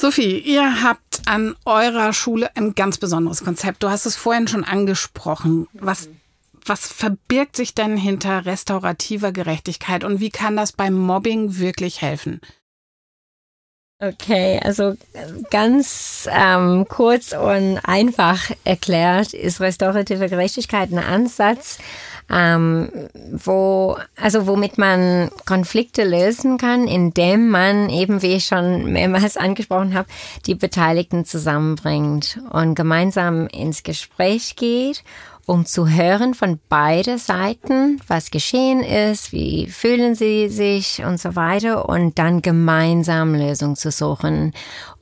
Sophie, 0.00 0.38
ihr 0.38 0.82
habt 0.82 1.22
an 1.26 1.56
eurer 1.64 2.12
Schule 2.12 2.54
ein 2.56 2.74
ganz 2.74 2.98
besonderes 2.98 3.44
Konzept. 3.44 3.82
Du 3.82 3.90
hast 3.90 4.06
es 4.06 4.16
vorhin 4.16 4.48
schon 4.48 4.64
angesprochen. 4.64 5.68
Was, 5.72 6.08
was 6.64 6.86
verbirgt 6.86 7.56
sich 7.56 7.74
denn 7.74 7.96
hinter 7.96 8.44
restaurativer 8.44 9.32
Gerechtigkeit 9.32 10.02
und 10.02 10.20
wie 10.20 10.30
kann 10.30 10.56
das 10.56 10.72
beim 10.72 10.94
Mobbing 10.94 11.58
wirklich 11.58 12.02
helfen? 12.02 12.40
Okay, 14.00 14.60
also 14.62 14.94
ganz 15.50 16.28
ähm, 16.30 16.84
kurz 16.88 17.32
und 17.32 17.78
einfach 17.84 18.50
erklärt 18.64 19.32
ist 19.34 19.60
restaurative 19.60 20.28
Gerechtigkeit 20.28 20.90
ein 20.90 20.98
Ansatz, 20.98 21.78
ähm, 22.28 22.90
wo, 23.30 23.96
also 24.16 24.48
womit 24.48 24.78
man 24.78 25.30
Konflikte 25.46 26.02
lösen 26.02 26.58
kann, 26.58 26.88
indem 26.88 27.50
man 27.50 27.88
eben, 27.88 28.20
wie 28.20 28.34
ich 28.34 28.46
schon 28.46 28.92
mehrmals 28.92 29.36
angesprochen 29.38 29.94
habe, 29.94 30.08
die 30.46 30.56
Beteiligten 30.56 31.24
zusammenbringt 31.24 32.40
und 32.50 32.74
gemeinsam 32.74 33.46
ins 33.46 33.84
Gespräch 33.84 34.56
geht 34.56 35.04
um 35.46 35.66
zu 35.66 35.88
hören 35.88 36.34
von 36.34 36.58
beide 36.68 37.18
Seiten, 37.18 38.00
was 38.06 38.30
geschehen 38.30 38.80
ist, 38.80 39.32
wie 39.32 39.66
fühlen 39.66 40.14
sie 40.14 40.48
sich 40.48 41.04
und 41.04 41.20
so 41.20 41.36
weiter 41.36 41.88
und 41.88 42.18
dann 42.18 42.40
gemeinsam 42.40 43.34
Lösungen 43.34 43.76
zu 43.76 43.90
suchen 43.90 44.52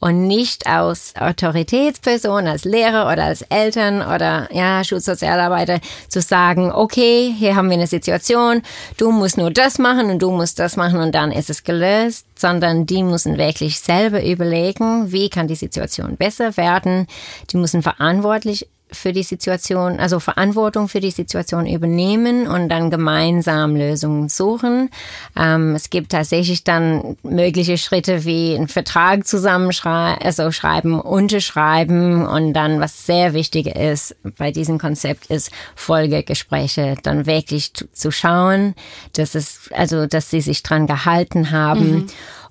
und 0.01 0.26
nicht 0.26 0.66
aus 0.66 1.14
Autoritätsperson, 1.16 2.49
als 2.49 2.64
Lehrer 2.64 3.11
oder 3.12 3.24
als 3.24 3.43
Eltern 3.43 4.03
oder 4.03 4.49
ja, 4.53 4.82
Schulsozialarbeiter 4.82 5.78
zu 6.09 6.20
sagen, 6.20 6.72
okay, 6.72 7.32
hier 7.38 7.55
haben 7.55 7.68
wir 7.68 7.76
eine 7.76 7.86
Situation, 7.86 8.62
du 8.97 9.12
musst 9.12 9.38
nur 9.38 9.53
das 9.53 9.78
machen 9.78 10.11
und 10.11 10.20
du 10.20 10.32
musst 10.32 10.59
das 10.59 10.76
machen 10.76 11.01
und 11.01 11.14
dann 11.14 11.30
ist 11.30 11.51
es 11.51 11.62
gelöst, 11.62 12.26
sondern 12.36 12.84
die 12.86 13.05
müssen 13.05 13.38
wirklich 13.38 13.78
selber 13.78 14.24
überlegen, 14.24 15.12
wie 15.12 15.30
kann 15.30 15.47
die 15.47 15.55
Situation 15.55 16.16
besser 16.16 16.57
werden. 16.57 17.07
Die 17.51 17.57
müssen 17.57 17.82
verantwortlich 17.82 18.66
für 18.93 19.12
die 19.12 19.22
Situation, 19.22 19.99
also 19.99 20.20
Verantwortung 20.20 20.88
für 20.88 21.01
die 21.01 21.11
Situation 21.11 21.66
übernehmen 21.66 22.47
und 22.47 22.68
dann 22.68 22.90
gemeinsam 22.90 23.76
Lösungen 23.76 24.28
suchen. 24.28 24.90
Ähm, 25.36 25.74
es 25.74 25.90
gibt 25.90 26.12
tatsächlich 26.12 26.64
dann 26.64 27.16
mögliche 27.22 27.78
Schritte 27.78 28.24
wie 28.24 28.55
einen 28.55 28.68
Vertrag 28.68 29.26
zusammenschreiben, 29.26 30.22
also 30.24 30.51
schreiben, 30.53 31.01
unterschreiben 31.01 32.26
und 32.26 32.53
dann, 32.53 32.80
was 32.80 33.07
sehr 33.07 33.34
wichtig 33.34 33.66
ist 33.66 34.16
bei 34.38 34.51
diesem 34.51 34.78
Konzept, 34.78 35.26
ist 35.26 35.51
Folgegespräche, 35.74 36.97
dann 37.03 37.26
wirklich 37.26 37.72
zu 37.74 38.11
schauen, 38.11 38.74
dass 39.14 39.34
es, 39.34 39.70
also, 39.72 40.07
dass 40.07 40.30
sie 40.30 40.40
sich 40.40 40.62
dran 40.62 40.86
gehalten 40.86 41.51
haben. 41.51 41.93
Mhm. 41.93 42.07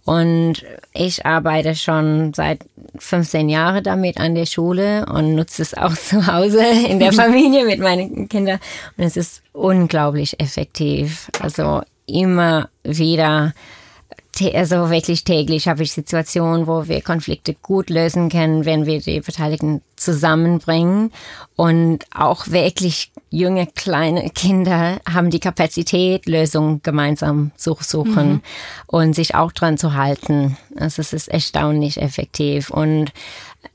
Und 0.05 0.65
ich 0.93 1.25
arbeite 1.25 1.75
schon 1.75 2.33
seit 2.33 2.61
15 2.97 3.49
Jahren 3.49 3.83
damit 3.83 4.17
an 4.17 4.35
der 4.35 4.45
Schule 4.45 5.05
und 5.05 5.35
nutze 5.35 5.61
es 5.61 5.75
auch 5.75 5.93
zu 5.95 6.27
Hause 6.27 6.63
in 6.87 6.99
der 6.99 7.13
Familie 7.13 7.65
mit 7.65 7.79
meinen 7.79 8.27
Kindern. 8.27 8.59
Und 8.97 9.03
es 9.03 9.17
ist 9.17 9.43
unglaublich 9.53 10.39
effektiv. 10.39 11.29
Also 11.39 11.81
immer 12.07 12.69
wieder 12.83 13.53
also 14.53 14.89
wirklich 14.89 15.23
täglich 15.23 15.67
habe 15.67 15.83
ich 15.83 15.91
Situationen, 15.91 16.65
wo 16.65 16.87
wir 16.87 17.01
Konflikte 17.01 17.53
gut 17.53 17.89
lösen 17.89 18.29
können, 18.29 18.65
wenn 18.65 18.85
wir 18.85 18.99
die 18.99 19.19
Beteiligten 19.19 19.81
zusammenbringen. 19.95 21.11
Und 21.55 22.05
auch 22.15 22.47
wirklich 22.47 23.11
junge, 23.29 23.67
kleine 23.67 24.29
Kinder 24.29 24.99
haben 25.07 25.29
die 25.29 25.39
Kapazität, 25.39 26.25
Lösungen 26.27 26.81
gemeinsam 26.81 27.51
zu 27.55 27.77
suchen 27.79 28.31
mhm. 28.31 28.41
und 28.87 29.13
sich 29.13 29.35
auch 29.35 29.51
dran 29.51 29.77
zu 29.77 29.93
halten. 29.93 30.57
Also 30.77 31.01
es 31.01 31.13
ist 31.13 31.27
erstaunlich 31.27 32.01
effektiv. 32.01 32.71
Und 32.71 33.11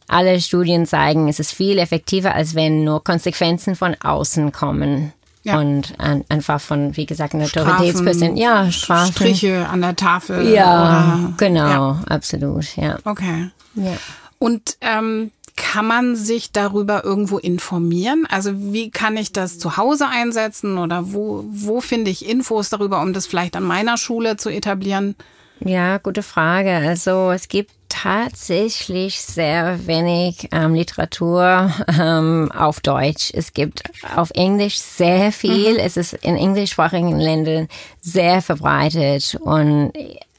alle 0.08 0.40
Studien 0.40 0.86
zeigen, 0.86 1.28
es 1.28 1.38
ist 1.38 1.52
viel 1.52 1.78
effektiver, 1.78 2.34
als 2.34 2.54
wenn 2.54 2.82
nur 2.82 3.04
Konsequenzen 3.04 3.76
von 3.76 3.94
außen 3.94 4.52
kommen. 4.52 5.12
Ja. 5.46 5.60
Und 5.60 5.94
an, 5.98 6.24
einfach 6.28 6.60
von, 6.60 6.96
wie 6.96 7.06
gesagt, 7.06 7.34
einer 7.34 7.44
Autoritätsperson. 7.44 8.36
Ja, 8.36 8.68
Strafen. 8.72 9.12
Striche 9.12 9.68
an 9.68 9.80
der 9.80 9.94
Tafel. 9.94 10.48
Ja, 10.48 11.20
oder, 11.20 11.34
genau, 11.36 11.68
ja. 11.68 12.00
absolut, 12.08 12.76
ja. 12.76 12.98
Okay. 13.04 13.50
Ja. 13.76 13.92
Und 14.40 14.76
ähm, 14.80 15.30
kann 15.54 15.86
man 15.86 16.16
sich 16.16 16.50
darüber 16.50 17.04
irgendwo 17.04 17.38
informieren? 17.38 18.26
Also 18.28 18.50
wie 18.56 18.90
kann 18.90 19.16
ich 19.16 19.32
das 19.32 19.60
zu 19.60 19.76
Hause 19.76 20.08
einsetzen 20.08 20.78
oder 20.78 21.12
wo, 21.12 21.44
wo 21.48 21.80
finde 21.80 22.10
ich 22.10 22.28
Infos 22.28 22.68
darüber, 22.68 23.00
um 23.00 23.12
das 23.12 23.26
vielleicht 23.26 23.54
an 23.54 23.62
meiner 23.62 23.96
Schule 23.96 24.36
zu 24.36 24.50
etablieren? 24.50 25.14
Ja, 25.60 25.98
gute 25.98 26.24
Frage. 26.24 26.74
Also 26.74 27.30
es 27.30 27.46
gibt 27.46 27.70
tatsächlich 27.88 29.20
sehr 29.20 29.86
wenig 29.86 30.48
ähm, 30.52 30.74
Literatur 30.74 31.72
ähm, 32.00 32.50
auf 32.52 32.80
Deutsch. 32.80 33.30
Es 33.34 33.52
gibt 33.52 33.82
auf 34.14 34.30
Englisch 34.34 34.78
sehr 34.78 35.32
viel. 35.32 35.74
Mhm. 35.74 35.80
Es 35.80 35.96
ist 35.96 36.14
in 36.14 36.36
englischsprachigen 36.36 37.18
Ländern 37.18 37.68
sehr 38.00 38.42
verbreitet 38.42 39.36
und 39.40 39.92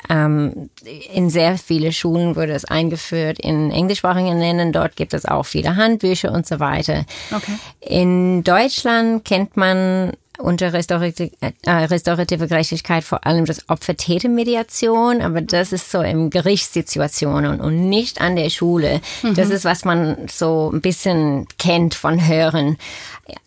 ähm, 0.10 0.70
in 1.14 1.30
sehr 1.30 1.58
viele 1.58 1.91
Schulen 1.91 2.36
wurde 2.36 2.54
es 2.54 2.66
eingeführt. 2.66 3.39
In 3.39 3.72
englischsprachigen 3.72 4.38
Ländern 4.38 4.72
dort 4.72 4.95
gibt 4.95 5.14
es 5.14 5.26
auch 5.26 5.43
viele 5.43 5.76
Handbücher 5.76 6.32
und 6.32 6.48
so 6.48 6.60
weiter. 6.60 7.06
Okay. 7.36 7.58
In 7.82 8.43
Deutschland 8.43 9.26
kennt 9.26 9.58
man 9.58 10.14
unter 10.38 10.74
restaurative, 10.74 11.32
äh, 11.42 11.72
restaurative 11.72 12.48
Gerechtigkeit 12.48 13.04
vor 13.04 13.26
allem 13.26 13.46
das 13.46 13.70
Opfer-Täter-Mediation, 13.70 15.22
aber 15.22 15.42
das 15.42 15.72
ist 15.72 15.92
so 15.92 16.02
in 16.02 16.30
Gerichtssituationen 16.30 17.60
und 17.60 17.90
nicht 17.90 18.22
an 18.22 18.36
der 18.36 18.50
Schule. 18.50 19.02
Mhm. 19.24 19.36
Das 19.36 19.50
ist, 19.50 19.66
was 19.66 19.86
man 19.86 20.28
so 20.30 20.72
ein 20.74 20.82
bisschen 20.82 21.48
kennt 21.58 21.96
von 21.96 22.28
Hören. 22.28 22.78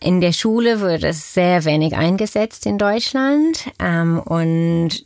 In 0.01 0.21
der 0.21 0.33
Schule 0.33 0.81
wird 0.81 1.05
es 1.05 1.35
sehr 1.35 1.65
wenig 1.65 1.97
eingesetzt 1.97 2.67
in 2.67 2.79
Deutschland 2.79 3.71
ähm, 3.79 4.19
und 4.19 5.05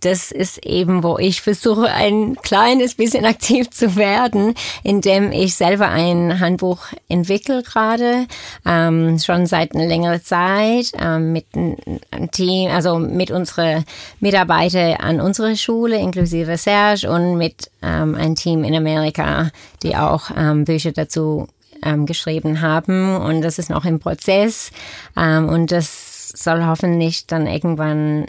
das 0.00 0.32
ist 0.32 0.64
eben, 0.64 1.02
wo 1.02 1.18
ich 1.18 1.42
versuche, 1.42 1.88
ein 1.88 2.36
kleines 2.36 2.94
bisschen 2.94 3.24
aktiv 3.24 3.70
zu 3.70 3.96
werden, 3.96 4.54
indem 4.82 5.32
ich 5.32 5.54
selber 5.54 5.88
ein 5.88 6.40
Handbuch 6.40 6.86
entwickle 7.08 7.62
gerade, 7.62 8.26
ähm, 8.66 9.18
schon 9.18 9.46
seit 9.46 9.74
einer 9.74 9.86
längeren 9.86 10.22
Zeit, 10.22 10.92
ähm, 11.00 11.32
mit 11.32 11.46
einem 11.54 12.30
Team, 12.30 12.70
also 12.70 12.98
mit 12.98 13.30
unseren 13.30 13.84
Mitarbeitern 14.20 14.94
an 14.94 15.20
unserer 15.20 15.56
Schule, 15.56 15.96
inklusive 15.96 16.56
Serge 16.56 17.10
und 17.10 17.36
mit 17.36 17.70
ähm, 17.82 18.14
einem 18.14 18.34
Team 18.34 18.64
in 18.64 18.74
Amerika, 18.74 19.50
die 19.82 19.96
auch 19.96 20.30
ähm, 20.36 20.64
Bücher 20.64 20.92
dazu 20.92 21.48
ähm, 21.84 22.06
geschrieben 22.06 22.60
haben. 22.60 23.16
Und 23.16 23.42
das 23.42 23.58
ist 23.58 23.70
noch 23.70 23.84
im 23.84 24.00
Prozess. 24.00 24.70
Ähm, 25.16 25.48
und 25.48 25.70
das 25.70 26.30
soll 26.30 26.64
hoffentlich 26.64 27.26
dann 27.26 27.46
irgendwann 27.46 28.26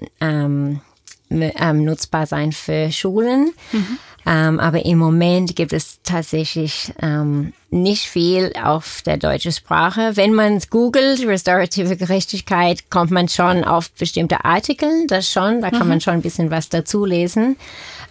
ähm, 1.29 1.83
nutzbar 1.83 2.25
sein 2.25 2.51
für 2.51 2.91
Schulen. 2.91 3.51
Mhm. 3.71 3.97
Ähm, 4.27 4.59
aber 4.59 4.85
im 4.85 4.97
Moment 4.97 5.55
gibt 5.55 5.71
es 5.71 5.99
tatsächlich 6.01 6.91
ähm, 6.99 7.53
nicht 7.69 8.07
viel 8.07 8.53
auf 8.61 9.03
der 9.05 9.17
deutschen 9.17 9.51
Sprache. 9.51 10.17
Wenn 10.17 10.33
man 10.33 10.59
googelt, 10.71 11.25
restorative 11.27 11.95
Gerechtigkeit, 11.95 12.89
kommt 12.89 13.11
man 13.11 13.29
schon 13.29 13.63
auf 13.63 13.91
bestimmte 13.91 14.43
Artikel, 14.43 15.05
das 15.07 15.29
schon, 15.31 15.61
da 15.61 15.69
kann 15.69 15.83
mhm. 15.83 15.89
man 15.89 16.01
schon 16.01 16.15
ein 16.15 16.21
bisschen 16.23 16.49
was 16.49 16.69
dazu 16.69 17.05
lesen. 17.05 17.55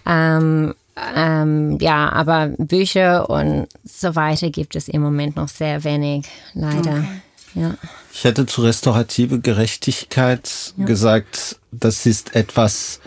Ähm, 0.05 0.73
ähm, 1.13 1.77
ja, 1.81 2.09
aber 2.13 2.53
Bücher 2.57 3.29
und 3.29 3.67
so 3.83 4.15
weiter 4.15 4.49
gibt 4.49 4.77
es 4.77 4.87
im 4.87 5.01
Moment 5.01 5.35
noch 5.35 5.49
sehr 5.49 5.83
wenig, 5.83 6.25
leider. 6.53 6.91
Okay. 6.91 7.21
Ja. 7.55 7.75
Ich 8.13 8.23
hätte 8.23 8.45
zu 8.45 8.61
restaurative 8.61 9.39
Gerechtigkeit 9.39 10.73
ja. 10.77 10.85
gesagt, 10.85 11.59
das 11.71 12.05
ist 12.05 12.35
etwas 12.35 12.99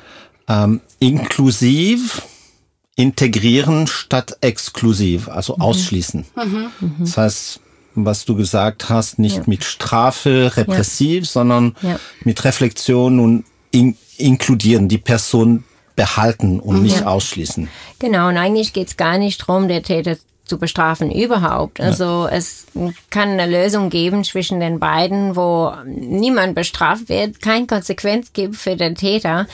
ähm, 0.48 0.80
inklusiv, 0.98 2.22
integrieren 2.96 3.86
statt 3.86 4.36
exklusiv, 4.40 5.28
also 5.28 5.54
mhm. 5.54 5.62
ausschließen. 5.62 6.24
Mhm. 6.34 6.70
Mhm. 6.80 6.94
Das 6.98 7.16
heißt, 7.16 7.60
was 7.94 8.24
du 8.24 8.34
gesagt 8.34 8.88
hast, 8.88 9.18
nicht 9.18 9.36
ja. 9.36 9.42
mit 9.46 9.64
Strafe, 9.64 10.52
repressiv, 10.56 11.24
ja. 11.24 11.30
sondern 11.30 11.74
mit 12.24 12.44
Reflexion 12.44 13.20
und 13.20 13.44
in, 13.70 13.96
inkludieren, 14.16 14.88
die 14.88 14.98
Person 14.98 15.64
behalten 15.96 16.60
und 16.60 16.82
nicht 16.82 17.04
ausschließen. 17.04 17.68
Genau, 17.98 18.28
und 18.28 18.36
eigentlich 18.36 18.72
geht 18.72 18.86
es 18.86 18.96
gar 18.96 19.18
nicht 19.18 19.40
darum, 19.42 19.66
der 19.66 19.82
Täter 19.82 20.16
zu 20.48 20.58
bestrafen 20.58 21.10
überhaupt. 21.10 21.80
Also 21.80 22.26
ja. 22.28 22.30
es 22.30 22.66
kann 23.10 23.30
eine 23.30 23.46
Lösung 23.46 23.90
geben 23.90 24.24
zwischen 24.24 24.60
den 24.60 24.78
beiden, 24.78 25.36
wo 25.36 25.72
niemand 25.84 26.54
bestraft 26.54 27.08
wird, 27.08 27.40
keine 27.40 27.66
Konsequenz 27.66 28.32
gibt 28.32 28.56
für 28.56 28.76
den 28.76 28.94
Täter. 28.94 29.46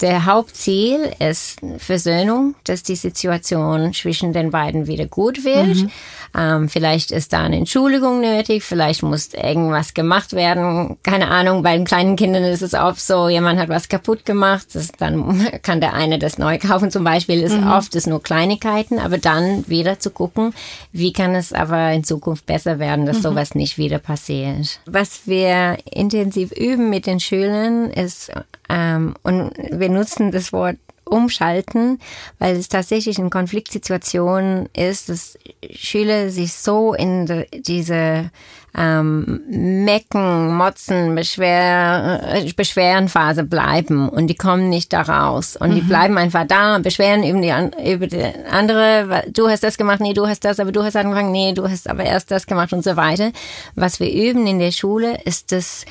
Der 0.00 0.26
Hauptziel 0.26 1.10
ist 1.18 1.58
Versöhnung, 1.78 2.54
dass 2.64 2.82
die 2.82 2.96
Situation 2.96 3.94
zwischen 3.94 4.34
den 4.34 4.50
beiden 4.50 4.86
wieder 4.86 5.06
gut 5.06 5.42
wird. 5.42 5.76
Mhm. 5.76 5.90
Ähm, 6.36 6.68
vielleicht 6.68 7.10
ist 7.10 7.32
da 7.32 7.42
eine 7.42 7.56
Entschuldigung 7.56 8.20
nötig, 8.20 8.62
vielleicht 8.62 9.02
muss 9.02 9.34
irgendwas 9.34 9.94
gemacht 9.94 10.32
werden. 10.32 10.96
Keine 11.02 11.28
Ahnung, 11.28 11.62
bei 11.62 11.76
den 11.76 11.84
kleinen 11.84 12.16
Kindern 12.16 12.44
ist 12.44 12.62
es 12.62 12.74
oft 12.74 13.00
so, 13.00 13.28
jemand 13.28 13.58
hat 13.58 13.68
was 13.68 13.88
kaputt 13.88 14.24
gemacht, 14.24 14.68
das, 14.72 14.92
dann 14.92 15.46
kann 15.62 15.80
der 15.80 15.94
eine 15.94 16.18
das 16.18 16.38
neu 16.38 16.58
kaufen 16.58 16.90
zum 16.90 17.04
Beispiel. 17.04 17.42
Ist 17.42 17.56
mhm. 17.56 17.68
oft 17.68 17.94
ist 17.94 18.06
nur 18.06 18.22
Kleinigkeiten, 18.22 18.98
aber 18.98 19.18
dann 19.18 19.68
wieder 19.68 19.98
zu 19.98 20.10
gucken, 20.10 20.54
wie 20.92 21.12
kann 21.12 21.34
es 21.34 21.52
aber 21.52 21.92
in 21.92 22.04
Zukunft 22.04 22.46
besser 22.46 22.78
werden, 22.78 23.06
dass 23.06 23.18
mhm. 23.18 23.22
sowas 23.22 23.54
nicht 23.54 23.78
wieder 23.78 23.98
passiert. 23.98 24.80
Was 24.86 25.26
wir 25.26 25.78
intensiv 25.90 26.52
üben 26.52 26.90
mit 26.90 27.06
den 27.06 27.20
Schülern 27.20 27.90
ist, 27.90 28.30
ähm, 28.68 29.14
und 29.22 29.52
wir 29.70 29.88
nutzen 29.88 30.32
das 30.32 30.52
Wort 30.52 30.76
umschalten, 31.06 31.98
weil 32.38 32.56
es 32.56 32.68
tatsächlich 32.68 33.18
in 33.18 33.30
Konfliktsituationen 33.30 34.68
ist, 34.76 35.08
dass 35.08 35.38
Schüler 35.70 36.30
sich 36.30 36.52
so 36.52 36.94
in 36.94 37.26
de, 37.26 37.46
diese 37.60 38.30
ähm, 38.76 39.40
Mecken, 39.48 40.54
Motzen, 40.54 41.14
Beschwer, 41.14 42.20
äh, 42.34 42.52
Beschwerenphase 42.52 43.44
bleiben 43.44 44.08
und 44.08 44.26
die 44.26 44.34
kommen 44.34 44.68
nicht 44.68 44.92
da 44.92 45.02
raus 45.02 45.56
und 45.56 45.70
mhm. 45.70 45.74
die 45.76 45.80
bleiben 45.80 46.18
einfach 46.18 46.46
da 46.46 46.76
und 46.76 46.82
beschweren 46.82 47.24
über 47.24 47.40
die, 47.40 47.90
über 47.90 48.06
die 48.06 48.22
andere, 48.50 49.24
du 49.32 49.48
hast 49.48 49.62
das 49.62 49.78
gemacht, 49.78 50.00
nee, 50.00 50.12
du 50.12 50.26
hast 50.26 50.44
das, 50.44 50.60
aber 50.60 50.72
du 50.72 50.82
hast 50.82 50.96
angefangen, 50.96 51.32
nee, 51.32 51.54
du 51.54 51.68
hast 51.68 51.88
aber 51.88 52.04
erst 52.04 52.30
das 52.30 52.46
gemacht 52.46 52.72
und 52.72 52.84
so 52.84 52.96
weiter. 52.96 53.32
Was 53.74 53.98
wir 53.98 54.12
üben 54.12 54.46
in 54.46 54.58
der 54.58 54.72
Schule 54.72 55.22
ist 55.24 55.52
das, 55.52 55.86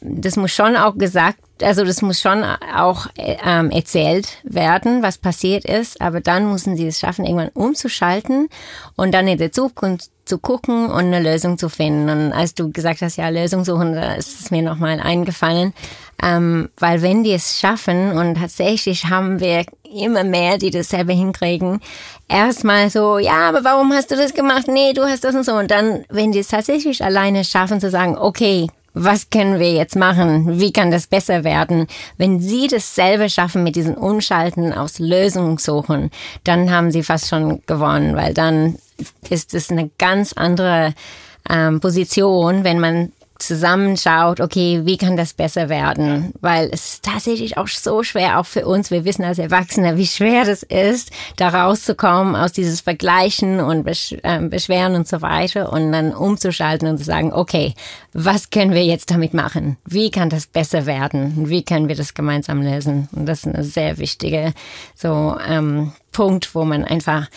das 0.00 0.36
muss 0.36 0.52
schon 0.52 0.76
auch 0.76 0.96
gesagt 0.96 1.38
also 1.62 1.84
das 1.84 2.02
muss 2.02 2.20
schon 2.20 2.44
auch 2.44 3.06
ähm, 3.16 3.70
erzählt 3.70 4.28
werden, 4.44 5.02
was 5.02 5.18
passiert 5.18 5.64
ist, 5.64 6.00
aber 6.00 6.20
dann 6.20 6.50
müssen 6.50 6.76
sie 6.76 6.86
es 6.86 7.00
schaffen, 7.00 7.24
irgendwann 7.24 7.50
umzuschalten 7.50 8.48
und 8.96 9.12
dann 9.12 9.28
in 9.28 9.38
der 9.38 9.52
Zukunft 9.52 10.10
zu 10.24 10.38
gucken 10.38 10.90
und 10.90 11.06
eine 11.06 11.20
Lösung 11.20 11.56
zu 11.56 11.68
finden. 11.68 12.10
Und 12.10 12.32
als 12.32 12.54
du 12.54 12.70
gesagt 12.70 13.00
hast, 13.00 13.16
ja, 13.16 13.28
Lösung 13.30 13.64
suchen, 13.64 13.94
da 13.94 14.14
ist 14.14 14.40
es 14.40 14.50
mir 14.50 14.62
nochmal 14.62 15.00
eingefallen. 15.00 15.72
Ähm, 16.22 16.68
weil 16.76 17.00
wenn 17.00 17.24
die 17.24 17.32
es 17.32 17.58
schaffen, 17.58 18.12
und 18.12 18.34
tatsächlich 18.34 19.06
haben 19.06 19.40
wir 19.40 19.64
immer 19.84 20.24
mehr, 20.24 20.58
die 20.58 20.70
das 20.70 20.90
selber 20.90 21.14
hinkriegen, 21.14 21.80
erstmal 22.28 22.90
so, 22.90 23.18
ja, 23.18 23.48
aber 23.48 23.64
warum 23.64 23.92
hast 23.92 24.10
du 24.10 24.16
das 24.16 24.34
gemacht? 24.34 24.68
Nee, 24.68 24.92
du 24.92 25.04
hast 25.04 25.24
das 25.24 25.34
und 25.34 25.44
so. 25.44 25.54
Und 25.54 25.70
dann, 25.70 26.04
wenn 26.10 26.32
die 26.32 26.40
es 26.40 26.48
tatsächlich 26.48 27.02
alleine 27.02 27.44
schaffen 27.44 27.80
zu 27.80 27.88
sagen, 27.88 28.18
okay, 28.18 28.68
was 29.00 29.30
können 29.30 29.60
wir 29.60 29.72
jetzt 29.72 29.96
machen? 29.96 30.58
Wie 30.58 30.72
kann 30.72 30.90
das 30.90 31.06
besser 31.06 31.44
werden? 31.44 31.86
Wenn 32.16 32.40
Sie 32.40 32.66
das 32.66 32.94
selber 32.94 33.28
schaffen 33.28 33.62
mit 33.62 33.76
diesen 33.76 33.94
Umschalten 33.96 34.72
aus 34.72 34.98
Lösungen 34.98 35.58
suchen, 35.58 36.10
dann 36.44 36.70
haben 36.70 36.90
Sie 36.90 37.02
fast 37.02 37.28
schon 37.28 37.62
gewonnen, 37.66 38.16
weil 38.16 38.34
dann 38.34 38.76
ist 39.30 39.54
es 39.54 39.70
eine 39.70 39.90
ganz 39.98 40.32
andere 40.32 40.94
ähm, 41.48 41.80
Position, 41.80 42.64
wenn 42.64 42.80
man 42.80 43.12
zusammenschaut, 43.38 44.40
okay, 44.40 44.82
wie 44.84 44.96
kann 44.96 45.16
das 45.16 45.32
besser 45.32 45.68
werden? 45.68 46.32
Weil 46.40 46.68
es 46.72 46.92
ist 46.92 47.04
tatsächlich 47.04 47.56
auch 47.56 47.68
so 47.68 48.02
schwer, 48.02 48.38
auch 48.40 48.46
für 48.46 48.66
uns, 48.66 48.90
wir 48.90 49.04
wissen 49.04 49.24
als 49.24 49.38
Erwachsene, 49.38 49.96
wie 49.96 50.06
schwer 50.06 50.44
das 50.44 50.62
ist, 50.62 51.10
da 51.36 51.48
rauszukommen 51.48 52.34
aus 52.34 52.52
dieses 52.52 52.80
Vergleichen 52.80 53.60
und 53.60 53.84
Besch 53.84 54.14
äh, 54.22 54.40
Beschweren 54.40 54.94
und 54.94 55.06
so 55.06 55.22
weiter 55.22 55.72
und 55.72 55.92
dann 55.92 56.12
umzuschalten 56.12 56.88
und 56.88 56.98
zu 56.98 57.04
sagen, 57.04 57.32
okay, 57.32 57.74
was 58.12 58.50
können 58.50 58.72
wir 58.72 58.84
jetzt 58.84 59.10
damit 59.10 59.34
machen? 59.34 59.76
Wie 59.84 60.10
kann 60.10 60.30
das 60.30 60.46
besser 60.46 60.86
werden? 60.86 61.48
Wie 61.48 61.62
können 61.62 61.88
wir 61.88 61.96
das 61.96 62.14
gemeinsam 62.14 62.62
lösen? 62.62 63.08
Und 63.12 63.26
das 63.26 63.40
ist 63.40 63.54
ein 63.54 63.62
sehr 63.62 63.98
wichtiger 63.98 64.52
so 64.94 65.36
ähm, 65.46 65.92
Punkt, 66.12 66.54
wo 66.54 66.64
man 66.64 66.84
einfach 66.84 67.28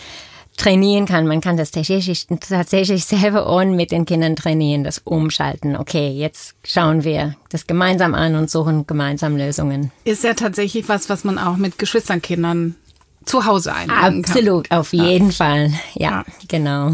trainieren 0.56 1.06
kann. 1.06 1.26
Man 1.26 1.40
kann 1.40 1.56
das 1.56 1.70
tatsächlich, 1.70 2.26
tatsächlich 2.26 3.04
selber 3.04 3.46
und 3.46 3.74
mit 3.74 3.90
den 3.90 4.04
Kindern 4.04 4.36
trainieren, 4.36 4.84
das 4.84 4.98
Umschalten. 4.98 5.76
Okay, 5.76 6.10
jetzt 6.10 6.54
schauen 6.64 7.04
wir 7.04 7.36
das 7.48 7.66
gemeinsam 7.66 8.14
an 8.14 8.34
und 8.36 8.50
suchen 8.50 8.86
gemeinsam 8.86 9.36
Lösungen. 9.36 9.90
Ist 10.04 10.24
ja 10.24 10.34
tatsächlich 10.34 10.88
was, 10.88 11.08
was 11.08 11.24
man 11.24 11.38
auch 11.38 11.56
mit 11.56 11.78
Geschwisternkindern 11.78 12.76
zu 13.24 13.44
Hause 13.44 13.74
einbringen 13.74 14.22
kann. 14.22 14.24
Absolut, 14.24 14.70
auf 14.70 14.92
jeden 14.92 15.28
ja. 15.28 15.32
Fall. 15.32 15.72
Ja, 15.94 16.10
ja, 16.10 16.24
genau. 16.48 16.92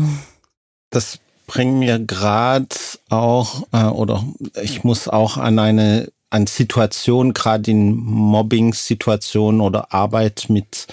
Das 0.91 1.19
bringt 1.47 1.79
mir 1.79 1.99
gerade 1.99 2.69
auch, 3.09 3.63
äh, 3.73 3.85
oder 3.85 4.25
ich 4.63 4.85
muss 4.85 5.09
auch 5.09 5.37
an 5.37 5.59
eine, 5.59 6.11
eine 6.31 6.47
Situation, 6.47 7.35
gerade 7.35 7.71
in 7.71 7.97
Mobbing-Situationen 7.97 9.61
oder 9.61 9.93
Arbeit 9.93 10.47
mit 10.49 10.87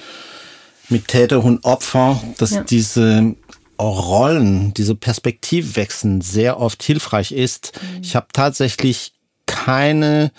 mit 0.89 1.07
Täter 1.07 1.43
und 1.43 1.63
Opfer, 1.63 2.21
dass 2.37 2.51
ja. 2.51 2.63
diese 2.63 3.35
Rollen, 3.79 4.73
diese 4.73 4.95
Perspektivwechsel 4.95 6.21
sehr 6.21 6.59
oft 6.59 6.81
hilfreich 6.83 7.31
ist. 7.31 7.73
Mhm. 7.81 8.01
Ich 8.03 8.15
habe 8.15 8.27
tatsächlich 8.31 9.13
keine, 9.45 10.31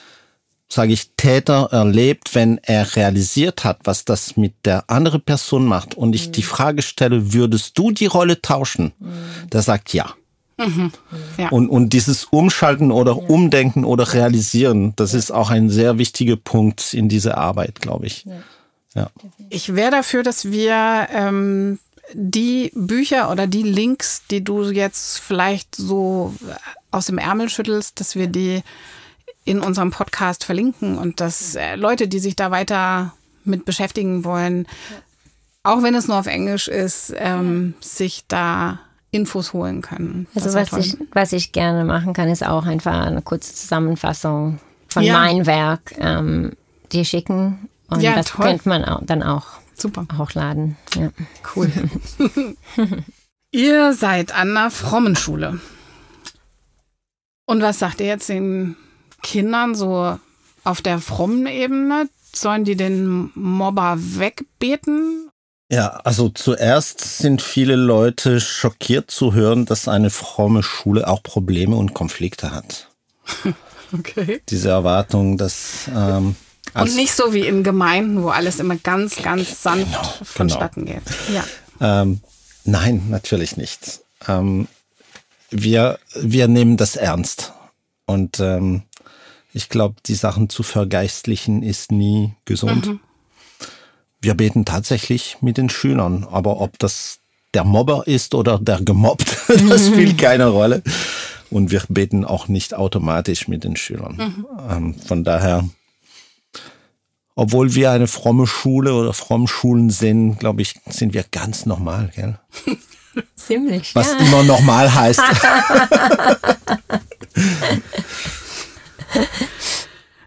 sage 0.69 0.93
ich, 0.93 1.11
Täter 1.17 1.69
erlebt, 1.71 2.35
wenn 2.35 2.59
er 2.63 2.97
realisiert 2.97 3.65
hat, 3.65 3.81
was 3.85 4.05
das 4.05 4.37
mit 4.37 4.55
der 4.65 4.89
anderen 4.89 5.21
Person 5.21 5.67
macht 5.67 5.95
und 5.95 6.15
ich 6.15 6.29
mhm. 6.29 6.33
die 6.33 6.43
Frage 6.43 6.83
stelle, 6.83 7.33
würdest 7.35 7.77
du 7.79 7.91
die 7.91 8.07
Rolle 8.07 8.41
tauschen? 8.41 8.93
Mhm. 8.99 9.51
Der 9.53 9.63
sagt 9.63 9.93
ja. 9.93 10.15
Mhm. 10.59 10.91
Ja. 11.37 11.51
Und, 11.51 11.69
und 11.69 11.91
dieses 11.93 12.25
Umschalten 12.25 12.91
oder 12.91 13.13
ja. 13.13 13.29
Umdenken 13.29 13.85
oder 13.85 14.15
Realisieren, 14.15 14.95
das 14.97 15.13
ja. 15.13 15.19
ist 15.19 15.31
auch 15.31 15.51
ein 15.51 15.69
sehr 15.69 15.99
wichtiger 15.99 16.37
Punkt 16.37 16.95
in 16.95 17.11
dieser 17.11 17.37
Arbeit, 17.37 17.83
glaube 17.83 18.07
ich. 18.07 18.25
Ja. 18.97 19.11
Ich 19.51 19.75
wäre 19.75 19.91
dafür, 19.91 20.23
dass 20.23 20.51
wir 20.51 21.09
ähm, 21.13 21.79
die 22.15 22.73
Bücher 22.75 23.31
oder 23.31 23.47
die 23.47 23.63
Links, 23.63 24.23
die 24.31 24.43
du 24.43 24.71
jetzt 24.71 25.19
vielleicht 25.19 25.75
so 25.75 26.35
aus 26.91 27.07
dem 27.07 27.19
Ärmel 27.19 27.49
schüttelst, 27.49 28.01
dass 28.01 28.15
wir 28.17 28.27
die 28.27 28.63
in 29.45 29.61
unserem 29.61 29.91
Podcast 29.91 30.45
verlinken 30.45 30.99
und 30.99 31.21
dass 31.21 31.55
äh, 31.55 31.77
Leute, 31.77 32.09
die 32.09 32.19
sich 32.19 32.37
da 32.37 32.51
weiter 32.51 33.15
mit 33.45 33.65
beschäftigen 33.65 34.25
wollen, 34.25 34.67
auch 35.63 35.83
wenn 35.83 35.95
es 35.95 36.09
nur 36.09 36.19
auf 36.19 36.27
Englisch 36.27 36.69
ist, 36.69 37.13
ähm, 37.17 37.75
sich 37.81 38.25
da 38.29 38.81
Infos 39.11 39.53
holen 39.53 39.83
können. 39.83 40.27
Also 40.35 40.53
was 40.55 40.73
ich, 40.73 40.97
was 41.13 41.33
ich 41.33 41.53
gerne 41.53 41.85
machen 41.85 42.13
kann, 42.13 42.29
ist 42.29 42.45
auch 42.45 42.67
einfach 42.67 43.07
eine 43.07 43.23
kurze 43.23 43.55
Zusammenfassung 43.55 44.59
von 44.89 45.03
ja. 45.03 45.15
meinem 45.15 45.47
Werk 45.47 45.95
ähm, 45.99 46.53
dir 46.93 47.05
schicken 47.05 47.69
und 47.89 48.01
ja, 48.01 48.15
das 48.15 48.27
toll. 48.27 48.47
könnte 48.47 48.69
man 48.69 48.85
auch, 48.85 49.01
dann 49.05 49.23
auch 49.23 49.47
Super. 49.75 50.07
hochladen. 50.17 50.77
Ja. 50.95 51.11
Cool. 51.55 51.71
ihr 53.53 53.93
seid 53.93 54.33
an 54.35 54.57
einer 54.57 54.71
frommen 54.71 55.17
Schule. 55.17 55.61
Und 57.47 57.63
was 57.63 57.79
sagt 57.79 58.01
ihr 58.01 58.07
jetzt 58.07 58.29
den 58.29 58.77
Kindern 59.23 59.75
so 59.75 60.19
auf 60.65 60.83
der 60.83 60.99
frommen 60.99 61.47
Ebene? 61.47 62.09
Sollen 62.35 62.65
die 62.65 62.77
den 62.77 63.31
Mobber 63.35 63.97
wegbeten? 63.99 65.31
Ja, 65.71 65.89
also 66.05 66.29
zuerst 66.29 67.19
sind 67.19 67.43
viele 67.43 67.77
Leute 67.77 68.41
schockiert 68.41 69.11
zu 69.11 69.33
hören, 69.33 69.67
dass 69.67 69.89
eine 69.89 70.11
fromme 70.11 70.63
Schule 70.63 71.09
auch 71.09 71.23
Probleme 71.23 71.77
und 71.77 71.95
Konflikte 71.95 72.53
hat. 72.53 72.89
Okay. 73.93 74.43
Diese 74.49 74.71
Erwartung, 74.71 75.39
dass 75.39 75.89
ähm, 75.95 76.35
und 76.83 76.95
nicht 76.97 77.13
so 77.13 77.33
wie 77.33 77.47
in 77.47 77.63
Gemeinden, 77.63 78.23
wo 78.23 78.29
alles 78.29 78.61
immer 78.61 78.77
ganz, 78.77 79.17
ganz 79.17 79.63
sanft 79.63 79.93
genau, 79.93 80.25
vonstatten 80.25 80.85
genau. 80.85 81.01
geht. 81.01 81.35
Ja. 81.35 82.03
Ähm, 82.03 82.21
nein, 82.65 83.03
natürlich 83.09 83.57
nicht. 83.57 84.01
Ähm, 84.29 84.69
wir, 85.51 85.99
wir 86.15 86.49
nehmen 86.49 86.77
das 86.77 86.97
ernst. 86.97 87.53
Und 88.07 88.41
ähm, 88.41 88.83
ich 89.53 89.69
glaube, 89.69 89.97
die 90.07 90.15
Sachen 90.15 90.49
zu 90.49 90.63
vergeistlichen 90.63 91.63
ist 91.63 91.93
nie 91.93 92.35
gesund. 92.45 92.87
Mhm. 92.87 93.01
Wir 94.21 94.35
beten 94.35 94.65
tatsächlich 94.65 95.39
mit 95.41 95.57
den 95.57 95.71
Schülern, 95.71 96.25
aber 96.31 96.61
ob 96.61 96.79
das 96.79 97.21
der 97.55 97.65
Mobber 97.65 98.07
ist 98.07 98.35
oder 98.35 98.59
der 98.59 98.81
gemobbt, 98.83 99.37
das 99.69 99.87
spielt 99.89 100.19
keine 100.19 100.49
Rolle. 100.49 100.83
Und 101.49 101.71
wir 101.71 101.83
beten 101.89 102.25
auch 102.25 102.49
nicht 102.49 102.75
automatisch 102.75 103.47
mit 103.47 103.65
den 103.65 103.77
Schülern. 103.77 104.17
Mhm. 104.17 104.47
Ähm, 104.69 104.95
von 104.95 105.25
daher 105.25 105.69
obwohl 107.37 107.75
wir 107.75 107.91
eine 107.93 108.07
fromme 108.09 108.47
Schule 108.47 108.95
oder 108.95 109.13
fromm 109.13 109.47
Schulen 109.47 109.91
sind, 109.91 110.41
glaube 110.41 110.63
ich, 110.63 110.75
sind 110.89 111.13
wir 111.15 111.25
ganz 111.31 111.67
normal, 111.67 112.11
gell? 112.17 112.39
Ziemlich. 113.37 113.95
Was 113.95 114.13
ja. 114.13 114.19
immer 114.19 114.43
normal 114.43 114.93
heißt. 114.93 115.21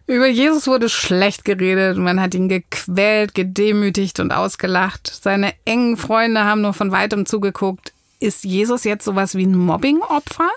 Über 0.06 0.28
Jesus 0.28 0.68
wurde 0.68 0.90
schlecht 0.90 1.46
geredet, 1.46 1.98
man 1.98 2.22
hat 2.22 2.34
ihn 2.34 2.50
gequält, 2.50 3.36
gedemütigt 3.36 4.20
und 4.20 4.32
ausgelacht. 4.32 5.12
Seine 5.22 5.54
engen 5.66 5.98
Freunde 5.98 6.46
haben 6.46 6.62
nur 6.62 6.74
von 6.74 6.92
weitem 6.92 7.26
zugeguckt. 7.28 7.94
Ist 8.20 8.44
Jesus 8.44 8.84
jetzt 8.86 9.06
sowas 9.06 9.36
wie 9.36 9.46
ein 9.46 9.56
Mobbing-Opfer? 9.56 10.50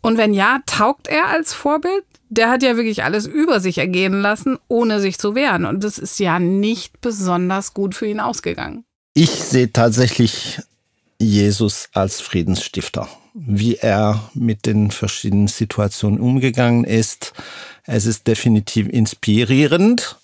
Und 0.00 0.18
wenn 0.18 0.34
ja, 0.34 0.58
taugt 0.66 1.06
er 1.08 1.26
als 1.28 1.54
Vorbild? 1.54 2.04
Der 2.28 2.50
hat 2.50 2.62
ja 2.62 2.76
wirklich 2.76 3.04
alles 3.04 3.26
über 3.26 3.60
sich 3.60 3.78
ergehen 3.78 4.20
lassen, 4.20 4.58
ohne 4.68 5.00
sich 5.00 5.18
zu 5.18 5.34
wehren. 5.34 5.64
Und 5.64 5.84
das 5.84 5.98
ist 5.98 6.18
ja 6.18 6.38
nicht 6.38 7.00
besonders 7.00 7.74
gut 7.74 7.94
für 7.94 8.06
ihn 8.06 8.20
ausgegangen. 8.20 8.84
Ich 9.14 9.30
sehe 9.30 9.72
tatsächlich 9.72 10.60
Jesus 11.18 11.88
als 11.92 12.20
Friedensstifter, 12.20 13.08
wie 13.34 13.76
er 13.76 14.30
mit 14.34 14.66
den 14.66 14.90
verschiedenen 14.90 15.48
Situationen 15.48 16.20
umgegangen 16.20 16.84
ist. 16.84 17.32
Es 17.84 18.06
ist 18.06 18.26
definitiv 18.26 18.88
inspirierend 18.88 20.18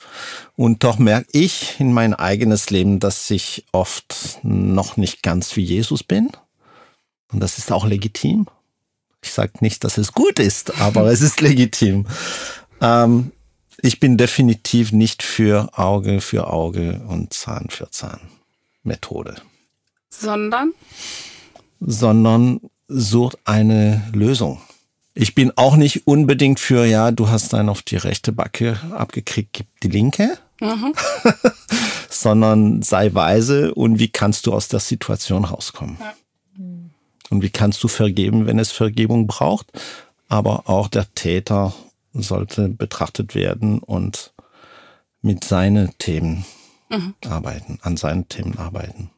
und 0.55 0.85
doch 0.85 0.99
merke 0.99 1.29
ich 1.33 1.81
in 1.81 1.93
mein 1.93 2.15
eigenes 2.15 2.71
Leben, 2.71 3.01
dass 3.01 3.31
ich 3.31 3.65
oft 3.73 4.39
noch 4.43 4.97
nicht 4.97 5.23
ganz 5.23 5.57
wie 5.57 5.63
Jesus 5.63 6.05
bin. 6.05 6.31
Und 7.33 7.41
das 7.41 7.59
ist 7.59 7.73
auch 7.73 7.87
legitim. 7.87 8.47
Ich 9.25 9.33
sage 9.33 9.53
nicht, 9.61 9.85
dass 9.85 9.97
es 9.97 10.13
gut 10.13 10.39
ist, 10.39 10.81
aber 10.81 11.07
es 11.11 11.23
ist 11.23 11.41
legitim. 11.41 12.07
Ähm, 12.81 13.33
ich 13.81 13.99
bin 13.99 14.19
definitiv 14.19 14.93
nicht 14.93 15.23
für 15.23 15.71
Auge 15.79 16.21
für 16.21 16.49
Auge 16.49 17.01
und 17.09 17.33
Zahn 17.33 17.69
für 17.71 17.91
Zahn 17.91 18.21
Methode. 18.83 19.37
Sondern? 20.11 20.73
Sondern 21.81 22.61
sucht 22.87 23.39
eine 23.45 24.03
Lösung. 24.13 24.61
Ich 25.15 25.35
bin 25.35 25.53
auch 25.57 25.77
nicht 25.77 26.07
unbedingt 26.07 26.61
für, 26.61 26.85
ja, 26.85 27.11
du 27.11 27.29
hast 27.29 27.55
einen 27.55 27.71
auf 27.71 27.81
die 27.81 27.97
rechte 27.97 28.31
Backe 28.33 28.79
abgekriegt, 28.91 29.55
gib 29.55 29.67
die 29.81 29.89
linke. 29.89 30.37
Mhm. 30.61 30.93
Sondern 32.11 32.83
sei 32.83 33.15
weise 33.15 33.75
und 33.75 33.99
wie 33.99 34.09
kannst 34.09 34.47
du 34.47 34.53
aus 34.53 34.69
der 34.69 34.81
Situation 34.81 35.47
rauskommen? 35.47 35.97
Ja. 35.99 36.15
Und 37.35 37.43
wie 37.43 37.51
kannst 37.51 37.83
du 37.83 37.89
vergeben, 37.89 38.47
wenn 38.47 38.61
es 38.61 38.71
Vergebung 38.71 39.27
braucht? 39.27 39.67
Aber 40.29 40.69
auch 40.69 40.87
der 40.87 41.13
Täter 41.17 41.75
sollte 42.13 42.69
betrachtet 42.69 43.35
werden 43.35 43.81
und 43.81 44.33
mit 45.21 45.43
seinen 45.43 45.99
Themen 45.99 46.45
mhm. 46.91 47.15
arbeiten, 47.29 47.81
an 47.83 47.97
seinen 47.97 48.29
Themen 48.29 48.57
arbeiten. 48.57 49.11